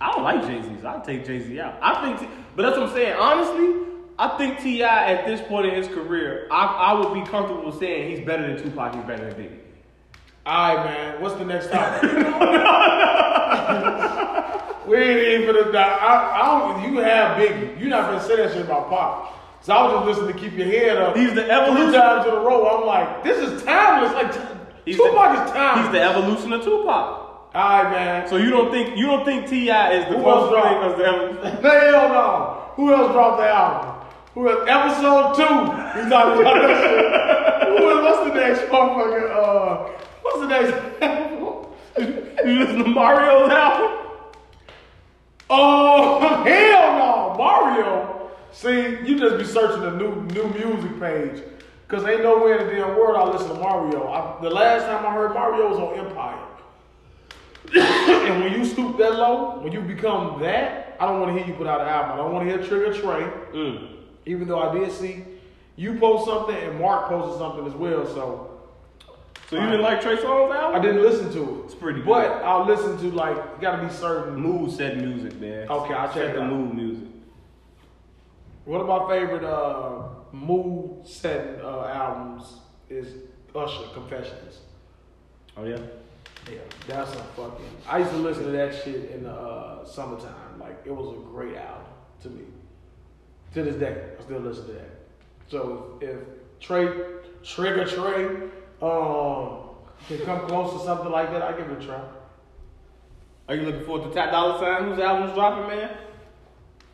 [0.00, 1.78] I don't like Jay Z, so I'd take Jay Z out.
[1.80, 3.16] I think, T- but that's what I'm saying.
[3.18, 3.86] Honestly,
[4.18, 5.12] I think T.I.
[5.12, 8.62] at this point in his career, I, I would be comfortable saying he's better than
[8.62, 8.94] Tupac.
[8.96, 9.58] He's better than Biggie.
[10.46, 11.20] All right, man.
[11.22, 12.02] What's the next topic?
[14.86, 15.78] we ain't even for the.
[15.78, 16.82] I, I don't.
[16.92, 17.80] You have Biggie.
[17.80, 19.40] You're not gonna say that shit about Pop.
[19.62, 21.16] So I was just listening to keep your head up.
[21.16, 21.94] He's the evolution.
[21.98, 22.66] times in a row.
[22.68, 24.12] I'm like, this is timeless.
[24.12, 24.34] Like
[24.84, 25.86] He's Tupac the, is timeless.
[25.86, 27.20] He's the evolution of Tupac.
[27.54, 28.28] All right, man.
[28.28, 29.92] So you don't think you don't think T.I.
[29.94, 30.98] is the Who else dropped?
[30.98, 31.42] the evolution?
[31.62, 32.70] Hell no.
[32.74, 33.94] Who else dropped the album?
[34.34, 34.68] Who else?
[34.68, 35.42] Episode two.
[35.98, 37.04] He's talking about that shit.
[37.78, 38.02] Who else?
[38.02, 39.30] What's the next motherfucker?
[42.44, 44.04] You listen to Mario's album?
[45.48, 48.30] Oh hell no, Mario.
[48.52, 51.42] See, you just be searching the new new music page,
[51.88, 54.08] cause ain't nowhere in the damn world I listen to Mario.
[54.08, 56.46] I, the last time I heard Mario was on Empire.
[58.28, 61.50] and when you stoop that low, when you become that, I don't want to hear
[61.50, 62.12] you put out an album.
[62.12, 63.58] I don't want to hear Trigga Trey.
[63.58, 63.90] Mm.
[64.26, 65.24] Even though I did see
[65.76, 68.06] you post something and Mark posted something as well.
[68.06, 68.53] So
[69.50, 70.80] So you didn't like Trey Songz album?
[70.80, 71.64] I didn't listen to it.
[71.66, 72.08] It's pretty good.
[72.08, 74.36] But I'll listen to like gotta be certain.
[74.36, 75.68] Mood set music, man.
[75.68, 76.50] Okay, I'll check the out.
[76.50, 77.08] mood music.
[78.64, 83.08] One of my favorite uh, mood setting uh, albums is
[83.54, 84.60] Usher Confessions.
[85.56, 85.78] Oh yeah.
[86.50, 87.64] Yeah, that's a fucking.
[87.88, 90.58] I used to listen to that shit in the uh, summertime.
[90.58, 91.86] Like it was a great album
[92.22, 92.44] to me.
[93.54, 94.90] To this day, I still listen to that.
[95.48, 96.18] So if, if
[96.60, 96.86] Trey,
[97.42, 98.48] Trigga Trey,
[98.84, 99.60] um,
[100.08, 102.00] can come close to something like that, I give it a try.
[103.48, 105.90] Are you looking forward to Top Dollar Sign, whose album's dropping, man?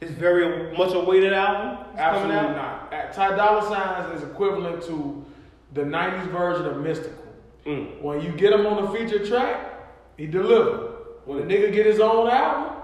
[0.01, 1.85] It's very much a weighted album.
[1.93, 2.91] It's coming Absolutely out.
[2.91, 3.13] not.
[3.13, 5.25] Ty Dolla Sign is equivalent to
[5.75, 7.13] the '90s version of Mystikal.
[7.67, 8.01] Mm.
[8.01, 9.75] When you get him on the feature track,
[10.17, 10.89] he deliver.
[11.27, 12.77] When a nigga get his own album,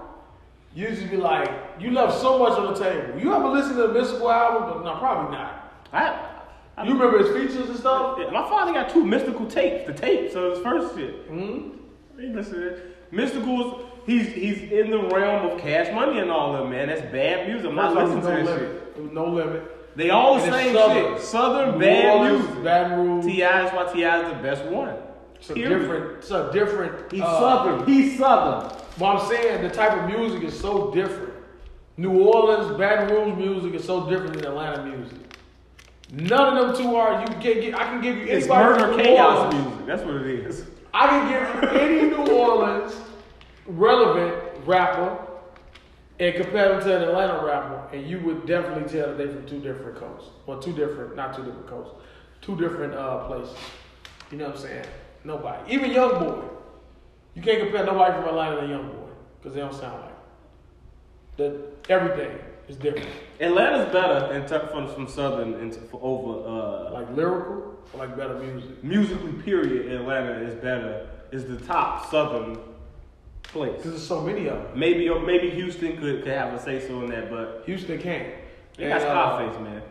[0.75, 3.19] you just be like, you left so much on the table.
[3.19, 4.69] You ever listen to the Mystikal album?
[4.69, 5.73] But no, probably not.
[5.91, 6.36] I,
[6.77, 8.17] I, You remember his features and stuff?
[8.19, 11.27] Yeah, my father got two mystical tapes, the tapes of his first shit.
[11.27, 11.69] hmm
[12.19, 12.81] He listen to.
[13.11, 16.87] Mystikals, he's he's in the realm of cash money and all that, man.
[16.89, 17.67] That's bad music.
[17.69, 18.69] I'm not listening to no that shit.
[18.69, 18.93] limit.
[18.97, 19.95] It was no limit.
[19.97, 21.13] They all the And same Southern.
[21.15, 21.21] shit.
[21.23, 22.63] Southern New bad Orleans, music.
[22.63, 23.25] Baton Rouge.
[23.25, 23.65] T.I.
[23.65, 24.21] is why T.I.
[24.25, 24.95] is the best one.
[25.35, 25.79] It's a Period.
[25.79, 26.17] different.
[26.17, 27.11] It's a different.
[27.11, 27.85] He's uh, Southern.
[27.87, 28.77] He's Southern.
[28.99, 31.33] But I'm saying the type of music is so different.
[31.95, 35.17] New Orleans, Baton Rouge music is so different than Atlanta music.
[36.11, 37.19] None of them two are.
[37.21, 37.75] You can get.
[37.75, 39.67] I can give you anybody It's murder from chaos Orleans.
[39.67, 39.85] music.
[39.85, 40.65] That's what it is.
[40.93, 42.95] I can give you any New Orleans
[43.65, 45.17] relevant rapper
[46.19, 49.45] and compare them to an Atlanta rapper, and you would definitely tell that they from
[49.45, 50.29] two different coasts.
[50.45, 51.93] Well, two different, not two different coasts,
[52.41, 53.55] two different uh, places.
[54.31, 54.85] You know what I'm saying?
[55.23, 56.43] Nobody, even Young Boy,
[57.35, 59.09] you can't compare nobody from Atlanta to Young Boy
[59.39, 60.13] because they don't sound like.
[61.37, 61.55] That
[61.89, 62.31] everything
[62.67, 63.09] is different.
[63.39, 68.17] Atlanta's better in ter- from, from Southern into, for over uh, Like lyrical, or like
[68.17, 68.83] better music.
[68.83, 69.31] musically.
[69.43, 69.91] Period.
[69.91, 71.07] Atlanta is better.
[71.31, 72.57] Is the top Southern
[73.43, 73.73] place.
[73.77, 74.79] Because there's so many of them.
[74.79, 78.33] Maybe or maybe Houston could, could have a say so in that, but Houston can't.
[78.77, 79.81] they got And, uh, Scarface, man.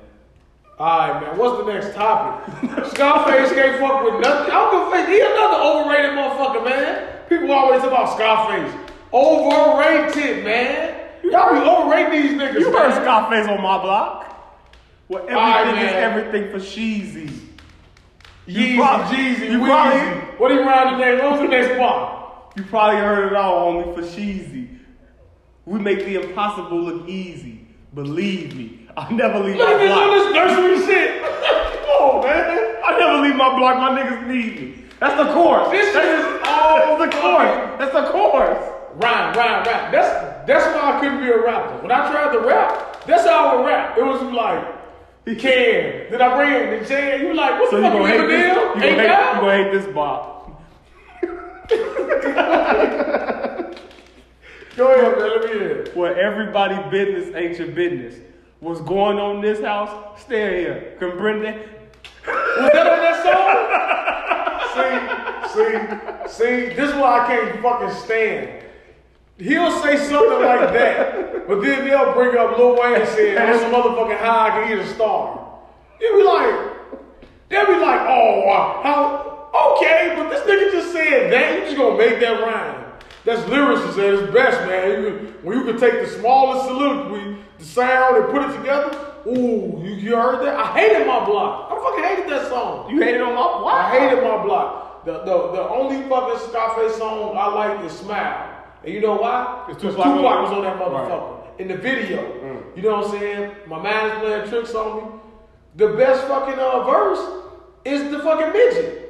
[0.78, 1.38] Alright, man.
[1.38, 2.52] What's the next topic?
[2.90, 4.52] Scarface can't fuck with nothing.
[4.52, 5.08] I don't give a fuck.
[5.08, 7.08] He another overrated motherfucker, man.
[7.28, 8.74] People always about Scarface.
[9.12, 10.95] Overrated, man.
[11.30, 12.60] Y'all be overrating these niggas.
[12.60, 14.22] You heard Scarface on my block?
[15.08, 17.30] Well, everything Alright, is everything for Sheezy.
[18.48, 19.66] Yeezy, You probably- Jeezy, you Weezy.
[19.66, 21.20] probably- What he rhyme today?
[21.22, 22.22] What was the next bar?
[22.56, 24.68] You probably heard it all only for Sheezy.
[25.64, 27.60] We make the impossible look easy.
[27.94, 29.98] Believe me, I never leave Look my at block.
[30.02, 31.22] all this nursery shit.
[31.22, 32.74] Come on, man.
[32.84, 33.76] I never leave my block.
[33.78, 34.74] My niggas need me.
[35.00, 35.68] That's the chorus.
[35.70, 37.70] This shit is That's all the chorus.
[37.78, 38.58] That's the chorus.
[38.96, 39.92] Rhyme, rhyme, rap.
[39.92, 41.78] That's that's why I couldn't be a rapper.
[41.82, 43.98] When I tried to rap, that's how I would rap.
[43.98, 44.64] It was like,
[45.24, 46.06] he can.
[46.10, 48.28] Then I ran and Jan, you like, what So the you fuck, gonna hate Eminem?
[48.28, 48.48] this?
[48.48, 49.06] You gonna hate, you
[49.40, 50.22] gonna hate this Bob?
[54.76, 55.30] Go ahead, man.
[55.30, 55.86] Let me hear.
[55.94, 58.14] Where everybody business ain't your business.
[58.60, 60.20] What's going on in this house?
[60.20, 60.96] Stay here.
[61.00, 61.58] Comprende?
[62.26, 63.56] Was that on that song?
[65.48, 68.48] see, see, see, this is why I can't fucking stand.
[69.38, 73.70] He'll say something like that, but then they'll bring up Lil Wayne saying, I'm some
[73.70, 75.60] motherfucking high, I can eat a star.
[76.00, 77.00] You'll be like,
[77.50, 81.98] they'll be like, oh, how, okay, but this nigga just said that, you just gonna
[81.98, 82.84] make that rhyme.
[83.26, 85.02] That's lyricist at its best, man.
[85.02, 89.82] You when you can take the smallest soliloquy, the sound, and put it together, ooh,
[89.84, 90.58] you, you heard that?
[90.58, 91.70] I hated my block.
[91.70, 92.88] I fucking hated that song.
[92.88, 93.74] You hated on my block?
[93.74, 95.04] I hated my block.
[95.04, 98.45] The, the, the only fucking Scarface song I like is Smile.
[98.86, 99.66] And you know why?
[99.68, 100.88] It's Because Tupac Tupac on- was on that Right.
[100.88, 101.32] motherfucker.
[101.58, 102.22] In the video.
[102.76, 103.50] You know what I'm saying?
[103.66, 105.02] My man is playing tricks on me.
[105.76, 107.20] The best fucking uh, verse
[107.84, 109.02] is the fucking midget.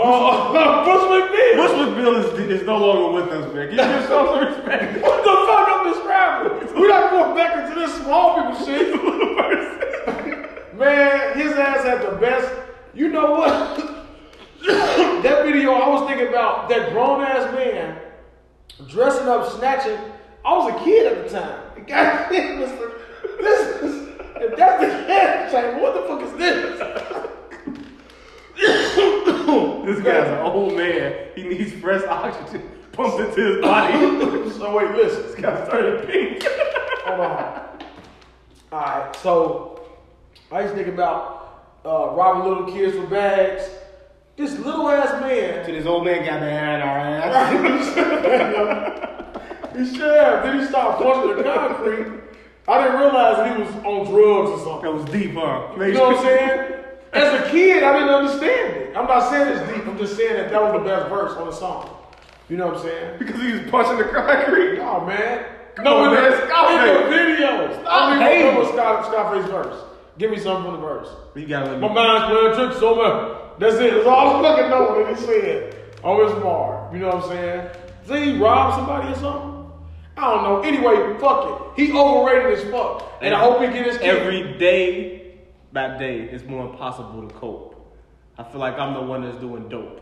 [0.00, 1.56] Uh, Bushwick Bill.
[1.56, 3.68] Bushwick Bill is, is no longer with us, man.
[3.68, 5.02] Give yourself some respect.
[5.02, 6.80] What the fuck I'm describing?
[6.80, 8.88] We're not going back into this small people shit.
[10.78, 12.52] Man, his ass had the best.
[12.94, 13.76] You know what?
[15.22, 17.98] that video, I was thinking about that grown ass man
[18.88, 19.98] dressing up, snatching.
[20.44, 21.64] I was a kid at the time.
[21.78, 22.28] The guy
[22.58, 26.78] was like, this is, if that's the cat chamber, what the fuck is this?
[29.86, 31.14] This guy's an old man.
[31.34, 32.62] He needs fresh oxygen
[32.98, 34.50] pumped into his body.
[34.58, 35.22] so wait, listen.
[35.22, 36.42] this guy's turning pink.
[37.04, 37.60] Hold on.
[38.72, 39.86] Alright, so
[40.50, 43.70] I used to think about uh, robbing little kids for bags.
[44.38, 47.52] This little ass man To this old man got the hair in our ass.
[49.76, 50.42] He have.
[50.42, 52.06] Then he started punching the concrete.
[52.66, 54.82] I didn't realize he was on drugs or something.
[54.82, 55.74] That was deep, huh?
[55.76, 56.74] You know what I'm saying?
[57.12, 58.96] As a kid, I didn't understand it.
[58.96, 59.86] I'm not saying it's deep.
[59.86, 61.90] I'm just saying that that was the best verse on the song.
[62.48, 63.18] You know what I'm saying?
[63.18, 64.78] Because he was punching the concrete.
[64.80, 65.46] Oh man.
[65.76, 67.80] Come no, on, in, man, the, in the video.
[67.80, 68.46] Stop I don't even hating.
[68.46, 69.84] remember Scar, Scarface verse.
[70.18, 71.08] Give me something from the verse.
[71.36, 71.88] You gotta let me.
[71.88, 73.37] My mind's playing tricks so much.
[73.58, 73.94] That's it.
[73.94, 75.74] That's all I fucking know that he said
[76.04, 76.90] oh, on his bar.
[76.92, 77.70] You know what I'm saying?
[78.06, 79.70] Did he rob somebody or something?
[80.16, 80.60] I don't know.
[80.62, 81.80] Anyway, fuck it.
[81.80, 83.18] He overrated as fuck.
[83.20, 84.06] And I hope he get his kick.
[84.06, 85.38] Every day,
[85.72, 87.74] that day, it's more impossible to cope.
[88.36, 90.00] I feel like I'm the one that's doing dope.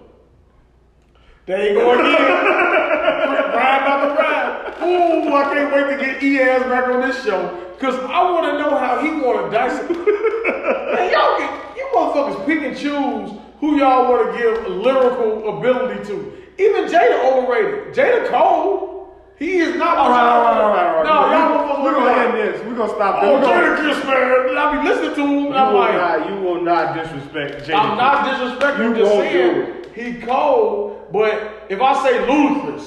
[1.47, 2.13] There you go again.
[2.13, 4.75] ride about the ride.
[4.83, 7.63] Ooh, I can't wait to get E-Ass back on this show.
[7.79, 9.91] Cause I want to know how he want to dice it.
[10.95, 16.05] Man, y'all get, you motherfuckers pick and choose who y'all want to give lyrical ability
[16.09, 16.15] to.
[16.59, 17.95] Even Jada overrated.
[17.95, 19.99] Jada Cole, he is not.
[19.99, 21.05] All right, all right, all right, all right.
[21.05, 21.83] No, y'all motherfuckers.
[21.85, 22.61] We're gonna end this.
[22.67, 23.29] We're gonna stop this.
[23.31, 24.57] Oh, We're gonna- Jadakiss, man.
[24.57, 27.53] I be listening to him, and You I'm will, like, not, you will not disrespect
[27.69, 27.79] Jada.
[27.79, 28.81] I'm not disrespecting.
[28.81, 31.13] I'm You just saying he cold.
[31.13, 31.35] But
[31.69, 32.85] if I say Ludacris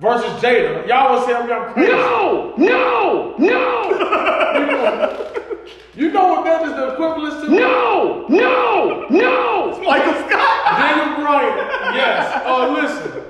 [0.00, 1.92] versus Jada, y'all will say I'm, I'm crazy.
[1.92, 2.54] No!
[2.56, 3.34] No!
[3.42, 5.28] No!
[5.94, 7.50] You know what that is the equivalent to?
[7.50, 8.26] No!
[8.28, 9.06] No!
[9.10, 9.78] No!
[9.84, 10.78] Michael Scott.
[10.78, 11.56] Daniel Bryan.
[11.94, 12.42] Yes.
[12.46, 13.22] Uh, listen.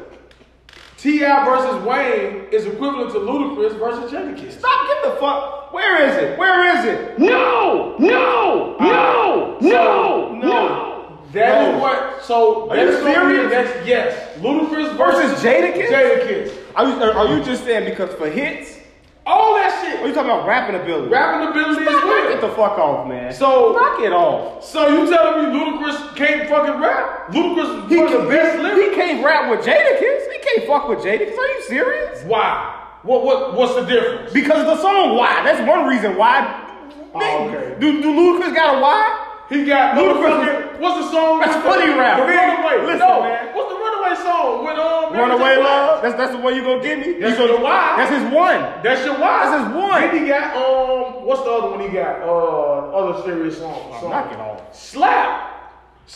[0.96, 1.44] T.I.
[1.44, 4.60] versus Wayne is equivalent to Ludacris versus Jadakiss.
[4.60, 4.86] Stop.
[4.86, 5.72] Get the fuck.
[5.72, 6.38] Where is it?
[6.38, 7.18] Where is it?
[7.18, 7.96] No!
[7.98, 8.76] No!
[8.78, 9.58] No!
[9.60, 10.34] No!
[10.36, 11.18] No.
[11.32, 12.22] That is what.
[12.22, 13.50] So Are you that's serious?
[13.50, 14.38] That's yes.
[14.38, 15.88] Ludacris Versus versus Jadakiss?
[15.88, 16.56] Jadakiss.
[16.76, 18.78] Are you, are you just saying because for hits?
[19.24, 20.00] All that Or shit.
[20.02, 21.08] Oh, you talking about rapping ability?
[21.08, 22.28] Rapping ability as Stop, well.
[22.28, 23.32] Get the fuck off, man.
[23.32, 24.64] So- knock it off.
[24.64, 27.28] So you telling me Ludacris can't fucking rap?
[27.28, 28.88] Ludacris He, one of the best he, lyrics.
[28.88, 30.32] he can't rap with Jadakiss.
[30.32, 31.38] He can't fuck with Jadakiss.
[31.38, 32.22] Are you serious?
[32.24, 32.78] Why?
[33.02, 34.32] What what what's the difference?
[34.32, 35.42] Because of the song Why.
[35.44, 36.68] That's one reason why.
[37.14, 37.76] Oh, okay.
[37.80, 39.28] Do, do Ludacris got a why?
[39.52, 41.40] He got Ludacris What's the song?
[41.40, 42.18] That's funny rap.
[42.18, 42.86] The Runaway.
[42.86, 43.54] listen, no, man.
[43.54, 45.12] what's the Runaway song with um?
[45.12, 45.56] Runaway?
[45.62, 46.02] Love?
[46.02, 47.20] That's that's the one you gonna give me?
[47.20, 47.94] That's You your why.
[48.00, 48.60] That's his one.
[48.82, 49.44] That's your why.
[49.44, 50.00] That's his one.
[50.00, 51.26] Then he got um.
[51.28, 52.22] What's the other one he got?
[52.22, 53.92] Uh, other serious song.
[54.00, 54.10] song.
[54.10, 54.74] knock it off.
[54.74, 55.52] Slap.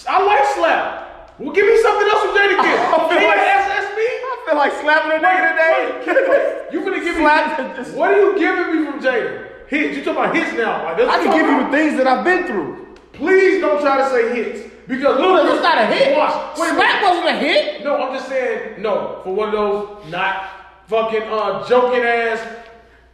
[0.09, 1.39] I like slap.
[1.39, 2.81] Well, give me something else from Jadakiss.
[2.91, 4.01] I feel like- SSB.
[4.01, 6.69] I feel like slapping a nigga today.
[6.73, 7.23] you gonna give me?
[7.23, 9.69] Slap- What are you giving me from Jada?
[9.69, 9.97] Hits.
[9.99, 10.87] You talking about hits now?
[10.87, 12.86] I can give you the things that I've been through.
[13.17, 16.17] Please don't try to say hits because No, Ludacris that's not a hit.
[16.17, 16.59] Watch.
[16.59, 16.79] Wait minute.
[16.79, 17.85] Slap wasn't a hit.
[17.85, 20.51] No, I'm just saying no for one of those not
[20.87, 22.47] fucking uh joking ass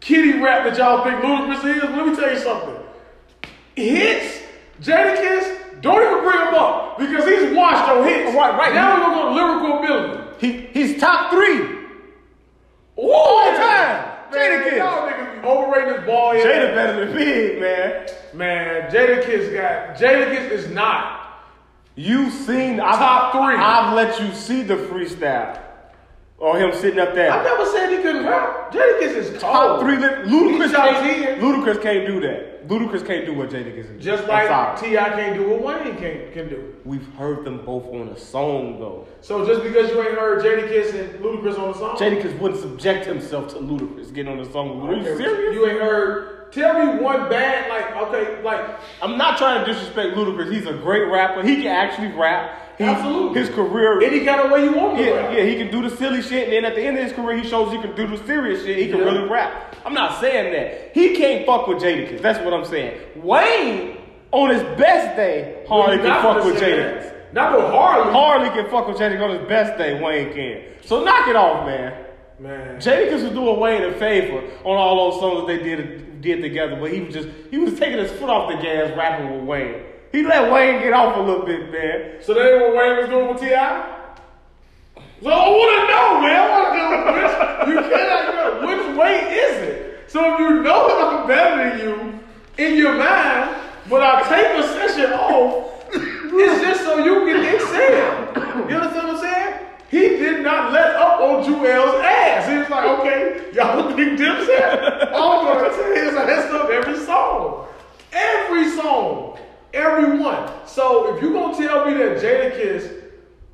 [0.00, 1.82] kitty rap that y'all think Ludacris is.
[1.82, 2.76] Let me tell you something.
[3.76, 4.42] Hits,
[4.80, 8.34] Jadakiss, don't even bring him up because he's washed on hits.
[8.34, 8.74] Right, right.
[8.74, 10.46] Now we're gonna go lyrical ability.
[10.46, 11.78] He he's top three.
[12.96, 14.11] All All time.
[14.32, 14.76] Jadakiss.
[14.78, 16.34] Y'all niggas be overrating this ball.
[16.34, 18.08] Jada better than Big, man.
[18.34, 21.20] Man, Jadakiss got Jadakiss is not.
[21.94, 23.56] You seen I've, Top three.
[23.56, 25.60] I've let you see the freestyle.
[26.38, 27.30] Or him sitting up there.
[27.30, 28.72] I never said he couldn't rap.
[28.72, 29.40] Jadakiss is cold.
[29.40, 29.96] Top three.
[29.96, 31.24] Ludacris can't.
[31.24, 31.40] 10.
[31.40, 32.51] Ludacris can't do that.
[32.68, 34.04] Ludacris can't do what Jadakiss is.
[34.04, 34.80] Just like.
[34.80, 35.08] T.I.
[35.10, 36.74] can't do what Wayne can, can do.
[36.84, 39.06] We've heard them both on a song though.
[39.20, 43.06] So just because you ain't heard Jadakiss and Ludacris on the song, Jadakiss wouldn't subject
[43.06, 44.80] himself to Ludacris getting on the song.
[44.88, 45.54] Are you serious?
[45.54, 46.52] You ain't heard.
[46.52, 50.52] Tell me one bad like okay like I'm not trying to disrespect Ludacris.
[50.52, 51.42] He's a great rapper.
[51.42, 52.61] He can actually rap.
[52.78, 53.40] He, Absolutely.
[53.40, 54.00] His career.
[54.02, 55.34] any kind of way you want to Yeah, rap.
[55.36, 57.36] yeah, he can do the silly shit, and then at the end of his career,
[57.36, 58.76] he shows he can do the serious shit.
[58.78, 59.04] He can Yeah.
[59.04, 59.76] really rap.
[59.84, 60.90] I'm not saying that.
[60.94, 62.20] He can't fuck with Jadakiss.
[62.22, 62.92] That's what I'm saying.
[63.16, 63.98] Wayne,
[64.32, 67.10] on his best day, Harley can fuck with Jadakiss.
[67.34, 68.12] Not with Harley.
[68.12, 70.00] Harley can fuck with Jadakiss on his best day.
[70.00, 70.60] Wayne can.
[70.84, 71.92] So knock it off, man.
[72.38, 72.76] Man.
[72.78, 76.76] Jadakiss was doing Wayne a favor on all those songs that they did did together,
[76.80, 79.74] but he was just he was taking his foot off the gas rapping with Wayne.
[80.12, 82.22] He let Wayne get off a little bit, man.
[82.22, 83.98] So that ain't what Wayne was doing with T.I.?
[85.22, 86.36] So I want to know, man.
[86.36, 87.32] I want to know which,
[87.68, 90.10] you cannot know which way is it.
[90.10, 92.20] So if you know that I'm better than you
[92.58, 93.56] in your mind,
[93.88, 98.68] but I take a session off, it's just so you can excel.
[98.68, 99.58] You understand what I'm saying?
[99.90, 102.48] He did not let up on Juelz ass.
[102.48, 105.06] He was like, okay, y'all think Dipset?
[105.08, 107.66] I'm gonna tell his ass up every song.
[108.12, 109.38] Every song.
[109.74, 110.50] Every one.
[110.66, 113.02] So if you're gonna tell me that Jada Jadakiss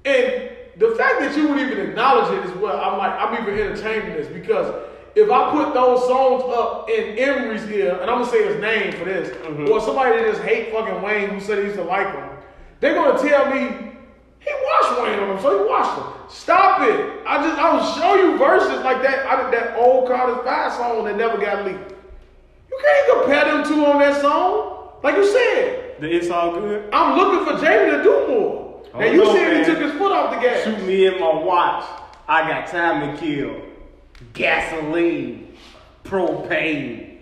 [0.05, 3.59] and the fact that you would even acknowledge it as well, I'm like, I'm even
[3.59, 4.73] entertaining this because
[5.15, 8.93] if I put those songs up in Emery's ear, and I'm gonna say his name
[8.93, 9.69] for this, mm-hmm.
[9.69, 12.29] or somebody that just hate fucking Wayne who said he used to like him,
[12.81, 13.89] they're gonna tell me
[14.39, 16.13] he watched Wayne on him, so he watched him.
[16.29, 17.27] Stop it!
[17.27, 19.27] I just I will show you verses like that.
[19.27, 21.93] I did that old Carter Five song that never got leaked.
[22.71, 24.91] You can't compare them two on that song.
[25.03, 26.89] Like you said, The it's all good.
[26.93, 28.85] I'm looking for Jamie to do more.
[28.95, 30.65] Oh, and you no, said he took his foot off the gas.
[30.65, 31.85] Shoot me in my watch.
[32.29, 33.63] I got time to kill.
[34.33, 35.57] Gasoline,
[36.05, 37.19] propane.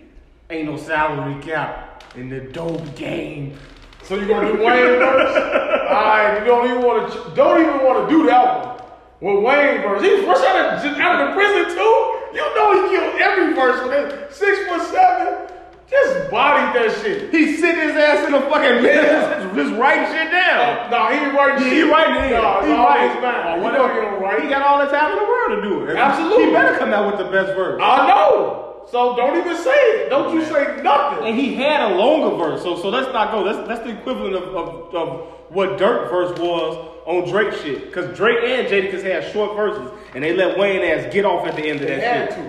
[0.49, 3.57] Ain't no salary cap in the dope game.
[4.03, 5.37] So you gonna do Wayne first?
[5.91, 9.35] Alright, you don't even wanna don't even wanna do that one.
[9.35, 10.01] With Wayne verse.
[10.01, 12.17] He's fresh out of, out of the prison too.
[12.33, 15.56] You know he killed every verse with that six foot seven.
[15.89, 17.31] Just bodied that shit.
[17.33, 19.39] He sitting his ass in the fucking Yeah.
[19.55, 20.91] just writing shit down.
[20.91, 21.73] No, he ain't writing shit.
[21.73, 22.31] he writing it.
[22.35, 22.75] No, he writing.
[22.75, 23.63] writing mine.
[23.63, 24.43] Oh, You don't write.
[24.43, 25.95] He got all the time in the world to do it.
[25.95, 26.45] Absolutely.
[26.47, 27.79] He better come out with the best verse.
[27.81, 28.83] I know.
[28.91, 30.09] So don't even say it.
[30.09, 31.27] Don't you say nothing.
[31.27, 33.43] And he had a longer verse, so so let's not go.
[33.43, 37.91] That's that's the equivalent of, of, of what Durk verse was on Drake shit.
[37.93, 41.55] Cause Drake and Jadakiss had short verses, and they let Wayne ass get off at
[41.57, 42.39] the end of He that shit.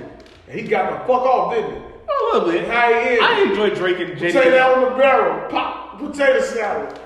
[0.47, 0.53] to.
[0.53, 1.88] He got the fuck off, didn't he?
[2.09, 2.69] A little bit.
[2.69, 3.21] How is.
[3.23, 4.77] I enjoy drinking and Potato Jadakiss.
[4.77, 7.01] on the barrel, pop, potato salad.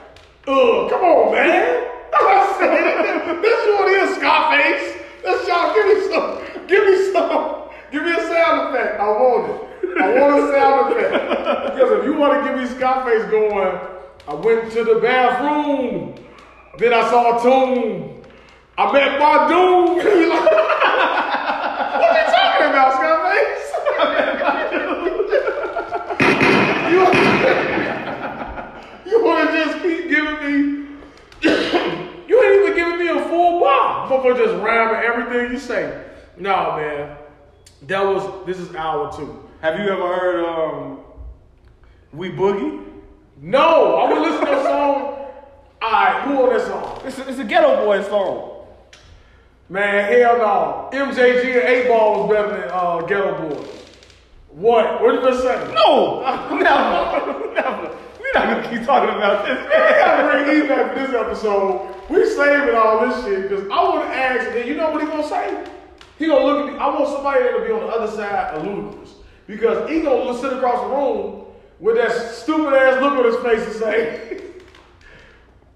[0.46, 1.88] Ugh, come on, man.
[2.14, 5.02] I said, this one is Scarface.
[5.24, 9.00] Let's y'all give me some, give me some, give me a sound effect.
[9.00, 9.72] I want it.
[10.00, 11.74] I want a sound effect.
[11.74, 13.78] Because if you want to give me Scarface going,
[14.28, 16.14] I went to the bathroom.
[16.78, 18.22] Then I saw a tomb.
[18.78, 20.00] I met my doom.
[21.92, 23.68] What you talking about, Scarface?
[26.90, 27.00] you,
[29.10, 30.52] you want to just keep giving me?
[32.28, 33.08] you ain't even giving me
[33.66, 34.18] a full.
[34.18, 36.04] Motherfucker just ramming everything you say.
[36.36, 37.16] No, man.
[37.82, 38.46] That was.
[38.46, 39.48] This is hour two.
[39.60, 41.00] Have you ever heard um
[42.12, 42.84] We Boogie?
[43.40, 45.18] No, I would listen to a song.
[45.82, 47.00] Alright, who on that song?
[47.04, 48.66] It's a, it's a Geto Boy song.
[49.68, 50.90] Man, hell no.
[50.92, 53.66] MJG and 8 Ball was better than uh, Geto Boy.
[54.50, 55.00] What?
[55.02, 55.74] What did you gonna say?
[55.74, 56.20] No,
[56.56, 57.96] never, never.
[58.34, 59.58] Not gonna keep talking about this.
[59.74, 61.94] I gotta bring back for this episode.
[62.08, 65.06] We saving all this shit because I want to ask, and you know what he
[65.06, 65.64] gonna say?
[66.18, 66.78] He gonna look at me.
[66.78, 69.10] I want somebody that'll be on the other side of Ludacris
[69.46, 71.44] because he gonna sit across the room
[71.78, 74.40] with that stupid ass look on his face and say,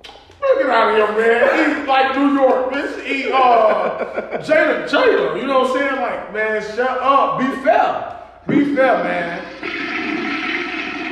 [0.05, 1.79] "Get out of here, man!
[1.79, 3.05] He's like New York, bitch.
[3.05, 5.39] He uh, Jada, Jada.
[5.41, 6.01] You know what I'm saying?
[6.01, 7.39] Like, man, shut up.
[7.39, 8.17] Be fair.
[8.49, 10.16] Be fair, man."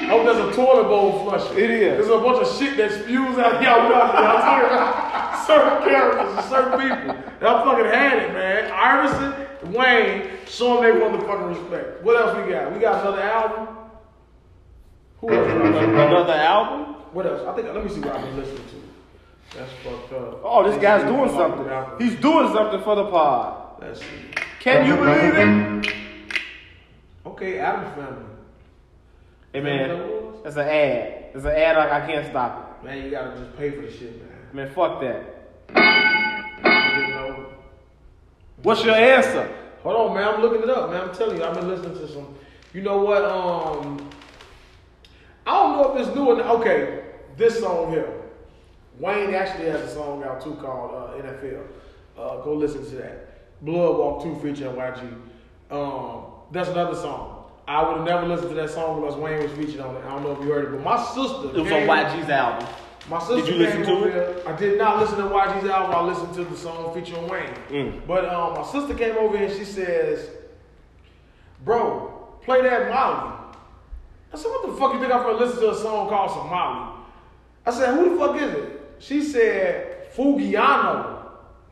[0.05, 1.59] I hope there's a toilet bowl flusher.
[1.59, 2.07] It is.
[2.07, 4.21] There's a bunch of shit that spews out y'all nothing.
[4.21, 7.25] I'm talking about certain characters and certain people.
[7.41, 8.71] Y'all fucking had it, man.
[8.71, 12.03] Iverson, Wayne, show them they motherfucking respect.
[12.03, 12.73] What else we got?
[12.73, 13.77] We got another album.
[15.21, 15.47] Who else?
[15.47, 15.69] we?
[15.69, 16.95] Another album?
[17.13, 17.47] What else?
[17.47, 17.75] I think.
[17.75, 19.59] Let me see what I've been listening to.
[19.59, 20.41] That's fucked up.
[20.43, 22.07] Oh, this guy's doing He's something.
[22.09, 23.81] He's doing something for the pod.
[23.81, 24.07] Let's see.
[24.61, 25.35] Can you believe
[25.87, 25.95] it?
[27.27, 28.34] Okay, Adam Family.
[29.55, 31.27] Hey man, that's an ad.
[31.33, 31.77] It's an ad.
[31.77, 32.85] I, I can't stop it.
[32.85, 34.39] Man, you gotta just pay for the shit, man.
[34.53, 35.31] Man, fuck that.
[38.65, 39.49] What's your answer?
[39.85, 40.27] Hold on, man.
[40.27, 41.03] I'm looking it up, man.
[41.03, 42.35] I'm telling you, I've been listening to some.
[42.73, 43.25] You know what?
[43.25, 44.11] Um,
[45.47, 46.47] I don't know if it's new or not.
[46.57, 47.05] Okay,
[47.37, 48.13] this song here.
[48.99, 51.65] Wayne actually has a song out too called uh, NFL.
[52.19, 53.63] Uh, go listen to that.
[53.65, 55.17] Blood Walk 2 featuring YG.
[55.71, 57.34] Um, that's another song.
[57.67, 60.05] I would have never listened to that song unless Wayne was featured on it.
[60.05, 61.49] I don't know if you heard it, but my sister.
[61.49, 62.69] It was on YG's album.
[63.09, 64.13] my sister Did you listen to it?
[64.13, 64.43] here.
[64.47, 65.95] I did not listen to YG's album.
[65.97, 67.55] I listened to the song featuring Wayne.
[67.71, 68.07] Mm.
[68.07, 70.29] But um, my sister came over here and she says,
[71.65, 73.33] "Bro, play that Molly."
[74.33, 76.99] I said, "What the fuck you think I'm gonna listen to a song called Somali?"
[77.65, 81.14] I said, "Who the fuck is it?" She said, "Foogiano."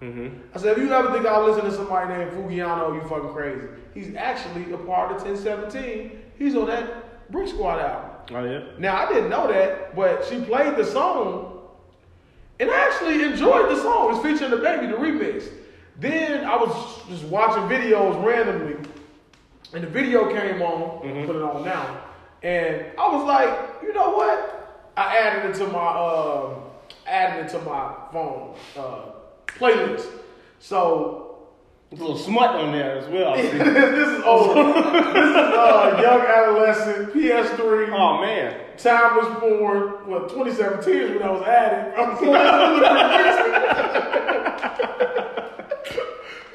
[0.02, 0.36] Mm-hmm.
[0.52, 3.68] I said, "If you ever think I'll listen to somebody named Foogiano, you fucking crazy."
[3.94, 6.18] He's actually a part of 1017.
[6.36, 8.10] He's on that Brick Squad album.
[8.32, 8.64] Oh yeah.
[8.78, 11.68] Now I didn't know that, but she played the song,
[12.58, 14.14] and I actually enjoyed the song.
[14.16, 15.48] It's featuring the baby, the remix.
[16.00, 18.74] Then I was just watching videos randomly,
[19.72, 21.26] and the video came on.
[21.26, 22.02] Put it on now,
[22.42, 24.90] and I was like, you know what?
[24.96, 26.54] I added it to my uh,
[27.06, 29.11] added it to my phone uh,
[29.58, 30.06] playlist.
[30.58, 31.48] So
[31.90, 33.34] There's a little smut on there as well.
[33.36, 34.56] This is old.
[34.56, 37.90] this is uh, young adolescent PS3.
[37.92, 38.58] oh man.
[38.78, 41.94] Time was born, what, 2017 is when I was added.
[41.94, 43.52] I'm so that looks pretty recent.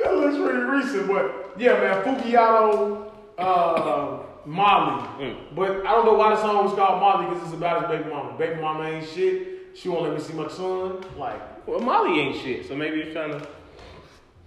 [0.03, 5.07] that looks pretty recent, but yeah, man, Foogiano, uh, Molly.
[5.19, 5.55] Mm.
[5.55, 8.09] But I don't know why the song was called Molly because it's about his baby
[8.09, 8.37] mama.
[8.37, 9.75] Baby mama ain't shit.
[9.75, 11.03] She won't let me see my son.
[11.17, 13.48] Like, Well, Molly ain't shit, so maybe he's trying to.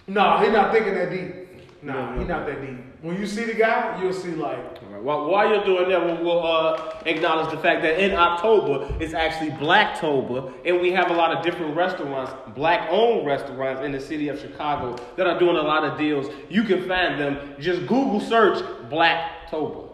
[0.07, 1.35] nah, he's not thinking that deep.
[1.83, 2.79] Nah, he not that deep.
[3.03, 6.05] When you see the guy, you'll see like All right, While, while you're doing that,
[6.05, 11.11] we'll, we'll uh, acknowledge the fact that in October it's actually Blacktober, and we have
[11.11, 15.57] a lot of different restaurants, black-owned restaurants in the city of Chicago that are doing
[15.57, 16.27] a lot of deals.
[16.49, 17.55] You can find them.
[17.61, 19.89] Just Google search Blacktober.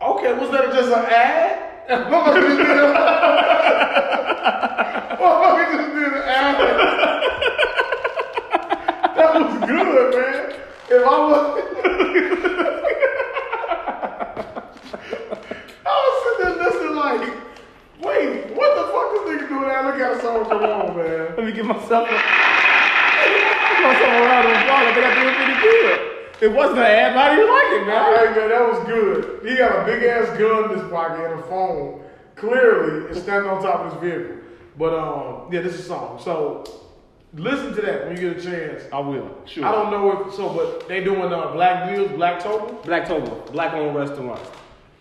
[0.00, 1.63] Okay, was that just an ad?
[1.88, 2.94] Motherfucker just did a-
[5.20, 6.56] Motherfucker just did an ad.
[9.16, 10.40] That was good, man.
[10.90, 11.42] If I was,
[15.84, 17.24] I was sitting there listening like,
[18.00, 19.68] wait, what the fuck is nigga doing?
[19.68, 21.36] That look how so come on, man.
[21.36, 24.84] Let me give myself a, give myself a round of applause.
[24.84, 26.13] I think I did pretty good.
[26.44, 28.34] It wasn't an ad, but I didn't like it, man.
[28.34, 29.48] Hey man, that was good.
[29.48, 32.04] He got a big ass gun in his pocket and a phone.
[32.36, 34.36] Clearly, is standing on top of his vehicle.
[34.76, 36.20] But um, yeah, this is a song.
[36.22, 36.64] So
[37.32, 38.82] listen to that when you get a chance.
[38.92, 39.34] I will.
[39.46, 39.64] Sure.
[39.64, 42.78] I don't know if so, but they doing uh, black deals, blacktober.
[42.82, 44.50] Blacktober, black-owned restaurants.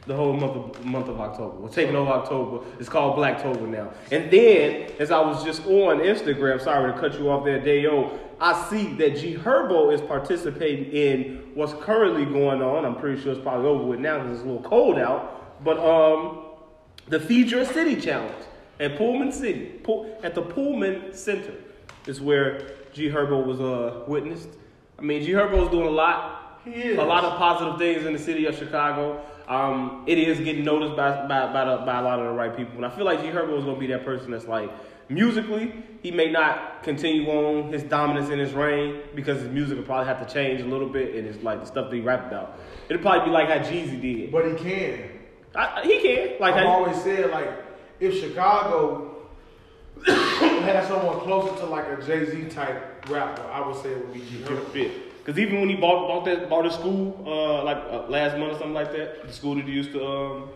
[0.06, 1.56] The whole month of month of October.
[1.56, 2.66] We're taking over October.
[2.78, 3.92] It's called Blacktober now.
[4.12, 8.20] And then, as I was just on Instagram, sorry to cut you off there, Dayo,
[8.42, 12.84] I see that G Herbo is participating in what's currently going on.
[12.84, 15.64] I'm pretty sure it's probably over with now because it's a little cold out.
[15.64, 16.48] But um,
[17.08, 18.46] the Feed Your City Challenge
[18.82, 19.80] at Pullman City,
[20.24, 21.54] at the Pullman Center,
[22.08, 24.50] is where G Herbo was uh, witnessed.
[25.00, 26.62] I mean, G Herbo is doing a lot.
[26.66, 26.98] He is.
[26.98, 29.24] A lot of positive things in the city of Chicago.
[29.54, 32.56] Um, it is getting noticed by by by, the, by a lot of the right
[32.58, 34.72] people, and I feel like G Herbo is gonna be that person that's like
[35.10, 39.86] musically, he may not continue on his dominance in his reign because his music will
[39.86, 42.28] probably have to change a little bit, and it's like the stuff that he rapped
[42.28, 42.58] about.
[42.90, 44.32] It'll probably be like how Jeezy did.
[44.32, 45.10] But he can.
[45.56, 47.50] I, he can like I've always said like
[48.00, 49.28] if Chicago
[50.08, 54.14] had someone closer to like a Jay Z type rapper, I would say it would
[54.16, 54.38] be G.
[54.46, 55.13] Herbo.
[55.24, 55.36] Fit.
[55.36, 58.54] Because even when he bought bought that bought his school uh, like uh, last month
[58.54, 60.50] or something like that, the school that he used to um,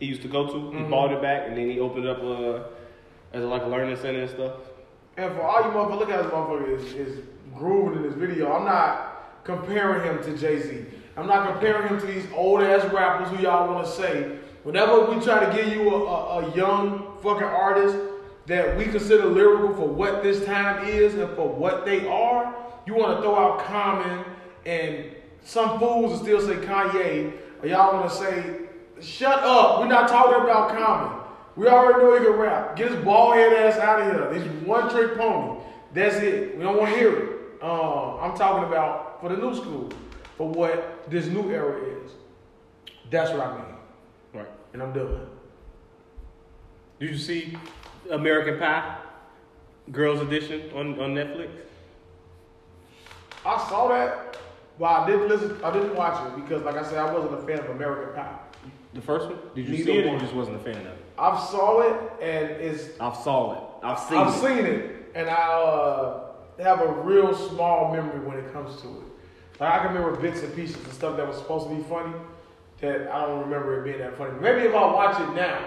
[0.00, 2.22] he used to go to, he bought it back and then he opened it up
[2.22, 4.52] uh, as like a learning center and stuff.
[5.16, 7.24] And for all you motherfuckers, look at this motherfucker is, is
[7.54, 8.52] grooving in this video.
[8.52, 10.84] I'm not comparing him to Jay Z.
[11.16, 14.38] I'm not comparing him to these old ass rappers who y'all want to say.
[14.64, 17.96] Whenever we try to give you a, a, a young fucking artist
[18.46, 22.94] that we consider lyrical for what this time is and for what they are, you
[22.94, 24.24] want to throw out Common
[24.66, 25.06] and
[25.44, 27.32] some fools will still say Kanye,
[27.62, 28.56] or y'all want to say,
[29.00, 31.20] shut up, we're not talking about Common.
[31.56, 32.76] We already know he can rap.
[32.76, 34.42] Get his bald head ass out of here.
[34.42, 35.60] He's one trick pony.
[35.92, 36.56] That's it.
[36.56, 37.30] We don't want to hear it.
[37.62, 39.90] Uh, I'm talking about for the new school,
[40.36, 42.12] for what this new era is.
[43.10, 43.76] That's what I mean.
[44.32, 44.48] Right.
[44.72, 45.28] And I'm done.
[46.98, 47.56] Did you see
[48.10, 48.96] American Pie,
[49.92, 51.50] Girls Edition on, on Netflix?
[53.44, 54.38] I saw that,
[54.78, 55.58] but I didn't listen.
[55.62, 58.38] I didn't watch it because, like I said, I wasn't a fan of American Pie.
[58.94, 59.38] The first one?
[59.54, 60.98] Did you Neither see it or you just wasn't a fan of it?
[61.18, 63.60] I've saw it and it's I've saw it.
[63.84, 64.38] I've seen I've it.
[64.40, 66.20] seen it, and I uh,
[66.62, 69.60] have a real small memory when it comes to it.
[69.60, 72.14] Like I can remember bits and pieces and stuff that was supposed to be funny
[72.80, 74.32] that I don't remember it being that funny.
[74.40, 75.66] Maybe if I watch it now,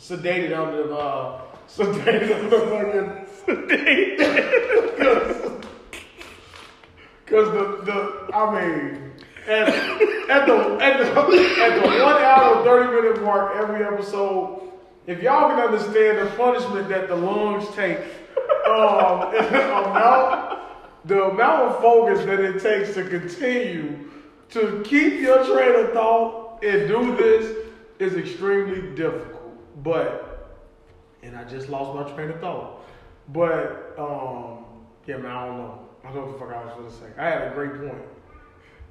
[0.00, 5.34] sedated under the uh, sedated under fucking
[7.30, 9.06] because the the I mean.
[9.46, 14.60] At, at the at the at the one hour thirty minute mark every episode,
[15.06, 17.98] if y'all can understand the punishment that the lungs take,
[18.66, 20.60] um, amount
[21.06, 24.10] the amount of focus that it takes to continue
[24.50, 27.56] to keep your train of thought and do this
[27.98, 29.82] is extremely difficult.
[29.82, 30.58] But
[31.22, 32.84] and I just lost my train of thought.
[33.28, 34.64] But um,
[35.06, 35.89] yeah, man, I don't know.
[36.04, 37.18] I don't know what the fuck I was gonna say.
[37.20, 38.02] I had a great point,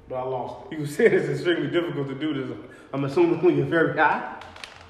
[0.08, 0.78] but I lost it.
[0.78, 2.56] You said it's extremely difficult to do this.
[2.92, 4.40] I'm assuming when you're very high.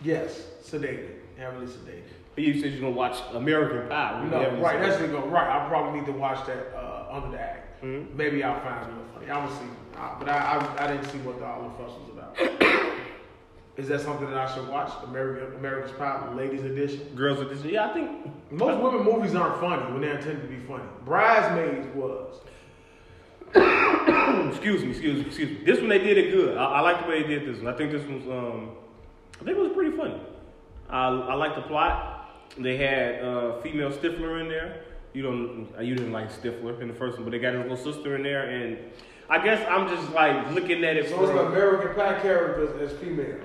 [0.03, 2.03] Yes, sedated, heavily sedated.
[2.35, 4.29] But you said you're gonna watch American Pie.
[4.31, 4.81] No, right, sedated.
[4.81, 5.27] that's the go.
[5.27, 7.83] Right, I probably need to watch that uh, under the act.
[7.83, 8.15] Mhm.
[8.15, 9.31] Maybe I'll find it funny.
[9.31, 9.65] I will see,
[10.19, 12.80] but I, I I didn't see what the all the fuss was about.
[13.77, 14.93] Is that something that I should watch?
[15.05, 17.15] American America's Pie, Ladies Edition.
[17.15, 17.71] Girls Edition.
[17.71, 18.11] Yeah, I think
[18.51, 20.85] Most women movies aren't funny when they're intended to be funny.
[21.05, 22.41] Bridesmaids was.
[24.51, 25.65] excuse me, excuse me, excuse me.
[25.65, 26.57] This one they did it good.
[26.57, 27.73] I, I like the way they did this one.
[27.73, 28.71] I think this one's um,
[29.41, 30.21] I think it was pretty funny.
[30.89, 32.21] I I like the plot.
[32.59, 34.85] They had uh, female Stifler in there.
[35.13, 37.77] You don't, you didn't like Stifler in the first one, but they got his little
[37.77, 38.79] sister in there, and
[39.31, 43.40] I guess I'm just like looking at it So it's American Pie characters as females.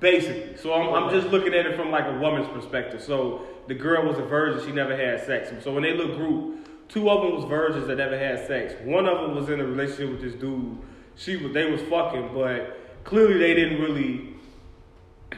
[0.00, 0.56] basically.
[0.56, 3.02] So I'm, I'm just looking at it from like a woman's perspective.
[3.02, 5.50] So the girl was a virgin; she never had sex.
[5.62, 8.74] So when they look group Two of them was virgins that never had sex.
[8.82, 10.76] One of them was in a relationship with this dude.
[11.14, 14.34] She was they was fucking, but clearly they didn't really.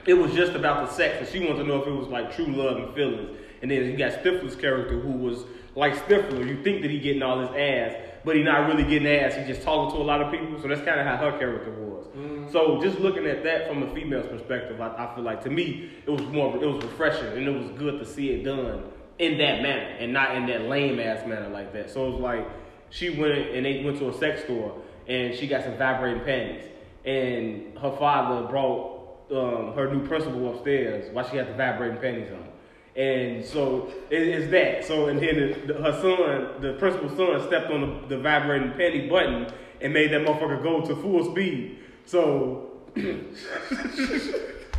[0.07, 2.35] It was just about the sex, and she wanted to know if it was like
[2.35, 3.37] true love and feelings.
[3.61, 5.45] And then you got Stifler's character, who was
[5.75, 6.49] like Stifler.
[6.49, 9.35] You think that he getting all his ass, but he not really getting ass.
[9.35, 10.61] He just talking to a lot of people.
[10.61, 12.07] So that's kind of how her character was.
[12.53, 15.91] So just looking at that from a female's perspective, I, I feel like to me
[16.07, 18.85] it was more it was refreshing and it was good to see it done
[19.19, 21.91] in that manner and not in that lame ass manner like that.
[21.91, 22.49] So it was like
[22.91, 26.65] she went and they went to a sex store and she got some vibrating panties
[27.05, 28.93] and her father brought
[29.33, 32.52] um, her new principal upstairs while she had the vibrating panties on.
[32.95, 34.85] And so it, it's that.
[34.85, 38.71] So and then the, the, her son, the principal's son, stepped on the, the vibrating
[38.73, 39.47] panty button
[39.81, 41.79] and made that motherfucker go to full speed.
[42.05, 42.71] So,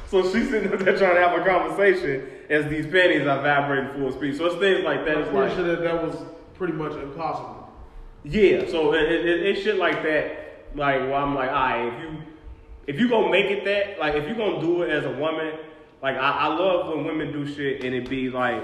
[0.08, 4.12] so she's sitting there trying to have a conversation as these panties are vibrating full
[4.12, 4.38] speed.
[4.38, 5.18] So it's things like that.
[5.18, 6.16] I'm pretty like, sure that that was
[6.54, 7.74] pretty much impossible.
[8.24, 10.68] yeah, so it, it, it, it's shit like that.
[10.76, 12.18] Like, well, I'm like, all right, if you
[12.86, 15.54] if you gonna make it that, like, if you gonna do it as a woman,
[16.04, 18.62] like, I, I love when women do shit and it be like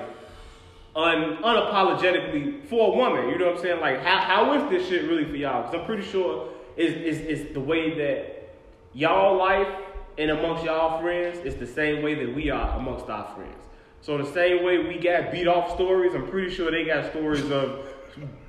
[0.93, 3.29] un, unapologetically for a woman.
[3.29, 3.79] You know what I'm saying?
[3.79, 5.63] Like, how, how is this shit really for y'all?
[5.63, 8.55] Because I'm pretty sure it's, it's, it's the way that
[8.93, 9.69] y'all life
[10.17, 13.55] and amongst y'all friends is the same way that we are amongst our friends.
[14.01, 17.49] So the same way we got beat off stories, I'm pretty sure they got stories
[17.51, 17.85] of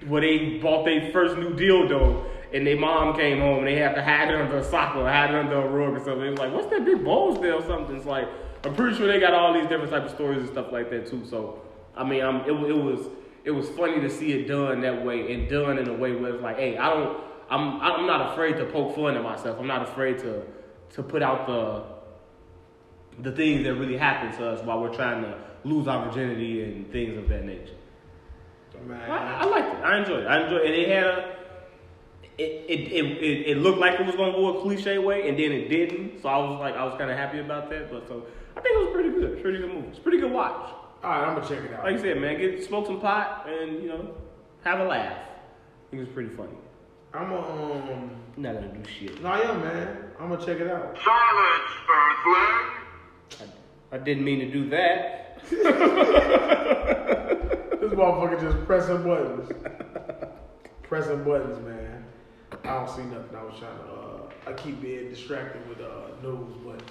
[0.08, 3.94] where they bought their first new dildo and their mom came home and they had
[3.94, 6.26] to hide it under a sock or hide it under a rug or something.
[6.26, 7.94] It's like, what's that big balls there or something?
[7.94, 8.28] It's like,
[8.64, 11.06] I'm pretty sure they got all these different type of stories and stuff like that
[11.08, 11.24] too.
[11.28, 11.62] So,
[11.96, 13.06] I mean, I'm, it, it was
[13.44, 16.34] it was funny to see it done that way and done in a way where
[16.34, 17.18] it's like, hey, I don't,
[17.48, 19.58] I'm I'm not afraid to poke fun at myself.
[19.58, 20.42] I'm not afraid to
[20.90, 21.84] to put out the
[23.22, 26.90] the things that really happen to us while we're trying to lose our virginity and
[26.92, 27.74] things of that nature.
[28.86, 29.10] Man.
[29.10, 29.84] I, I liked it.
[29.84, 30.26] I enjoyed it.
[30.26, 30.66] I enjoyed it.
[30.66, 31.36] And it had a.
[32.40, 35.38] It, it, it, it, it looked like it was gonna go a cliche way, and
[35.38, 36.22] then it didn't.
[36.22, 37.90] So I was like, I was kind of happy about that.
[37.90, 38.24] But so
[38.56, 39.42] I think it was pretty good.
[39.42, 39.88] Pretty good movie.
[39.88, 40.70] It's pretty good watch.
[41.04, 41.84] All right, I'm gonna check it out.
[41.84, 44.14] Like I said, man, get smoke some pot and you know
[44.64, 45.18] have a laugh.
[45.18, 46.56] I think it was pretty funny.
[47.12, 48.10] I'm gonna um.
[48.36, 49.20] I'm not gonna do shit.
[49.22, 49.98] No, yeah, man.
[50.18, 50.96] I'm gonna check it out.
[51.04, 53.50] Silence, Earthling!
[53.92, 55.42] I, I didn't mean to do that.
[57.80, 59.50] This motherfucker just pressing buttons.
[60.82, 61.89] pressing buttons, man.
[62.64, 63.36] I don't see nothing.
[63.36, 63.84] I was trying to.
[63.84, 66.82] Uh, I keep being distracted with uh, news, but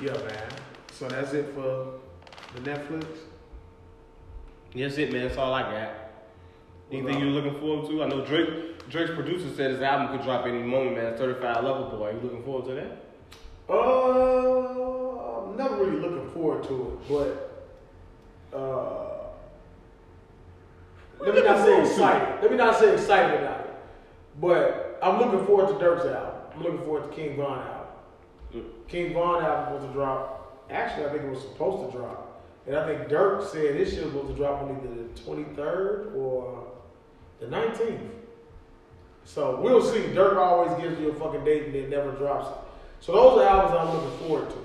[0.00, 0.48] yeah, man.
[0.92, 2.00] So that's it for
[2.54, 3.06] the Netflix.
[4.74, 5.22] That's it, man.
[5.26, 5.90] That's all I got.
[6.92, 8.02] Anything you're looking forward to?
[8.02, 8.88] I know Drake.
[8.90, 11.16] Drake's producer said his album could drop any moment, man.
[11.16, 12.10] Certified Lover Boy.
[12.10, 13.04] You looking forward to that?
[13.68, 17.08] Uh, I'm not really looking forward to it,
[18.52, 19.04] but uh,
[21.20, 22.42] let me not say excited.
[22.42, 23.74] Let me not say excited about it,
[24.38, 26.40] but I'm looking forward to Durk's album.
[26.54, 28.64] I'm looking forward to King Von album.
[28.88, 30.64] King Von album was to drop.
[30.70, 34.04] Actually, I think it was supposed to drop, and I think Durk said this shit
[34.04, 36.66] was supposed to drop on either the 23rd or
[37.40, 38.08] the 19th.
[39.24, 40.12] So we'll see.
[40.14, 42.56] Dirk always gives you a fucking date and then never drops it.
[43.00, 44.56] So those are albums I'm looking forward to.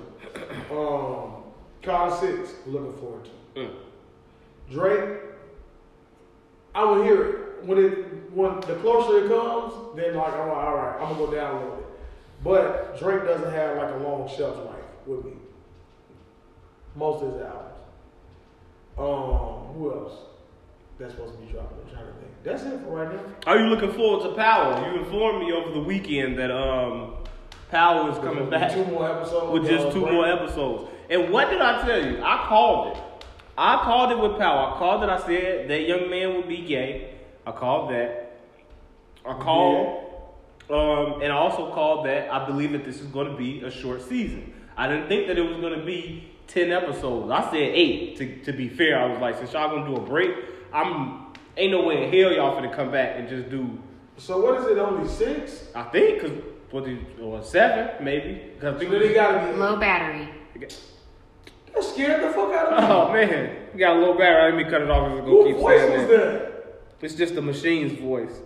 [0.70, 1.42] Um,
[1.82, 3.60] Carter Six, looking forward to.
[3.60, 3.70] Mm.
[4.70, 5.20] Drake,
[6.74, 9.96] I will hear it when it when the closer it comes.
[9.96, 11.86] Then like I'm like, all right, I'm gonna go down a little bit.
[12.42, 15.32] But Drake doesn't have like a long shelf life with me.
[16.96, 17.66] Most of his albums.
[18.98, 20.12] Um, who else?
[20.98, 21.78] That's supposed to be dropping.
[21.86, 22.30] I'm trying to think.
[22.42, 23.22] That's it for right now.
[23.46, 24.86] Are you looking forward to Power?
[24.92, 27.14] You informed me over the weekend that um
[27.70, 29.52] Power is coming back Two more episodes.
[29.52, 30.12] with just two break.
[30.12, 30.90] more episodes.
[31.08, 32.20] And what did I tell you?
[32.22, 33.02] I called it.
[33.56, 34.74] I called it with Power.
[34.74, 35.08] I called it.
[35.08, 37.14] I said that young man would be gay.
[37.46, 38.38] I called that.
[39.24, 40.06] I called.
[40.70, 43.70] Um, and I also called that I believe that this is going to be a
[43.70, 44.52] short season.
[44.76, 47.30] I didn't think that it was going to be 10 episodes.
[47.30, 48.98] I said eight to, to be fair.
[48.98, 50.30] I was like, since y'all going to do a break,
[50.72, 51.26] I'm
[51.56, 53.78] ain't no way in hell y'all finna come back and just do
[54.16, 54.78] So what is it?
[54.78, 55.66] Only six?
[55.74, 56.38] I think because
[56.70, 59.58] what the or seven maybe because So then he gotta be.
[59.58, 60.28] Low battery.
[61.74, 62.86] That scared the fuck out of me.
[62.88, 64.52] Oh man, you got a low battery.
[64.52, 66.42] Let me cut it off and go Who keep voice saying was that.
[66.42, 66.49] that?
[67.02, 68.40] It's just the machine's voice.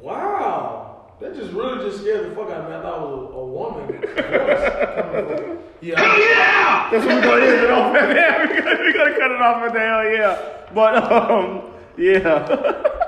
[0.00, 1.12] Wow.
[1.20, 2.76] That just really just scared the fuck out of me.
[2.76, 3.86] I thought it was a, a woman.
[3.88, 6.16] voice coming from- yeah.
[6.18, 6.90] Yeah!
[6.90, 8.08] That's what we're gonna end it off at.
[8.16, 10.72] Yeah, we're gonna, we're gonna cut it off at the hell yeah.
[10.74, 11.62] But um,
[11.96, 12.84] yeah.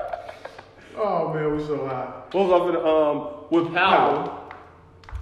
[0.97, 2.11] Oh man, we're so high.
[2.31, 4.37] What was up with um with Power?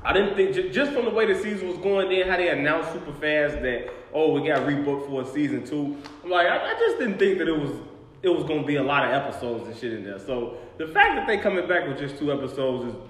[0.03, 2.91] I didn't think just from the way the season was going, then how they announced
[2.91, 5.95] super fast that oh we got rebooked for a season two.
[6.23, 7.71] I'm like I, I just didn't think that it was
[8.21, 10.19] it was gonna be a lot of episodes and shit in there.
[10.19, 13.01] So the fact that they coming back with just two episodes is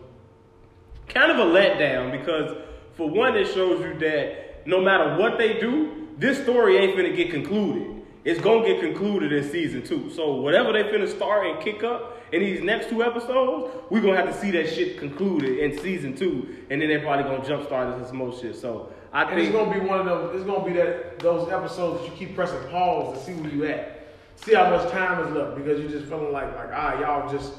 [1.08, 2.58] kind of a letdown because
[2.94, 7.16] for one, it shows you that no matter what they do, this story ain't gonna
[7.16, 7.96] get concluded.
[8.26, 10.12] It's gonna get concluded in season two.
[10.12, 14.18] So whatever they finna start and kick up in these next two episodes, we're gonna
[14.18, 17.94] have to see that shit concluded in season two, and then they're probably gonna jumpstart
[17.94, 18.56] into some more shit.
[18.56, 20.36] So I And it's gonna be one of those.
[20.36, 23.66] It's gonna be that those episodes that you keep pressing pause to see where you
[23.66, 23.99] at,
[24.44, 27.54] see how much time is left because you're just feeling like like ah y'all just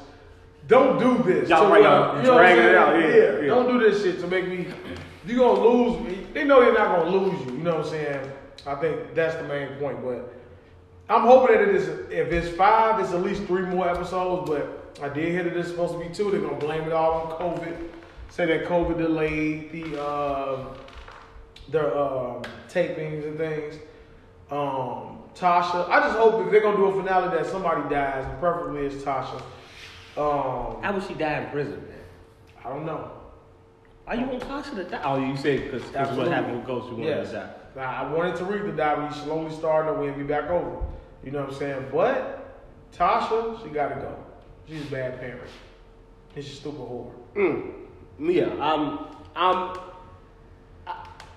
[0.67, 1.49] don't do this.
[1.49, 3.47] Y'all to y'all you know dragging it out, yeah, yeah.
[3.47, 4.67] Don't do this shit to make me.
[5.25, 6.27] You gonna lose me.
[6.33, 7.53] They know they're not gonna lose you.
[7.53, 8.31] You know what I'm saying?
[8.65, 10.03] I think that's the main point.
[10.03, 10.33] But
[11.09, 11.87] I'm hoping that it is.
[12.11, 14.49] If it's five, it's at least three more episodes.
[14.49, 16.31] But I did hear that it's supposed to be two.
[16.31, 17.75] They're gonna blame it all on COVID.
[18.29, 20.03] Say that COVID delayed the.
[20.03, 20.67] Um,
[21.71, 23.75] their um, tapings and things.
[24.49, 28.39] Um, Tasha, I just hope if they're gonna do a finale that somebody dies, and
[28.39, 29.41] preferably it's Tasha.
[30.17, 31.97] Um, how would she die in prison, man?
[32.65, 33.11] I don't know.
[34.07, 35.01] Are you want Tasha to die?
[35.05, 37.29] Oh, you said because that's what happened with Ghost, you wanted Yes.
[37.29, 37.49] to die.
[37.75, 40.77] Now, I wanted Tariq to die, but he slowly started to win me back over.
[41.23, 41.85] You know what I'm saying?
[41.93, 42.59] But
[42.93, 44.15] Tasha, she gotta go.
[44.67, 45.41] She's a bad parent.
[46.35, 47.11] And she's a stupid whore.
[47.35, 47.71] Mm.
[48.19, 48.99] Yeah, I'm.
[49.35, 49.77] I'm.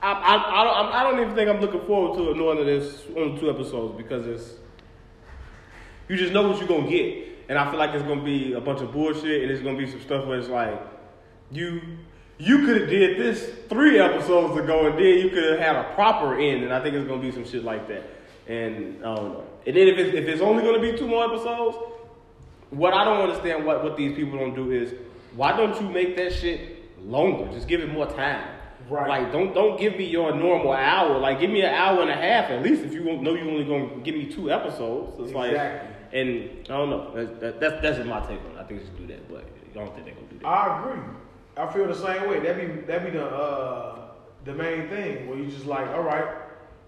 [0.05, 3.39] I, I, I, don't, I don't even think I'm looking forward to of this or
[3.39, 4.53] two episodes because it's
[6.11, 8.61] you just know what you're gonna get, and I feel like it's gonna be a
[8.61, 10.79] bunch of bullshit, and it's gonna be some stuff where it's like
[11.51, 11.81] you
[12.37, 15.95] you could have did this three episodes ago, and then you could have had a
[15.95, 18.05] proper end, and I think it's gonna be some shit like that,
[18.47, 19.45] and I don't know.
[19.67, 21.79] And then if it's if it's only gonna be two more episodes,
[22.69, 24.93] what I don't understand what, what these people don't do is
[25.35, 27.51] why don't you make that shit longer?
[27.53, 28.54] Just give it more time.
[28.89, 29.09] Right.
[29.09, 31.19] Like don't don't give me your normal hour.
[31.19, 33.65] Like give me an hour and a half at least if you know you only
[33.65, 35.19] gonna give me two episodes.
[35.21, 35.55] It's like
[36.15, 37.13] and I don't know.
[37.15, 38.59] That, that, that's that's just my take on it.
[38.59, 40.47] I think they should do that, but I don't think they're gonna do that.
[40.47, 41.03] I agree.
[41.57, 42.41] I feel the same way.
[42.41, 44.11] That be that be the uh,
[44.45, 46.27] the main thing where you just like, all right,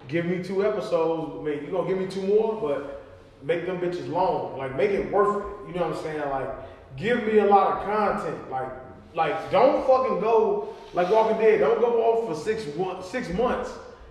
[0.09, 1.45] give me two episodes.
[1.45, 3.05] Make you gonna give me two more, but
[3.43, 4.57] make them bitches long.
[4.57, 5.69] Like make it worth it.
[5.69, 6.21] You know what I'm saying?
[6.31, 8.51] Like give me a lot of content.
[8.51, 8.71] Like
[9.17, 11.61] like don't fucking go like Walking Dead.
[11.61, 13.71] Don't go off for six one, six months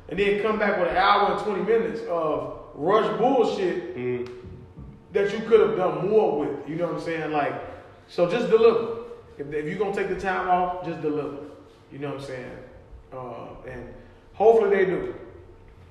[0.10, 4.30] and then come back with an hour and twenty minutes of rush bullshit Mm.
[5.14, 6.68] that you could have done more with.
[6.69, 7.32] You know what I'm saying?
[7.32, 7.53] Like,
[8.07, 9.03] so just deliver.
[9.38, 11.38] If, if you're gonna take the time off, just deliver.
[11.91, 12.52] You know what I'm saying?
[13.14, 13.94] Uh, and
[14.34, 15.15] hopefully they do.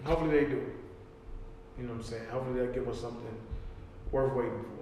[0.04, 0.70] Hopefully they do.
[1.78, 2.26] You know what I'm saying?
[2.30, 3.36] Hopefully they'll give us something
[4.12, 4.73] worth waiting for,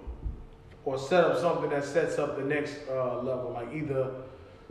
[0.85, 3.51] or set up something that sets up the next uh, level.
[3.53, 4.11] Like either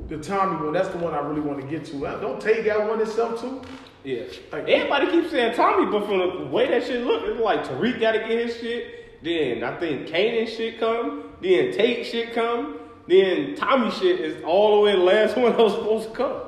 [0.08, 0.72] the Tommy one.
[0.72, 2.00] That's the one I really want to get to.
[2.20, 3.62] Don't Tay got one itself too?
[4.04, 4.24] Yeah.
[4.50, 8.00] Like- Everybody keeps saying Tommy, but from the way that shit look, it's like Tariq
[8.00, 9.22] gotta get his shit.
[9.22, 11.30] Then I think Kanan shit come.
[11.40, 12.78] Then Tate shit come.
[13.06, 16.40] Then Tommy shit is all the way the last one that was supposed to come.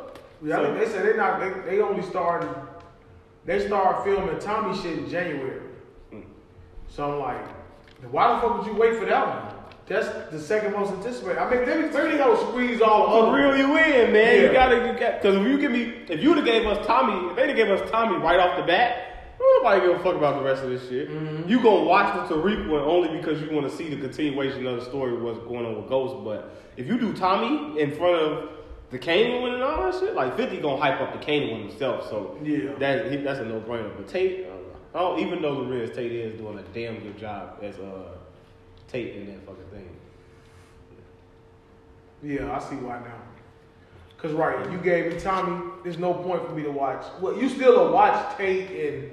[0.42, 1.40] Yeah, I So- think they said they not.
[1.64, 2.50] They, they only started.
[3.46, 5.60] They started filming Tommy shit in January.
[6.10, 6.20] Hmm.
[6.88, 7.46] So I'm like,
[8.10, 9.53] why the fuck would you wait for that one?
[9.86, 11.38] That's the second most anticipated.
[11.38, 13.36] I mean, maybe they gonna squeeze all the For other.
[13.36, 14.14] real, you win, man.
[14.14, 14.42] Yeah.
[14.46, 16.86] You gotta, you got, cause if you give me, if you would have gave us
[16.86, 20.14] Tommy, if they'd have gave us Tommy right off the bat, nobody give a fuck
[20.14, 21.10] about the rest of this shit.
[21.10, 21.48] Mm-hmm.
[21.50, 24.78] You gonna watch the Tariq one only because you want to see the continuation of
[24.80, 26.24] the story, what's going on with Ghost.
[26.24, 28.48] But if you do Tommy in front of
[28.90, 31.68] the Kane one and all that shit, like Fifty gonna hype up the Kane one
[31.68, 32.08] himself.
[32.08, 32.72] So Yeah.
[32.78, 33.94] that that's a no brainer.
[33.94, 37.58] But Tate, uh, I don't even though Larenz Tate is doing a damn good job
[37.62, 38.13] as uh
[38.94, 39.88] In that fucking thing.
[42.22, 43.22] Yeah, I see why now.
[44.18, 45.72] Cause right, you gave me Tommy.
[45.82, 47.04] There's no point for me to watch.
[47.20, 49.10] Well, you still watch Tate and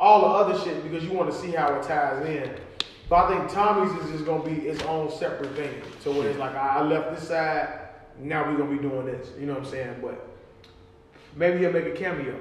[0.00, 2.56] all the other shit because you want to see how it ties in.
[3.10, 5.74] But I think Tommy's is just gonna be its own separate thing.
[6.00, 7.68] So where it's like I I left this side,
[8.18, 9.28] now we're gonna be doing this.
[9.38, 9.96] You know what I'm saying?
[10.00, 10.26] But
[11.36, 12.34] maybe he'll make a cameo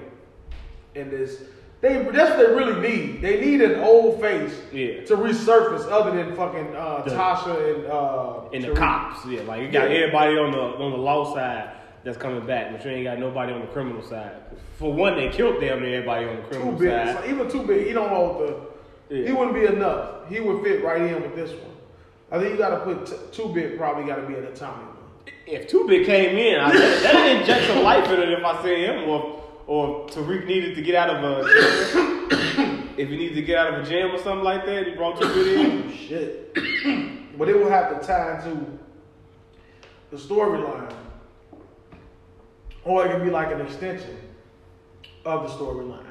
[0.95, 1.43] in this.
[1.79, 3.21] They that's what they really need.
[3.21, 5.03] They need an old face Yeah.
[5.05, 9.61] to resurface other than fucking uh, The- Tasha and uh, And the cops, yeah, like
[9.61, 9.97] you got Yeah.
[9.97, 11.69] everybody on the on the law side
[12.03, 14.31] that's coming back, but you ain't got nobody on the criminal side.
[14.79, 16.89] For one, they killed damn near everybody on the Too criminal big.
[16.89, 17.23] side.
[17.23, 17.85] So even too big.
[17.87, 19.15] He don't hold the.
[19.15, 19.27] Yeah.
[19.27, 20.27] He wouldn't be enough.
[20.29, 21.71] He would fit right in with this one.
[22.31, 23.77] I think you got to put t- two bit.
[23.77, 24.97] Probably got to be in the one.
[25.45, 28.61] If Two Big came in, I, that, that'd inject some life in it if I
[28.63, 29.07] see him,
[29.67, 31.41] or Tariq needed to get out of a
[32.97, 35.21] if he needed to get out of a jam or something like that, he brought
[35.21, 35.93] Two Big in.
[36.07, 36.53] Shit.
[37.37, 38.65] but it will have to tie into
[40.09, 40.93] the storyline,
[42.83, 44.17] or it can be like an extension
[45.25, 46.05] of the storyline.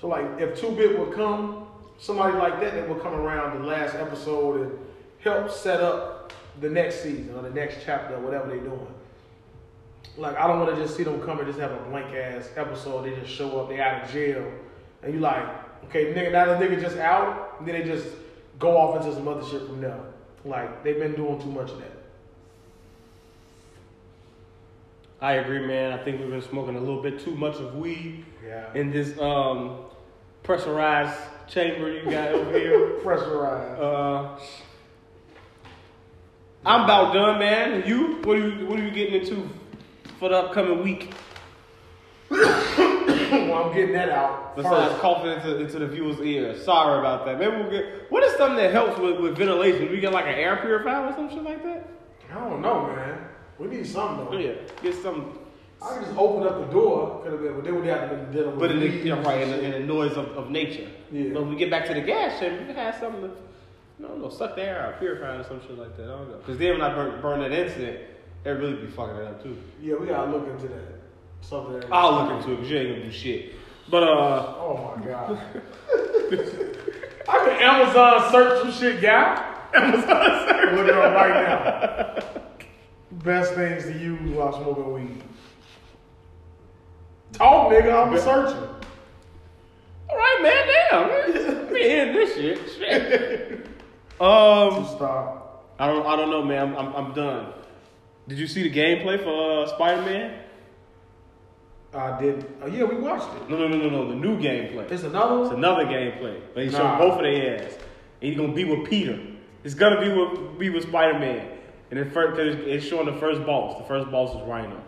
[0.00, 1.66] So like, if two bit would come
[2.00, 4.78] somebody like that that will come around the last episode and
[5.18, 8.94] help set up the next season or the next chapter or whatever they're doing.
[10.16, 12.50] Like I don't want to just see them come and just have a blank ass
[12.56, 13.04] episode.
[13.04, 14.50] They just show up, they out of jail,
[15.02, 15.44] and you like,
[15.84, 18.06] okay, nigga, now the nigga just out, and then they just
[18.58, 19.98] go off into some other shit from there.
[20.44, 21.90] Like they've been doing too much of that.
[25.20, 25.92] I agree, man.
[25.92, 28.72] I think we've been smoking a little bit too much of weed Yeah.
[28.74, 29.80] in this um,
[30.42, 32.88] pressurized chamber you got over here.
[33.02, 33.80] Pressurized.
[33.80, 34.38] Uh,
[36.64, 37.86] I'm about done, man.
[37.86, 38.16] You?
[38.22, 38.66] What are you?
[38.66, 39.48] What are you getting into
[40.20, 41.10] for the upcoming week?
[42.30, 44.54] well, I'm getting that out.
[44.54, 45.00] Besides first.
[45.00, 46.56] coughing into, into the viewer's ear.
[46.58, 47.38] Sorry about that.
[47.38, 48.10] Maybe we'll get.
[48.10, 49.86] What is something that helps with, with ventilation?
[49.86, 51.88] Do we get like an air purifier or some shit like that?
[52.30, 53.18] I don't know, man.
[53.58, 54.38] We need something though.
[54.38, 54.52] Yeah,
[54.82, 55.38] get some.
[55.82, 58.16] I can just open up the door, could have been, but then we have to
[58.16, 58.60] be dealing with.
[58.60, 60.50] But in the, weeds you know, and right, in the, in the noise of, of
[60.50, 60.90] nature.
[61.10, 61.30] Yeah.
[61.32, 64.06] But when we get back to the gas chamber, we can have something to, you
[64.06, 66.04] know, no, suck the air out, purify it or some shit like that.
[66.04, 66.36] I don't know.
[66.36, 68.00] Because then when I burn, burn that incident,
[68.44, 69.56] it really be fucking it up too.
[69.80, 71.00] Yeah, we gotta look into that.
[71.42, 71.80] Something.
[71.80, 73.52] that- I'll look into it because you ain't gonna do shit.
[73.90, 75.40] But uh, Oh my god.
[77.28, 79.56] I can Amazon search some shit, guy.
[79.74, 80.04] Amazon
[80.48, 80.74] search.
[80.74, 81.34] Look it up right
[82.24, 82.42] now.
[83.24, 85.22] Best things to use while smoking weed.
[87.32, 88.06] Talk, nigga.
[88.06, 88.68] I'm searching.
[90.08, 91.32] All right, man.
[91.32, 92.58] Damn, we hearing this shit.
[92.78, 93.66] Shit.
[94.20, 95.74] um, Stop.
[95.78, 96.74] I don't, I don't know, man.
[96.74, 97.52] I'm, I'm, I'm done.
[98.28, 100.38] Did you see the gameplay for uh, Spider Man?
[101.92, 102.46] I did.
[102.62, 103.50] Oh yeah, we watched it.
[103.50, 104.08] No, no, no, no, no.
[104.08, 104.88] The new gameplay.
[104.90, 106.40] It's another It's another gameplay.
[106.54, 106.98] But he showed Nah.
[106.98, 107.74] both of their ass.
[107.74, 109.18] And he's gonna be with Peter.
[109.64, 111.48] It's gonna be with be with Spider Man.
[111.90, 113.78] And then first, it's showing the first boss.
[113.78, 114.80] The first boss is Rhino.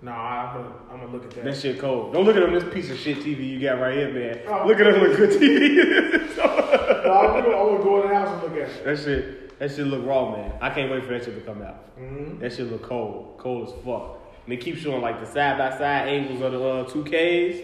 [0.00, 1.44] Nah, I'm gonna, I'm gonna look at that.
[1.44, 2.12] That shit cold.
[2.12, 4.38] Don't look at him this piece of shit TV you got right here, man.
[4.46, 4.64] Oh.
[4.68, 6.24] Look at him with good TV.
[6.38, 8.84] Nah, I'm gonna, I'm gonna go in the house and look at it.
[8.84, 10.52] that shit, that shit look raw, man.
[10.60, 11.96] I can't wait for that shit to come out.
[11.98, 12.40] Mhm.
[12.40, 14.18] That shit look cold, cold as fuck.
[14.44, 17.58] And they keep showing like the side by side angles of the uh, two Ks.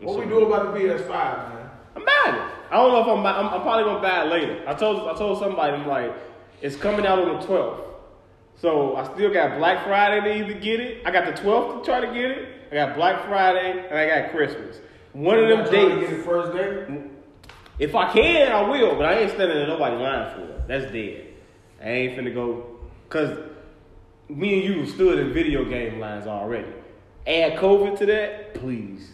[0.00, 1.70] What we do about the PS5, man?
[1.96, 2.52] I'm buying it.
[2.70, 3.46] I don't know if I'm, buy- I'm.
[3.48, 4.62] I'm probably gonna buy it later.
[4.66, 6.12] I told I told somebody I'm like,
[6.60, 7.80] it's coming out on the 12th.
[8.56, 11.02] So I still got Black Friday to either get it.
[11.06, 12.48] I got the 12th to try to get it.
[12.72, 14.80] I got Black Friday and I got Christmas.
[15.12, 16.18] One of them I'm trying to get days.
[16.20, 17.02] it first day.
[17.78, 18.96] If I can, I will.
[18.96, 20.68] But I ain't standing in nobody line for it.
[20.68, 21.26] That's dead.
[21.82, 22.66] I ain't finna go.
[23.08, 23.38] Cause
[24.28, 26.68] me and you stood in video game lines already.
[27.26, 29.10] Add COVID to that, please.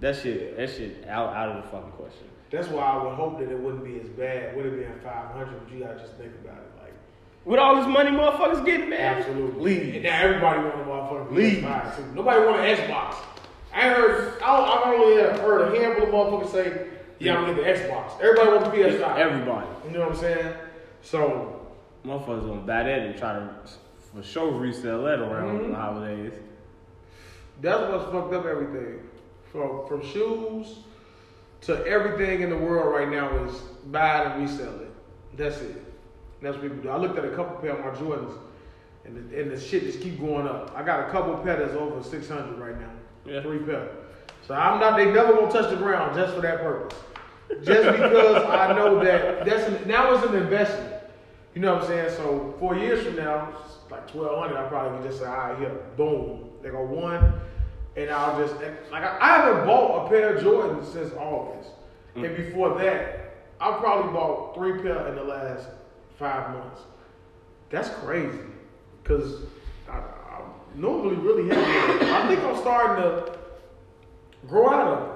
[0.00, 0.56] That shit.
[0.56, 2.26] That shit out out of the fucking question.
[2.50, 4.56] That's why I would hope that it wouldn't be as bad.
[4.56, 5.60] Would it be at 500?
[5.64, 6.82] But you gotta just think about it.
[6.82, 6.94] Like,
[7.44, 9.00] With all this money motherfuckers getting, man.
[9.18, 9.74] absolutely.
[9.74, 10.02] And Leave.
[10.02, 11.58] now everybody want a motherfucking Leave.
[11.62, 12.14] PS5.
[12.14, 13.16] Nobody want an Xbox.
[13.74, 14.40] I heard.
[14.42, 16.86] I I've only heard a handful of motherfuckers say,
[17.18, 19.18] "Yeah, I'm gonna get the Xbox." Everybody wants the PS5.
[19.18, 19.66] Everybody.
[19.86, 20.54] You know what I'm saying?
[21.02, 21.54] So
[22.04, 23.48] Motherfuckers gonna buy that and try to
[24.14, 25.70] for sure resell that around Mhm.
[25.70, 26.32] the holidays.
[27.60, 29.00] that's what's fucked up everything.
[29.52, 30.80] From from shoes
[31.62, 33.52] to everything in the world right now is
[33.86, 34.90] buy it and resell it.
[35.36, 35.76] That's it.
[36.40, 36.88] That's what people do.
[36.90, 38.34] I looked at a couple pair of my Jordans,
[39.04, 40.72] and the, and the shit just keep going up.
[40.76, 42.90] I got a couple pair that's over six hundred right now.
[43.24, 43.42] Yeah.
[43.42, 43.88] Three pair.
[44.46, 44.96] So I'm not.
[44.96, 46.96] They never gonna touch the ground just for that purpose.
[47.62, 50.94] Just because I know that that's an, now it's an investment.
[51.54, 52.10] You know what I'm saying?
[52.16, 53.52] So four years from now,
[53.90, 57.40] like twelve hundred, I probably can just say, all right, here, boom, they go one,
[57.96, 58.60] and I'll just
[58.92, 61.70] like I, I haven't bought a pair of Jordans since August,
[62.14, 62.26] mm.
[62.26, 65.68] and before that, I probably bought three pair in the last
[66.18, 66.82] five months.
[67.70, 68.38] That's crazy,
[69.04, 69.40] cause
[69.88, 70.42] I, I
[70.74, 72.06] normally really heavy.
[72.10, 73.38] I think I'm starting to
[74.46, 75.14] grow out of it.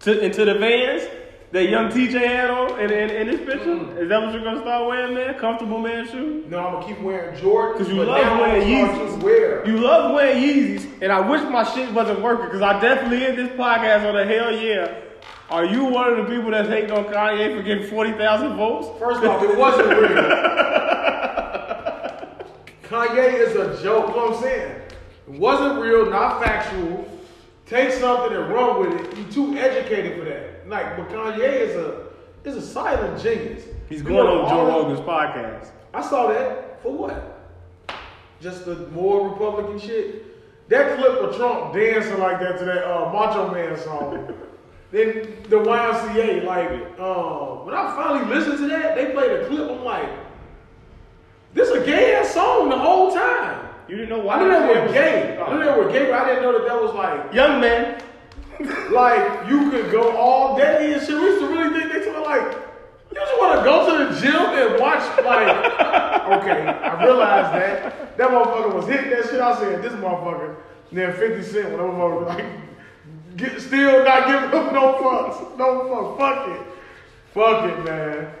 [0.00, 1.04] To, into the vans
[1.52, 3.76] that young TJ had on in, in, in this picture?
[3.76, 3.98] Mm.
[3.98, 5.34] Is that what you're gonna start wearing, man?
[5.38, 6.44] Comfortable man shoes?
[6.50, 7.76] No, I'm gonna keep wearing Jordans.
[7.78, 8.08] 'Cause you love
[8.38, 9.22] wearing I'm gonna start Yeezys.
[9.22, 9.66] Wear.
[9.66, 13.36] You love wearing Yeezys, and I wish my shit wasn't working because I definitely in
[13.36, 14.94] this podcast on the hell yeah.
[15.50, 18.88] Are you one of the people that's hating on Kanye for getting 40,000 votes?
[18.98, 20.08] First off, it wasn't real.
[22.84, 24.14] Kanye is a joke.
[24.16, 24.72] What I'm saying?
[25.28, 27.06] It wasn't real, not factual.
[27.66, 29.16] Take something and run with it.
[29.18, 30.51] You too educated for that.
[30.66, 32.06] Like, but Kanye is a
[32.44, 33.64] is a silent genius.
[33.88, 35.70] He's going on Joe Rogan's podcast.
[35.94, 37.38] I saw that for what?
[38.40, 40.68] Just the more Republican shit.
[40.68, 44.34] That clip of Trump dancing like that to that uh, Macho Man song.
[44.90, 49.70] then the YMCA, like, uh, when I finally listened to that, they played a clip.
[49.70, 50.08] I'm like,
[51.52, 53.68] this a gay ass song the whole time.
[53.88, 54.36] You didn't know why?
[54.36, 55.38] I knew they were gay.
[55.38, 58.02] I knew they were gay, but I didn't know that that was like, Young man,
[58.92, 61.14] like you could go all day and shit.
[61.14, 62.52] We used to really think they told like
[63.10, 66.02] you just want to go to the gym and watch like.
[66.22, 69.40] Okay, I realized that that motherfucker was hitting that shit.
[69.40, 70.54] I said this motherfucker.
[70.92, 72.46] Then Fifty Cent, when that motherfucker like
[73.36, 76.18] get, still not giving up no fucks, no fucks.
[76.18, 76.66] Fuck it,
[77.34, 78.32] fuck it, man.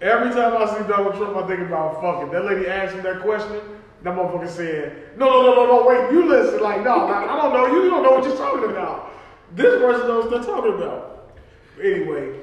[0.00, 2.32] Every time I see Donald Trump, I think about fuck it.
[2.32, 3.60] That lady asked him that question.
[4.02, 6.60] That motherfucker said, no, no, no, no, no, wait, you listen.
[6.60, 7.66] Like, no, I I don't know.
[7.66, 9.12] You don't know what you're talking about.
[9.54, 11.32] This person knows what they're talking about.
[11.80, 12.40] Anyway,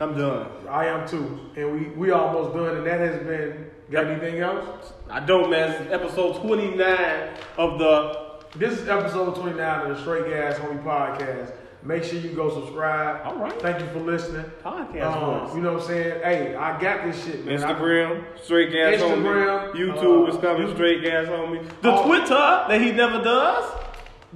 [0.00, 0.48] I'm done.
[0.68, 1.38] I am too.
[1.56, 2.78] And we, we almost done.
[2.78, 4.92] And that has been, got anything else?
[5.10, 5.70] I don't, man.
[5.70, 7.28] This is episode 29
[7.58, 8.24] of the.
[8.56, 11.52] This is episode 29 of the Straight Gas Homie Podcast.
[11.82, 13.26] Make sure you go subscribe.
[13.26, 13.60] All right.
[13.60, 14.50] Thank you for listening.
[14.62, 16.20] Podcast Um, you know what I'm saying?
[16.22, 17.58] Hey, I got this shit, man.
[17.58, 19.74] Instagram, Straight Gas Instagram, Homie.
[19.74, 21.68] YouTube uh, is coming, Straight Gas Homie.
[21.82, 22.02] The.
[22.02, 23.83] Twitter that he never does.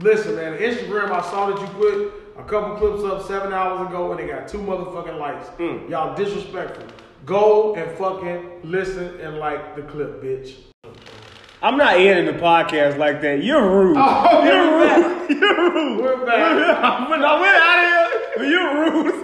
[0.01, 4.13] Listen, man, Instagram, I saw that you put a couple clips up seven hours ago
[4.13, 5.49] and they got two motherfucking likes.
[5.59, 5.91] Mm.
[5.91, 6.85] Y'all disrespectful.
[7.27, 10.55] Go and fucking listen and like the clip, bitch.
[11.61, 13.43] I'm not ending the podcast like that.
[13.43, 13.97] You're rude.
[13.99, 15.31] Oh, You're we're rude.
[15.41, 16.01] You're rude.
[16.01, 17.09] We're back.
[17.09, 18.51] But no, we're out of here.
[18.51, 19.19] You're rude.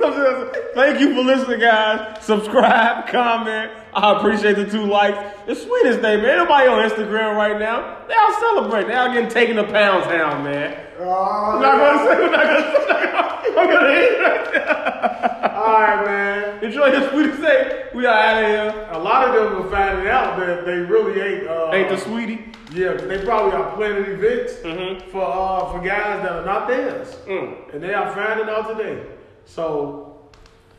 [0.74, 2.24] Thank you for listening, guys.
[2.24, 3.70] Subscribe, comment.
[3.94, 5.16] I appreciate the two likes.
[5.46, 6.38] The sweetest thing, man.
[6.38, 7.98] Nobody on Instagram right now.
[8.08, 8.86] They all celebrate.
[8.88, 10.76] They all getting taken to pounds down, man.
[10.98, 12.24] Oh, I'm not gonna say.
[12.24, 13.60] I'm not gonna.
[13.60, 15.54] I'm gonna end it right there.
[15.54, 16.64] All right, man.
[16.64, 17.88] Enjoy the sweetest day.
[17.94, 18.88] We are out of here.
[18.92, 21.46] A lot of them are finding out that they really ain't.
[21.48, 22.46] Uh, Ain't the sweetie?
[22.72, 25.02] Yeah, they probably are planning events Mhm.
[25.12, 27.72] for uh, for guys that are not theirs, Mm.
[27.72, 29.02] and they are finding out today.
[29.44, 30.16] So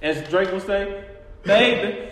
[0.02, 1.06] As Drake would say,
[1.44, 2.10] baby,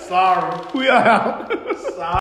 [0.00, 1.52] sorry, we are out.
[1.96, 2.10] sorry.